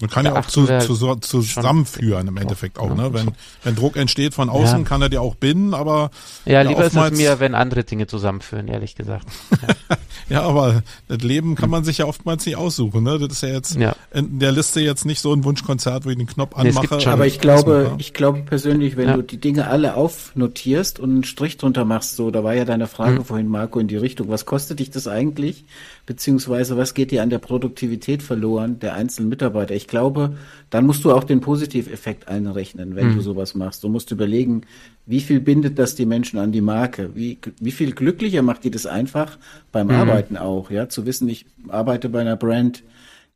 [0.00, 3.12] Man kann ja auch zu, zu, zusammenführen im Endeffekt auch, ne?
[3.12, 3.30] Wenn,
[3.62, 4.84] wenn Druck entsteht von außen, ja.
[4.84, 6.10] kann er dir auch binden, aber.
[6.44, 9.26] Ja, lieber ja, ist es mir, wenn andere Dinge zusammenführen, ehrlich gesagt.
[9.50, 9.96] Ja.
[10.28, 13.20] ja, aber das Leben kann man sich ja oftmals nicht aussuchen, ne?
[13.20, 13.94] Das ist ja jetzt ja.
[14.12, 16.96] in der Liste jetzt nicht so ein Wunschkonzert, wo ich den Knopf anmache.
[16.96, 21.24] Nee, aber ich glaube, ich glaube persönlich, wenn du die Dinge alle aufnotierst und einen
[21.24, 23.24] Strich drunter machst, so, da war ja deine Frage mhm.
[23.24, 25.64] vorhin, Marco, in die Richtung, was kostet dich das eigentlich?
[26.06, 29.74] Beziehungsweise was geht dir an der Produktivität verloren der einzelnen Mitarbeiter?
[29.74, 30.36] Ich glaube,
[30.70, 33.14] dann musst du auch den Positiveffekt einrechnen, wenn mhm.
[33.16, 33.84] du sowas machst.
[33.84, 34.62] Du musst überlegen,
[35.06, 37.14] wie viel bindet das die Menschen an die Marke?
[37.14, 39.38] Wie, wie viel glücklicher macht die das einfach
[39.72, 39.94] beim mhm.
[39.94, 40.88] Arbeiten auch, ja?
[40.88, 42.82] Zu wissen, ich arbeite bei einer Brand,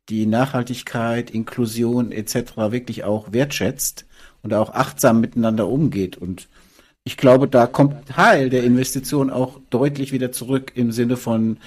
[0.09, 2.57] die Nachhaltigkeit, Inklusion etc.
[2.71, 4.05] wirklich auch wertschätzt
[4.41, 6.17] und auch achtsam miteinander umgeht.
[6.17, 6.47] Und
[7.03, 11.57] ich glaube, da kommt Teil der Investition auch deutlich wieder zurück im Sinne von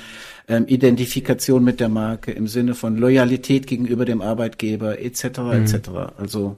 [0.48, 5.38] ähm, Identifikation mit der Marke, im Sinne von Loyalität gegenüber dem Arbeitgeber etc.
[5.38, 5.50] Mhm.
[5.52, 5.88] etc.
[6.16, 6.56] Also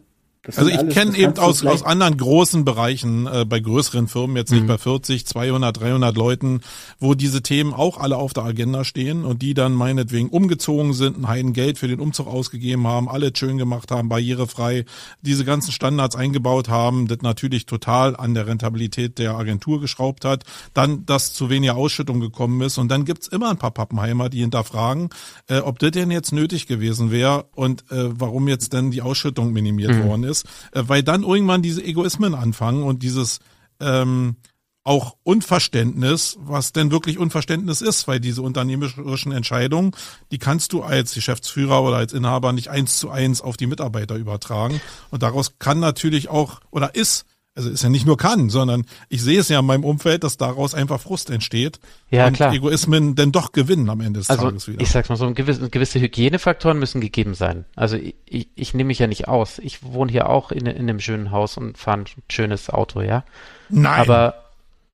[0.57, 4.65] also ich kenne eben aus, aus anderen großen Bereichen, äh, bei größeren Firmen, jetzt nicht
[4.65, 4.69] mhm.
[4.69, 6.61] bei 40, 200, 300 Leuten,
[6.99, 11.19] wo diese Themen auch alle auf der Agenda stehen und die dann meinetwegen umgezogen sind,
[11.19, 14.85] ein Heiden Geld für den Umzug ausgegeben haben, alle schön gemacht haben, barrierefrei,
[15.23, 20.45] diese ganzen Standards eingebaut haben, das natürlich total an der Rentabilität der Agentur geschraubt hat,
[20.75, 24.41] dann, dass zu weniger Ausschüttung gekommen ist und dann gibt's immer ein paar Pappenheimer, die
[24.41, 25.09] hinterfragen,
[25.49, 29.53] äh, ob das denn jetzt nötig gewesen wäre und äh, warum jetzt denn die Ausschüttung
[29.53, 30.05] minimiert mhm.
[30.05, 33.39] worden ist ist, äh, weil dann irgendwann diese Egoismen anfangen und dieses
[33.81, 34.37] ähm,
[34.85, 39.93] auch Unverständnis, was denn wirklich Unverständnis ist, weil diese unternehmerischen Entscheidungen,
[40.31, 44.17] die kannst du als Geschäftsführer oder als Inhaber nicht eins zu eins auf die Mitarbeiter
[44.17, 44.83] übertragen.
[45.11, 47.25] Und daraus kann natürlich auch oder ist
[47.57, 50.37] also ist ja nicht nur kann, sondern ich sehe es ja in meinem Umfeld, dass
[50.37, 51.79] daraus einfach Frust entsteht
[52.11, 52.53] ja, und klar.
[52.53, 54.81] Egoismen denn doch gewinnen am Ende des also, Tages wieder.
[54.81, 57.65] Ich sag's mal so, gewisse, gewisse Hygienefaktoren müssen gegeben sein.
[57.77, 59.61] Also ich, ich, ich nehme mich ja nicht aus.
[59.61, 63.25] Ich wohne hier auch in, in einem schönen Haus und fahre ein schönes Auto, ja.
[63.69, 64.01] Nein.
[64.01, 64.35] Aber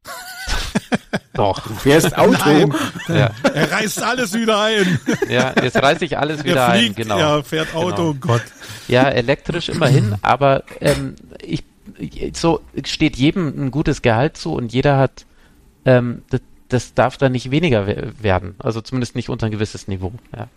[1.33, 1.67] doch.
[1.67, 2.37] Du fährst Auto.
[2.45, 2.75] Nein.
[3.09, 3.31] Ja.
[3.55, 5.01] Er reißt alles wieder ein.
[5.31, 7.19] Ja, jetzt reiße ich alles wieder er fliegt, ein, genau.
[7.19, 8.35] Er fährt Auto, genau.
[8.35, 8.43] Gott.
[8.87, 11.70] Ja, elektrisch immerhin, aber ähm, ich
[12.35, 15.27] so steht jedem ein gutes Gehalt zu und jeder hat,
[15.85, 17.87] ähm, das, das darf dann nicht weniger
[18.23, 20.13] werden, also zumindest nicht unter ein gewisses Niveau.
[20.37, 20.49] Ja.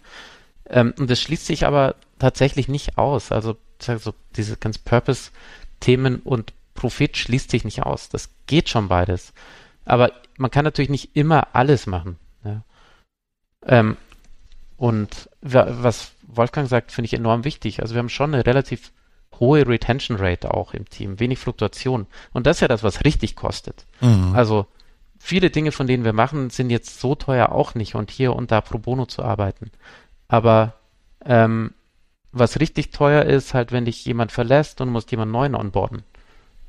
[0.70, 3.32] Ähm, und das schließt sich aber tatsächlich nicht aus.
[3.32, 8.10] Also, also diese ganz Purpose-Themen und Profit schließt sich nicht aus.
[8.10, 9.34] Das geht schon beides.
[9.86, 12.18] Aber man kann natürlich nicht immer alles machen.
[12.44, 12.64] Ja.
[13.66, 13.98] Ähm,
[14.78, 17.82] und was Wolfgang sagt, finde ich enorm wichtig.
[17.82, 18.92] Also wir haben schon eine relativ
[19.40, 22.08] hohe Retention Rate auch im Team, wenig Fluktuation.
[22.32, 23.86] Und das ist ja das, was richtig kostet.
[24.02, 24.34] Mhm.
[24.36, 24.68] Also
[25.20, 28.52] viele Dinge, von denen wir machen, sind jetzt so teuer auch nicht und hier und
[28.52, 29.72] da pro bono zu arbeiten.
[30.28, 30.74] Aber
[31.26, 31.74] ähm,
[32.32, 36.04] was richtig teuer ist, halt, wenn dich jemand verlässt und musst jemand neuen onboarden.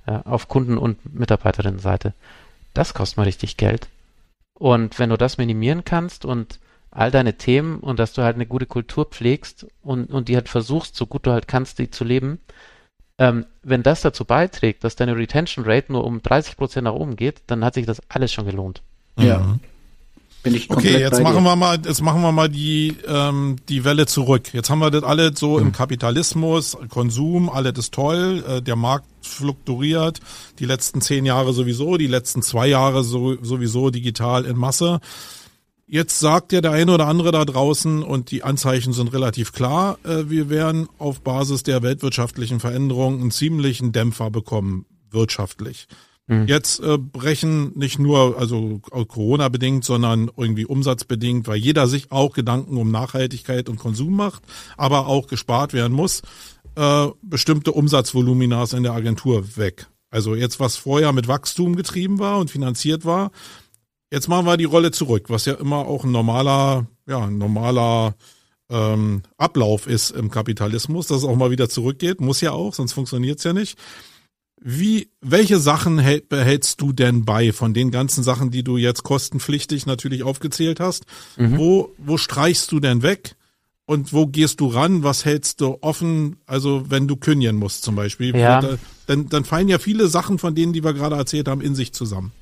[0.06, 2.12] Ja, auf Kunden- und Mitarbeiterinnenseite.
[2.74, 3.88] Das kostet mal richtig Geld.
[4.58, 6.58] Und wenn du das minimieren kannst und
[6.94, 10.48] all deine Themen und dass du halt eine gute Kultur pflegst und, und die halt
[10.48, 12.38] versuchst, so gut du halt kannst, die zu leben.
[13.18, 17.16] Ähm, wenn das dazu beiträgt, dass deine Retention Rate nur um 30 Prozent nach oben
[17.16, 18.82] geht, dann hat sich das alles schon gelohnt.
[19.18, 19.38] Ja.
[19.38, 19.60] Mhm.
[20.44, 23.82] Bin ich komplett Okay, jetzt machen wir mal, jetzt machen wir mal die ähm, die
[23.84, 24.52] Welle zurück.
[24.52, 29.06] Jetzt haben wir das alle so im Kapitalismus, Konsum, alles ist toll, äh, der Markt
[29.22, 30.20] fluktuiert,
[30.58, 35.00] die letzten zehn Jahre sowieso, die letzten zwei Jahre so, sowieso digital in Masse.
[35.86, 39.98] Jetzt sagt ja der eine oder andere da draußen und die Anzeichen sind relativ klar,
[40.04, 45.86] äh, wir werden auf Basis der weltwirtschaftlichen Veränderungen einen ziemlichen Dämpfer bekommen wirtschaftlich.
[46.26, 46.46] Mhm.
[46.46, 52.32] Jetzt äh, brechen nicht nur, also Corona bedingt, sondern irgendwie umsatzbedingt, weil jeder sich auch
[52.32, 54.42] Gedanken um Nachhaltigkeit und Konsum macht,
[54.78, 56.22] aber auch gespart werden muss,
[56.76, 59.86] äh, bestimmte Umsatzvoluminas in der Agentur weg.
[60.10, 63.32] Also jetzt, was vorher mit Wachstum getrieben war und finanziert war,
[64.14, 68.14] jetzt machen wir die Rolle zurück, was ja immer auch ein normaler, ja, ein normaler
[68.70, 72.92] ähm, Ablauf ist im Kapitalismus, dass es auch mal wieder zurückgeht, muss ja auch, sonst
[72.92, 73.76] funktioniert's ja nicht.
[74.60, 79.02] Wie, welche Sachen hält, behältst du denn bei von den ganzen Sachen, die du jetzt
[79.02, 81.04] kostenpflichtig natürlich aufgezählt hast?
[81.36, 81.58] Mhm.
[81.58, 83.34] Wo, wo streichst du denn weg?
[83.84, 85.02] Und wo gehst du ran?
[85.02, 86.36] Was hältst du offen?
[86.46, 88.62] Also wenn du kündigen musst zum Beispiel, ja.
[89.06, 91.92] dann, dann fallen ja viele Sachen von denen, die wir gerade erzählt haben, in sich
[91.92, 92.32] zusammen.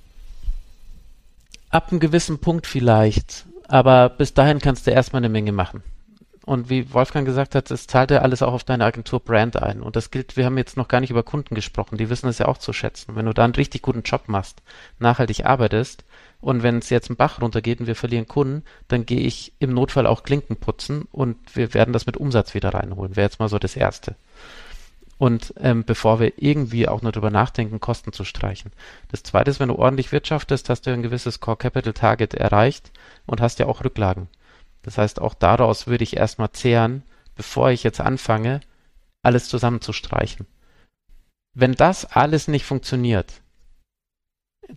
[1.72, 5.82] Ab einem gewissen Punkt vielleicht, aber bis dahin kannst du erstmal eine Menge machen.
[6.44, 9.80] Und wie Wolfgang gesagt hat, es zahlt ja alles auch auf deine Agentur Brand ein.
[9.80, 12.36] Und das gilt, wir haben jetzt noch gar nicht über Kunden gesprochen, die wissen es
[12.36, 13.16] ja auch zu schätzen.
[13.16, 14.60] Wenn du da einen richtig guten Job machst,
[14.98, 16.04] nachhaltig arbeitest
[16.42, 19.72] und wenn es jetzt einen Bach runtergeht und wir verlieren Kunden, dann gehe ich im
[19.72, 23.16] Notfall auch Klinken putzen und wir werden das mit Umsatz wieder reinholen.
[23.16, 24.14] Wäre jetzt mal so das Erste.
[25.22, 28.72] Und ähm, bevor wir irgendwie auch nur drüber nachdenken, Kosten zu streichen.
[29.06, 32.90] Das Zweite ist, wenn du ordentlich wirtschaftest, hast du ein gewisses Core Capital Target erreicht
[33.24, 34.26] und hast ja auch Rücklagen.
[34.82, 37.04] Das heißt, auch daraus würde ich erstmal zehren,
[37.36, 38.62] bevor ich jetzt anfange,
[39.22, 40.44] alles zusammenzustreichen.
[41.54, 43.42] Wenn das alles nicht funktioniert,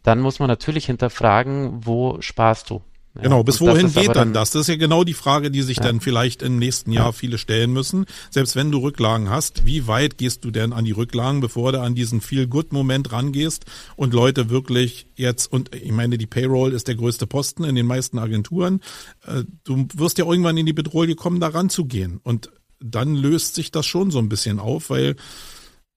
[0.04, 2.84] dann muss man natürlich hinterfragen, wo sparst du?
[3.16, 4.52] Ja, genau, bis wohin geht dann, das?
[4.52, 5.84] Das ist ja genau die Frage, die sich ja.
[5.84, 7.12] dann vielleicht im nächsten Jahr ja.
[7.14, 8.06] viele stellen müssen.
[8.30, 11.82] Selbst wenn du Rücklagen hast, wie weit gehst du denn an die Rücklagen, bevor du
[11.82, 16.96] an diesen Feel-Good-Moment rangehst und Leute wirklich jetzt, und ich meine, die Payroll ist der
[16.96, 18.82] größte Posten in den meisten Agenturen,
[19.26, 22.20] äh, du wirst ja irgendwann in die Bedrohung kommen, da ranzugehen.
[22.24, 25.16] Und dann löst sich das schon so ein bisschen auf, weil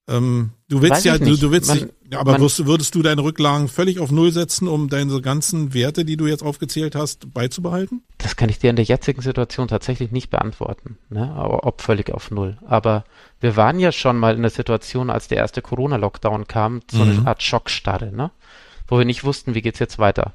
[0.09, 3.01] ähm, du willst Weiß ja, du, du willst man, dich, ja, aber wirst, würdest du
[3.01, 7.33] deine Rücklagen völlig auf Null setzen, um deine ganzen Werte, die du jetzt aufgezählt hast,
[7.33, 8.01] beizubehalten?
[8.17, 11.33] Das kann ich dir in der jetzigen Situation tatsächlich nicht beantworten, ne?
[11.37, 12.57] Ob völlig auf Null.
[12.65, 13.03] Aber
[13.39, 17.11] wir waren ja schon mal in der Situation, als der erste Corona-Lockdown kam, so mhm.
[17.11, 18.31] eine Art Schockstarre, ne?
[18.87, 20.33] Wo wir nicht wussten, wie geht's jetzt weiter.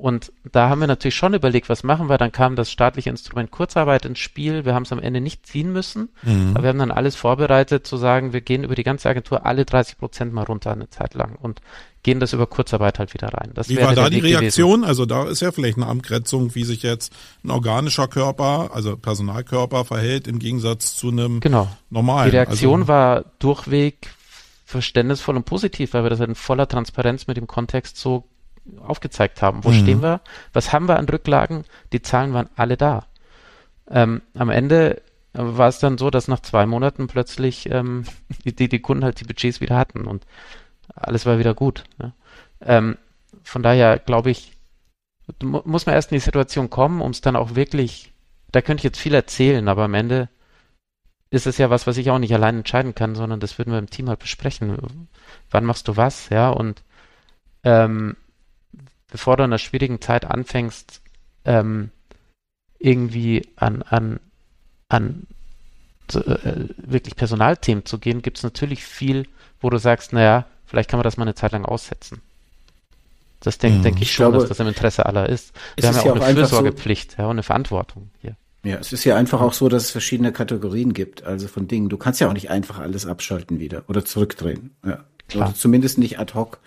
[0.00, 2.16] Und da haben wir natürlich schon überlegt, was machen wir.
[2.16, 4.64] Dann kam das staatliche Instrument Kurzarbeit ins Spiel.
[4.64, 6.52] Wir haben es am Ende nicht ziehen müssen, mhm.
[6.54, 9.66] aber wir haben dann alles vorbereitet, zu sagen, wir gehen über die ganze Agentur alle
[9.66, 11.60] 30 Prozent mal runter eine Zeit lang und
[12.02, 13.50] gehen das über Kurzarbeit halt wieder rein.
[13.52, 14.80] Das wie war da die Reaktion?
[14.80, 14.88] Gewesen.
[14.88, 17.12] Also da ist ja vielleicht eine Abgrenzung, wie sich jetzt
[17.44, 21.68] ein organischer Körper, also Personalkörper verhält im Gegensatz zu einem genau.
[21.90, 22.30] normalen.
[22.30, 24.08] Die Reaktion also, war durchweg
[24.64, 28.29] verständnisvoll und positiv, weil wir das in voller Transparenz mit dem Kontext so
[28.80, 29.64] aufgezeigt haben.
[29.64, 29.80] Wo mhm.
[29.80, 30.20] stehen wir?
[30.52, 31.64] Was haben wir an Rücklagen?
[31.92, 33.06] Die Zahlen waren alle da.
[33.90, 35.02] Ähm, am Ende
[35.32, 38.04] war es dann so, dass nach zwei Monaten plötzlich ähm,
[38.44, 40.26] die, die Kunden halt die Budgets wieder hatten und
[40.94, 41.84] alles war wieder gut.
[41.98, 42.12] Ne?
[42.60, 42.98] Ähm,
[43.42, 44.52] von daher glaube ich,
[45.42, 48.12] muss man erst in die Situation kommen, um es dann auch wirklich,
[48.50, 50.28] da könnte ich jetzt viel erzählen, aber am Ende
[51.30, 53.78] ist es ja was, was ich auch nicht allein entscheiden kann, sondern das würden wir
[53.78, 54.76] im Team halt besprechen.
[55.50, 56.82] Wann machst du was, ja, und
[57.62, 58.16] ähm,
[59.10, 61.00] bevor du in einer schwierigen Zeit anfängst,
[61.44, 61.90] ähm,
[62.78, 64.20] irgendwie an, an,
[64.88, 65.26] an
[66.14, 69.26] äh, wirklich Personalthemen zu gehen, gibt es natürlich viel,
[69.60, 72.22] wo du sagst, naja, vielleicht kann man das mal eine Zeit lang aussetzen.
[73.40, 73.82] Das denke mhm.
[73.82, 75.52] denk ich, ich schon, glaube, dass das im Interesse aller ist.
[75.76, 78.36] Wir haben ja auch eine Fürsorgepflicht so, ja, und eine Verantwortung hier.
[78.62, 81.88] Ja, es ist ja einfach auch so, dass es verschiedene Kategorien gibt, also von Dingen.
[81.88, 84.76] Du kannst ja auch nicht einfach alles abschalten wieder oder zurückdrehen.
[84.84, 85.04] Ja.
[85.28, 85.48] Klar.
[85.48, 86.58] Oder zumindest nicht ad hoc.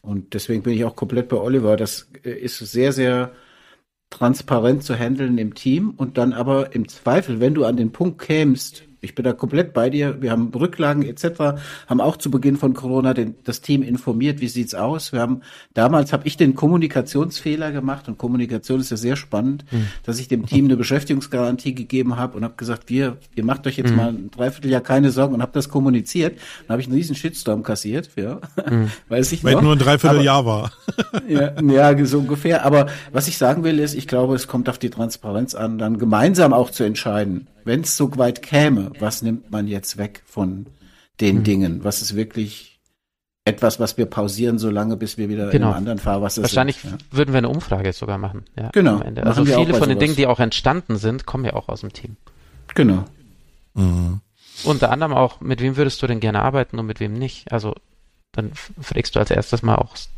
[0.00, 1.76] Und deswegen bin ich auch komplett bei Oliver.
[1.76, 3.32] Das äh, ist sehr, sehr
[4.10, 8.20] transparent zu handeln im Team und dann aber im Zweifel, wenn du an den Punkt
[8.20, 10.20] kämst, ich bin da komplett bei dir.
[10.20, 11.60] Wir haben Rücklagen etc.
[11.86, 14.40] Haben auch zu Beginn von Corona den, das Team informiert.
[14.40, 15.12] Wie sieht's aus?
[15.12, 15.42] Wir haben
[15.74, 19.86] damals habe ich den Kommunikationsfehler gemacht und Kommunikation ist ja sehr spannend, mhm.
[20.02, 23.76] dass ich dem Team eine Beschäftigungsgarantie gegeben habe und habe gesagt, wir ihr macht euch
[23.76, 23.96] jetzt mhm.
[23.96, 26.38] mal ein Dreivierteljahr keine Sorgen und habe das kommuniziert.
[26.66, 28.90] Dann habe ich einen riesen Shitstorm kassiert, ja, mhm.
[29.08, 29.62] weiß ich Weil noch.
[29.62, 30.72] nur ein Dreivierteljahr war.
[31.28, 32.64] ja, ja, so ungefähr.
[32.64, 35.98] Aber was ich sagen will ist, ich glaube, es kommt auf die Transparenz an, dann
[35.98, 40.66] gemeinsam auch zu entscheiden wenn es so weit käme, was nimmt man jetzt weg von
[41.20, 41.44] den mhm.
[41.44, 41.84] Dingen?
[41.84, 42.80] Was ist wirklich
[43.44, 45.68] etwas, was wir pausieren, solange bis wir wieder genau.
[45.68, 46.92] in einem anderen Fahrwasser Wahrscheinlich sind.
[46.92, 48.44] Wahrscheinlich würden wir eine Umfrage sogar machen.
[48.56, 49.00] Ja, genau.
[49.22, 52.16] Also viele von den Dingen, die auch entstanden sind, kommen ja auch aus dem Team.
[52.74, 53.04] Genau.
[53.74, 54.20] Mhm.
[54.64, 57.52] Unter anderem auch, mit wem würdest du denn gerne arbeiten und mit wem nicht?
[57.52, 57.74] Also
[58.32, 60.08] dann fragst du als erstes mal auch das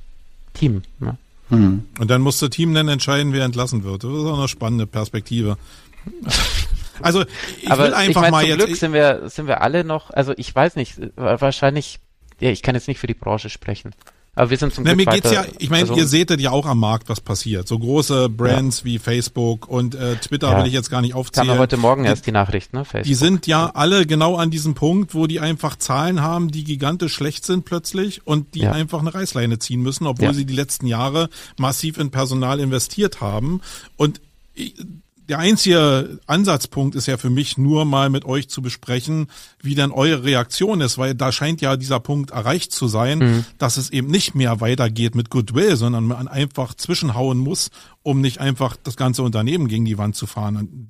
[0.55, 0.83] Team.
[0.99, 1.17] Ne?
[1.51, 1.85] Mhm.
[1.99, 4.05] Und dann muss das Team dann entscheiden, wer entlassen wird.
[4.05, 5.57] Das ist auch eine spannende Perspektive.
[7.03, 7.25] Also
[7.63, 8.65] ich Aber will einfach ich mein, mal zum jetzt.
[8.67, 11.99] Glück sind wir, sind wir alle noch, also ich weiß nicht, wahrscheinlich,
[12.41, 13.93] ja, ich kann jetzt nicht für die Branche sprechen.
[14.37, 16.31] Aber wir sind zum Na, Glück mir geht's weiter, ja, ich meine, also, ihr seht
[16.41, 17.67] ja auch am Markt, was passiert.
[17.67, 18.85] So große Brands ja.
[18.85, 20.59] wie Facebook und äh, Twitter Ja.
[20.59, 21.49] will ich jetzt gar nicht aufzählen.
[21.49, 22.85] kam ja heute Morgen erst die Nachricht, ne?
[22.85, 23.07] Facebook.
[23.09, 27.13] Die sind ja alle genau an diesem Punkt, wo die einfach Zahlen haben, die gigantisch
[27.13, 28.73] schlecht sind plötzlich und die Ja.
[28.73, 31.29] einfach eine Reißleine ziehen müssen, obwohl sie die letzten Jahre
[31.59, 33.61] massiv in Personal investiert haben.
[33.97, 34.21] Und
[34.55, 34.75] ich-
[35.31, 39.29] der einzige Ansatzpunkt ist ja für mich nur mal mit euch zu besprechen,
[39.63, 43.45] wie dann eure Reaktion ist, weil da scheint ja dieser Punkt erreicht zu sein, Mhm.
[43.57, 47.71] dass es eben nicht mehr weitergeht mit Goodwill, sondern man einfach zwischenhauen muss,
[48.03, 50.89] um nicht einfach das ganze Unternehmen gegen die Wand zu fahren.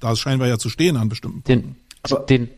[0.00, 2.48] Da scheinen wir ja zu stehen an bestimmten Den, Aber- den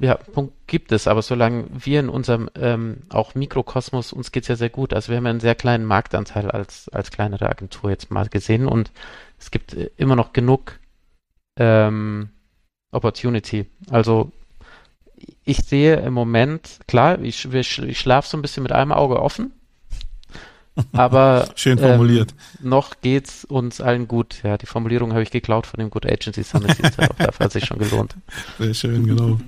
[0.00, 4.56] ja, Punkt gibt es, aber solange wir in unserem ähm, auch Mikrokosmos, uns geht's ja
[4.56, 4.92] sehr gut.
[4.92, 8.66] Also wir haben ja einen sehr kleinen Marktanteil als, als kleinere Agentur jetzt mal gesehen
[8.66, 8.90] und
[9.38, 10.78] es gibt äh, immer noch genug
[11.58, 12.30] ähm,
[12.90, 13.66] Opportunity.
[13.90, 14.32] Also
[15.44, 19.52] ich sehe im Moment, klar, ich, ich schlafe so ein bisschen mit einem Auge offen,
[20.92, 22.34] aber Schön formuliert.
[22.62, 24.42] Ähm, noch geht's uns allen gut.
[24.42, 26.76] Ja, die Formulierung habe ich geklaut von dem Good Agency Summit.
[26.98, 28.14] dafür hat sich schon gelohnt.
[28.58, 29.38] Sehr schön, genau.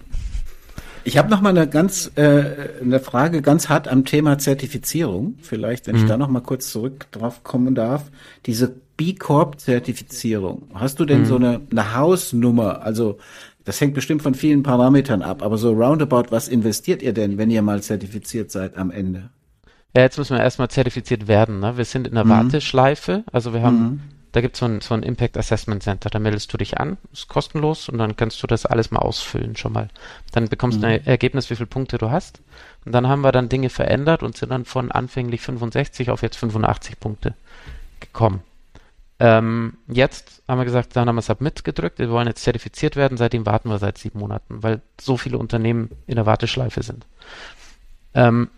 [1.05, 2.45] Ich habe noch mal eine ganz äh,
[2.83, 5.37] eine Frage ganz hart am Thema Zertifizierung.
[5.41, 6.09] Vielleicht, wenn ich Mhm.
[6.09, 8.11] da noch mal kurz zurück drauf kommen darf.
[8.47, 10.69] Diese B Corp Zertifizierung.
[10.75, 11.27] Hast du denn Mhm.
[11.27, 12.83] so eine eine Hausnummer?
[12.83, 13.19] Also
[13.65, 17.51] das hängt bestimmt von vielen Parametern ab, aber so roundabout, was investiert ihr denn, wenn
[17.51, 19.31] ihr mal zertifiziert seid am Ende?
[19.97, 21.61] Ja, jetzt müssen wir erstmal zertifiziert werden.
[21.61, 21.77] Ne?
[21.77, 22.31] Wir sind in der Mhm.
[22.31, 23.25] Warteschleife.
[23.33, 24.01] Also wir haben, Mhm.
[24.33, 26.11] Da gibt so es ein, so ein Impact Assessment Center.
[26.11, 29.57] Da meldest du dich an, ist kostenlos und dann kannst du das alles mal ausfüllen
[29.57, 29.89] schon mal.
[30.33, 30.93] Dann bekommst du Mhm.
[30.93, 32.41] ein Ergebnis, wie viele Punkte du hast.
[32.85, 36.37] Und dann haben wir dann Dinge verändert und sind dann von anfänglich 65 auf jetzt
[36.37, 37.35] 85 Punkte
[38.01, 38.43] gekommen.
[39.21, 43.19] Ähm, jetzt haben wir gesagt, dann haben wir Submit gedrückt, wir wollen jetzt zertifiziert werden,
[43.19, 47.05] seitdem warten wir seit sieben Monaten, weil so viele Unternehmen in der Warteschleife sind.
[48.15, 48.49] Ähm,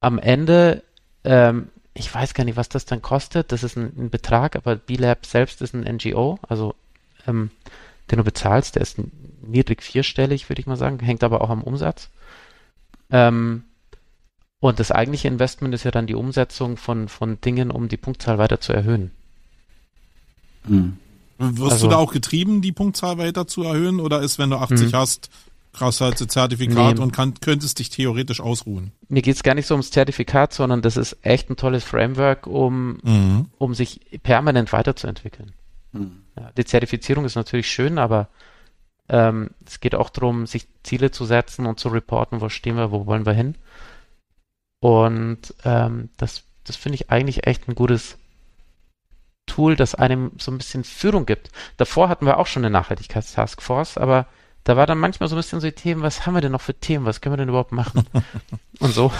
[0.00, 0.82] am Ende,
[1.22, 4.76] ähm, ich weiß gar nicht, was das dann kostet, das ist ein, ein Betrag, aber
[4.76, 6.74] B-Lab selbst ist ein NGO, also
[7.26, 7.50] ähm,
[8.10, 8.98] den du bezahlst, der ist
[9.46, 12.10] niedrig vierstellig, würde ich mal sagen, hängt aber auch am Umsatz.
[13.10, 13.62] Ähm,
[14.60, 18.38] und das eigentliche Investment ist ja dann die Umsetzung von, von Dingen, um die Punktzahl
[18.38, 19.10] weiter zu erhöhen.
[20.66, 20.98] Mhm.
[21.38, 24.00] Wirst Also- du da auch getrieben, die Punktzahl weiter zu erhöhen?
[24.00, 24.96] Oder ist, wenn du 80 Mhm.
[24.96, 25.30] hast,
[25.74, 27.02] krass halt das Zertifikat Nee.
[27.02, 28.92] und kann, könntest dich theoretisch ausruhen?
[29.08, 32.46] Mir geht es gar nicht so ums Zertifikat, sondern das ist echt ein tolles Framework,
[32.46, 33.46] um, Mhm.
[33.58, 35.52] um sich permanent weiterzuentwickeln.
[35.92, 36.22] Mhm.
[36.38, 38.28] Ja, die Zertifizierung ist natürlich schön, aber
[39.08, 42.90] ähm, es geht auch darum, sich Ziele zu setzen und zu reporten, wo stehen wir,
[42.90, 43.56] wo wollen wir hin.
[44.80, 48.16] Und ähm, das, das finde ich eigentlich echt ein gutes
[49.46, 51.50] Tool, das einem so ein bisschen Führung gibt.
[51.76, 54.26] Davor hatten wir auch schon eine Nachhaltigkeitstaskforce, aber
[54.64, 56.60] da war dann manchmal so ein bisschen so die Themen, was haben wir denn noch
[56.60, 58.06] für Themen, was können wir denn überhaupt machen?
[58.80, 59.12] und so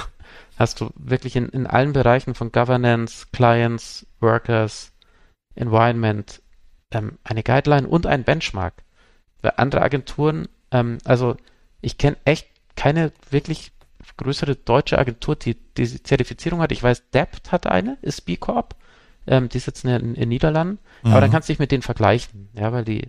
[0.58, 4.92] hast du wirklich in, in allen Bereichen von Governance, Clients, Workers,
[5.54, 6.40] Environment
[6.90, 8.74] ähm, eine Guideline und ein Benchmark.
[9.42, 11.36] Weil andere Agenturen, ähm, also
[11.80, 13.72] ich kenne echt keine wirklich
[14.16, 16.72] größere deutsche Agentur, die diese Zertifizierung hat.
[16.72, 18.76] Ich weiß, Dept hat eine, ist B Corp.
[19.26, 20.78] Ähm, die sitzen in, in den Niederlanden.
[21.02, 21.20] Aber Mhm.
[21.22, 23.08] dann kannst du dich mit denen vergleichen, ja, weil die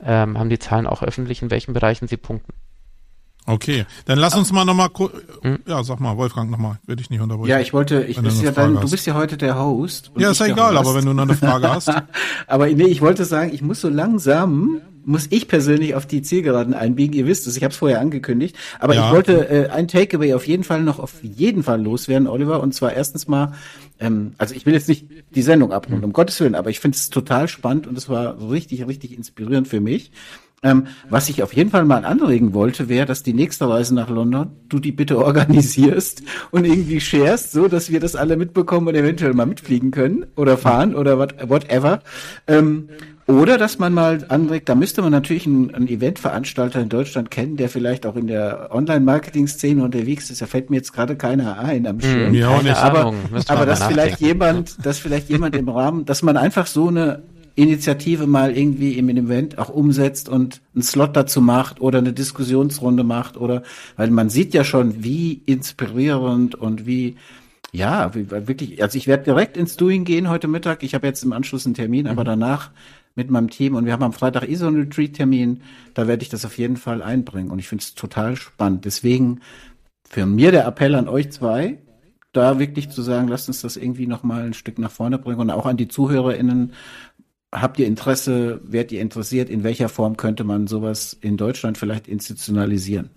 [0.00, 2.52] ähm, haben die Zahlen auch öffentlich, in welchen Bereichen sie punkten.
[3.44, 4.88] Okay, dann lass uns mal nochmal,
[5.42, 5.58] Mhm.
[5.66, 7.50] ja, sag mal, Wolfgang nochmal, will ich nicht unterbrechen.
[7.50, 10.12] Ja, ich wollte, ich bist ja dein, du bist ja heute der Host.
[10.14, 10.86] und ja, ist ja egal, Host.
[10.86, 11.90] aber wenn du noch eine Frage hast.
[12.46, 16.74] Aber nee, ich wollte sagen, ich muss so langsam, muss ich persönlich auf die Zielgeraden
[16.74, 17.14] einbiegen.
[17.16, 18.54] Ihr wisst es, ich habe es vorher angekündigt.
[18.78, 19.06] Aber Ja.
[19.08, 22.60] ich wollte äh, ein Takeaway auf jeden Fall noch auf jeden Fall loswerden, Oliver.
[22.60, 23.52] Und zwar erstens mal,
[23.98, 26.96] ähm, also ich will jetzt nicht die Sendung abrunden, um Gottes Willen, aber ich finde
[26.96, 30.12] es total spannend und es war richtig, richtig inspirierend für mich.
[30.64, 34.08] Ähm, was ich auf jeden Fall mal anregen wollte, wäre, dass die nächste Reise nach
[34.08, 36.22] London du die bitte organisierst
[36.52, 40.56] und irgendwie sharest, so dass wir das alle mitbekommen und eventuell mal mitfliegen können oder
[40.56, 42.00] fahren oder what, whatever.
[42.46, 42.88] Ähm,
[43.26, 47.56] oder dass man mal anregt, da müsste man natürlich einen, einen Eventveranstalter in Deutschland kennen,
[47.56, 50.42] der vielleicht auch in der Online-Marketing-Szene unterwegs ist.
[50.42, 52.28] Da fällt mir jetzt gerade keiner ein am Schirm.
[52.28, 52.76] Hm, Ja, nicht.
[52.76, 56.88] Ahnung, aber aber dass vielleicht jemand, dass vielleicht jemand im Rahmen, dass man einfach so
[56.88, 57.22] eine
[57.54, 63.04] Initiative mal irgendwie im Event auch umsetzt und einen Slot dazu macht oder eine Diskussionsrunde
[63.04, 63.62] macht oder,
[63.96, 67.16] weil man sieht ja schon, wie inspirierend und wie,
[67.72, 70.82] ja, wie, wirklich, also ich werde direkt ins Doing gehen heute Mittag.
[70.82, 72.10] Ich habe jetzt im Anschluss einen Termin, mhm.
[72.10, 72.70] aber danach
[73.14, 75.60] mit meinem Team und wir haben am Freitag eh so einen Retreat-Termin,
[75.94, 78.86] da werde ich das auf jeden Fall einbringen und ich finde es total spannend.
[78.86, 79.40] Deswegen
[80.08, 81.78] für mir der Appell an euch zwei,
[82.32, 85.40] da wirklich zu sagen, lasst uns das irgendwie noch mal ein Stück nach vorne bringen
[85.40, 86.72] und auch an die ZuhörerInnen.
[87.52, 92.08] Habt ihr Interesse, werdet ihr interessiert, in welcher Form könnte man sowas in Deutschland vielleicht
[92.08, 93.10] institutionalisieren?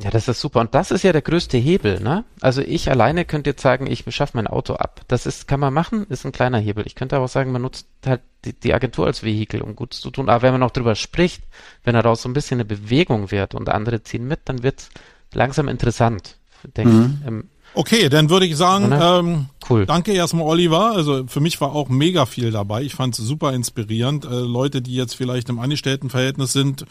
[0.00, 0.60] Ja, das ist super.
[0.60, 2.24] Und das ist ja der größte Hebel, ne?
[2.40, 5.02] Also ich alleine könnte jetzt sagen, ich schaffe mein Auto ab.
[5.08, 6.86] Das ist, kann man machen, ist ein kleiner Hebel.
[6.86, 10.00] Ich könnte aber auch sagen, man nutzt halt die, die Agentur als Vehikel, um Gutes
[10.00, 10.28] zu tun.
[10.28, 11.42] Aber wenn man noch drüber spricht,
[11.84, 14.90] wenn daraus so ein bisschen eine Bewegung wird und andere ziehen mit, dann wird es
[15.34, 16.38] langsam interessant,
[16.76, 17.18] denke mhm.
[17.20, 17.28] ich.
[17.28, 19.86] Ähm, Okay, dann würde ich sagen, ähm, cool.
[19.86, 20.92] danke erstmal Oliver.
[20.92, 22.82] Also für mich war auch mega viel dabei.
[22.82, 24.24] Ich fand es super inspirierend.
[24.24, 26.84] Äh, Leute, die jetzt vielleicht im Angestelltenverhältnis sind,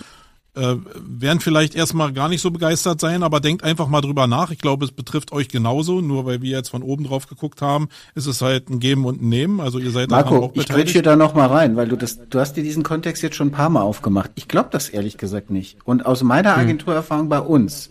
[0.53, 4.51] äh, werden vielleicht erstmal gar nicht so begeistert sein, aber denkt einfach mal drüber nach.
[4.51, 6.01] Ich glaube, es betrifft euch genauso.
[6.01, 9.21] Nur weil wir jetzt von oben drauf geguckt haben, ist es halt ein Geben und
[9.21, 9.61] ein Nehmen.
[9.61, 10.69] Also ihr seid Marco, auch beteiligt.
[10.69, 13.35] ich quetsche da noch mal rein, weil du das, du hast dir diesen Kontext jetzt
[13.35, 14.31] schon ein paar Mal aufgemacht.
[14.35, 15.77] Ich glaube das ehrlich gesagt nicht.
[15.85, 16.61] Und aus meiner hm.
[16.61, 17.89] Agenturerfahrung bei uns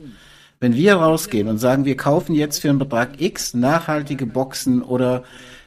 [0.61, 5.25] wenn wir rausgehen und sagen, wir kaufen jetzt für einen Betrag X nachhaltige Boxen oder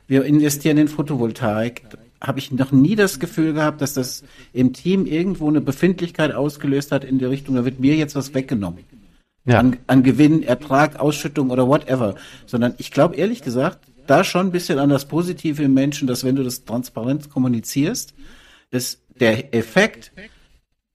[0.08, 1.82] wir investieren in Photovoltaik,
[2.22, 6.92] habe ich noch nie das Gefühl gehabt, dass das im Team irgendwo eine Befindlichkeit ausgelöst
[6.92, 8.86] hat in die Richtung, da wird mir jetzt was weggenommen.
[9.46, 9.60] Ja.
[9.60, 12.16] An, an Gewinn, Ertrag, Ausschüttung oder whatever.
[12.46, 16.24] Sondern ich glaube ehrlich gesagt, da schon ein bisschen an das Positive im Menschen, dass
[16.24, 18.14] wenn du das transparent kommunizierst,
[18.70, 20.14] dass der Effekt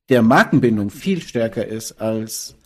[0.09, 2.58] der Markenbindung viel stärker ist als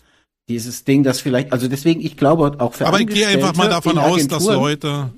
[0.48, 3.68] dieses Ding, das vielleicht, also deswegen, ich glaube auch für Aber ich gehe einfach mal
[3.68, 5.12] davon aus, dass Leute,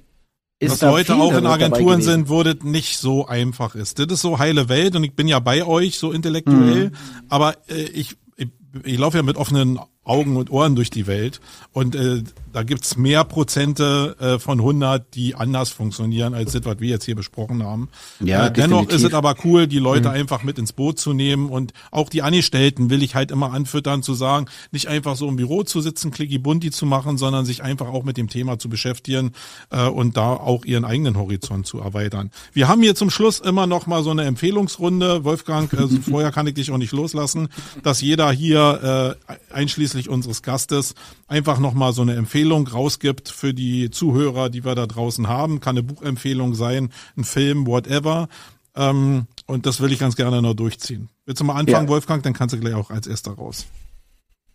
[0.60, 3.98] dass da Leute auch in Agenturen sind, wo das nicht so einfach ist.
[3.98, 6.96] Das ist so heile Welt und ich bin ja bei euch so intellektuell, mhm.
[7.28, 8.48] aber äh, ich, ich,
[8.84, 11.40] ich laufe ja mit offenen Augen und Ohren durch die Welt
[11.72, 12.22] und äh,
[12.54, 17.04] da gibt's mehr Prozente äh, von 100, die anders funktionieren als das, was wir jetzt
[17.04, 17.88] hier besprochen haben.
[18.20, 20.14] Ja, äh, dennoch ist es aber cool, die Leute mhm.
[20.14, 24.04] einfach mit ins Boot zu nehmen und auch die Angestellten will ich halt immer anfüttern,
[24.04, 27.64] zu sagen, nicht einfach so im Büro zu sitzen, klicki bunti zu machen, sondern sich
[27.64, 29.32] einfach auch mit dem Thema zu beschäftigen
[29.70, 32.30] äh, und da auch ihren eigenen Horizont zu erweitern.
[32.52, 35.24] Wir haben hier zum Schluss immer noch mal so eine Empfehlungsrunde.
[35.24, 37.48] Wolfgang, also vorher kann ich dich auch nicht loslassen,
[37.82, 40.94] dass jeder hier äh, einschließlich unseres Gastes
[41.34, 45.58] einfach noch mal so eine Empfehlung rausgibt für die Zuhörer, die wir da draußen haben.
[45.58, 48.28] Kann eine Buchempfehlung sein, ein Film, whatever.
[48.76, 51.08] Ähm, und das will ich ganz gerne noch durchziehen.
[51.26, 51.88] Willst du mal anfangen, ja.
[51.88, 52.22] Wolfgang?
[52.22, 53.66] Dann kannst du gleich auch als erster raus.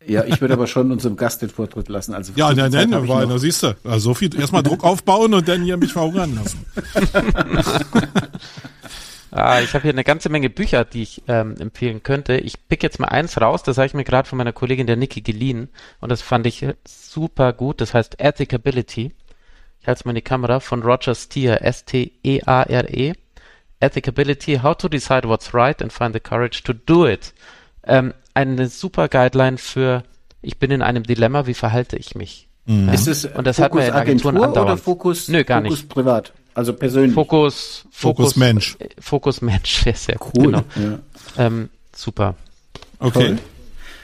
[0.08, 2.14] Ja, ich würde aber schon unserem Gast den Vortritt lassen.
[2.14, 5.48] Also ja, nein, nein, weil, da siehst du, also so viel erstmal Druck aufbauen und
[5.48, 6.66] dann hier mich verhungern lassen.
[9.32, 12.38] Ah, ich habe hier eine ganze Menge Bücher, die ich ähm, empfehlen könnte.
[12.38, 14.96] Ich pick jetzt mal eins raus, das habe ich mir gerade von meiner Kollegin der
[14.96, 15.70] Niki geliehen
[16.00, 17.82] und das fand ich super gut.
[17.82, 19.14] Das heißt Ethicability.
[19.82, 23.12] Ich halte es mal in die Kamera von Roger Steer, S-T-E-A-R-E.
[23.12, 23.16] -E.
[23.80, 27.34] Ethicability, How to Decide What's Right and Find the Courage to Do It.
[27.84, 30.04] Ähm, eine super Guideline für,
[30.42, 32.50] ich bin in einem Dilemma, wie verhalte ich mich?
[32.66, 32.90] Mhm.
[32.90, 34.72] Ist es und das Fokus hat man in Agenturen Agentur andauernd.
[34.72, 35.90] oder Fokus, Nö, gar Fokus nicht.
[35.90, 36.34] privat?
[36.54, 37.14] Also persönlich.
[37.14, 38.78] Fokus, Fokus, Fokus Mensch.
[39.00, 40.46] Fokus Mensch, sehr, sehr cool.
[40.46, 40.64] Genau.
[40.76, 41.00] Ja.
[41.38, 42.36] Ähm, super.
[43.00, 43.38] Okay.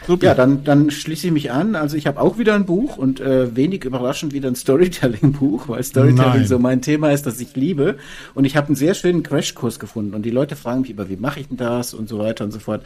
[0.08, 0.28] Super.
[0.28, 1.76] Ja, dann, dann schließe ich mich an.
[1.76, 5.84] Also ich habe auch wieder ein Buch und äh, wenig überraschend wieder ein Storytelling-Buch, weil
[5.84, 6.48] Storytelling Nein.
[6.48, 7.98] so mein Thema ist, das ich liebe.
[8.36, 11.16] Und ich habe einen sehr schönen Crashkurs gefunden und die Leute fragen mich über, wie
[11.16, 12.84] mache ich denn das und so weiter und so fort.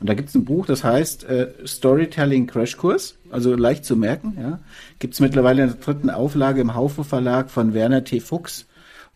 [0.00, 4.36] Und da gibt es ein Buch, das heißt äh, Storytelling Crashkurs, also leicht zu merken.
[4.40, 4.60] Ja,
[4.98, 8.20] gibt es mittlerweile in der dritten Auflage im Haufe Verlag von Werner T.
[8.20, 8.66] Fuchs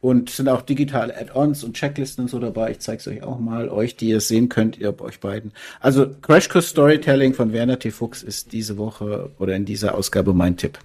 [0.03, 2.73] und sind auch digitale Add-ons und Checklisten und so dabei.
[2.73, 5.53] Ich zeige es euch auch mal, euch, die ihr sehen könnt, ihr euch beiden.
[5.81, 7.93] Also Crashkurs Storytelling von Werner T.
[7.93, 10.79] Fuchs ist diese Woche oder in dieser Ausgabe mein Tipp.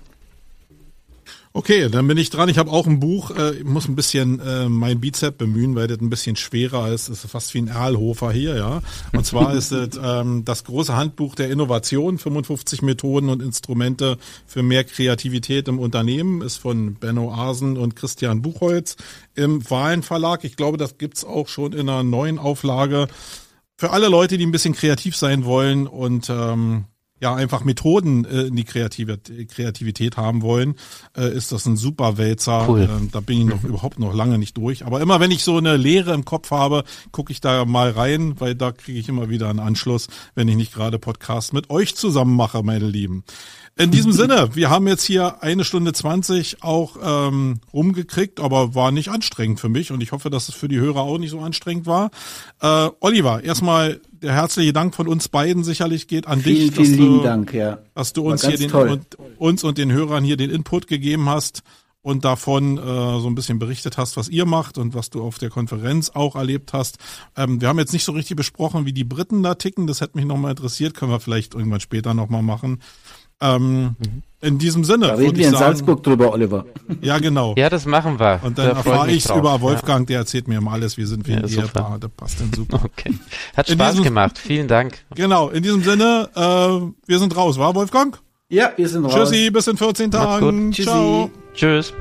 [1.58, 2.50] Okay, dann bin ich dran.
[2.50, 3.32] Ich habe auch ein Buch.
[3.32, 7.10] Äh, ich muss ein bisschen äh, mein Bizep bemühen, weil das ein bisschen schwerer ist.
[7.10, 8.84] Das ist fast wie ein Erlhofer hier, ja.
[9.12, 14.62] Und zwar ist es ähm, das große Handbuch der Innovation, 55 Methoden und Instrumente für
[14.62, 18.96] mehr Kreativität im Unternehmen, ist von Benno Arsen und Christian Buchholz
[19.34, 20.44] im Wahlen Verlag.
[20.44, 23.08] Ich glaube, das gibt's auch schon in einer neuen Auflage.
[23.78, 26.86] Für alle Leute, die ein bisschen kreativ sein wollen und ähm,
[27.20, 29.18] ja einfach Methoden äh, in die Kreative,
[29.48, 30.76] Kreativität haben wollen,
[31.16, 32.68] äh, ist das ein super Wälzer.
[32.70, 32.82] Cool.
[32.82, 33.70] Äh, da bin ich noch mhm.
[33.70, 34.86] überhaupt noch lange nicht durch.
[34.86, 38.40] Aber immer wenn ich so eine Leere im Kopf habe, gucke ich da mal rein,
[38.40, 41.96] weil da kriege ich immer wieder einen Anschluss, wenn ich nicht gerade Podcast mit euch
[41.96, 43.24] zusammen mache, meine Lieben.
[43.78, 48.92] In diesem Sinne, wir haben jetzt hier eine Stunde zwanzig auch ähm, rumgekriegt, aber war
[48.92, 51.40] nicht anstrengend für mich und ich hoffe, dass es für die Hörer auch nicht so
[51.40, 52.10] anstrengend war.
[52.60, 56.90] Äh, Oliver, erstmal der herzliche Dank von uns beiden sicherlich geht an vielen, dich, vielen
[56.90, 57.78] dass lieben du, Dank, ja.
[57.94, 61.62] dass du uns hier den und, uns und den Hörern hier den Input gegeben hast
[62.02, 65.38] und davon äh, so ein bisschen berichtet hast, was ihr macht und was du auf
[65.38, 66.98] der Konferenz auch erlebt hast.
[67.36, 69.88] Ähm, wir haben jetzt nicht so richtig besprochen, wie die Briten da ticken.
[69.88, 70.94] Das hätte mich nochmal interessiert.
[70.94, 72.80] Können wir vielleicht irgendwann später nochmal machen.
[73.42, 73.96] Ähm,
[74.42, 75.08] In diesem Sinne.
[75.08, 76.66] Da reden wir ich in sagen, Salzburg drüber, Oliver.
[77.02, 77.54] Ja, genau.
[77.58, 78.40] Ja, das machen wir.
[78.44, 80.96] Und dann Da erfahre ich es über Wolfgang, der erzählt mir immer alles.
[80.98, 81.64] Wir sind wie Ja, ein super.
[81.66, 81.98] Ehepaar.
[82.00, 82.78] Das passt dann super.
[82.78, 82.86] Ja.
[82.86, 83.14] Okay.
[83.56, 84.38] Hat In Spaß diesem- gemacht.
[84.38, 85.00] Vielen Dank.
[85.16, 88.20] Genau, in diesem Sinne, äh, wir sind raus, war Wolfgang?
[88.50, 89.14] Ja, wir sind raus.
[89.14, 90.72] Tschüssi, bis in 14 Macht's Tagen.
[90.74, 91.30] Ciao.
[91.54, 91.94] Tschüss.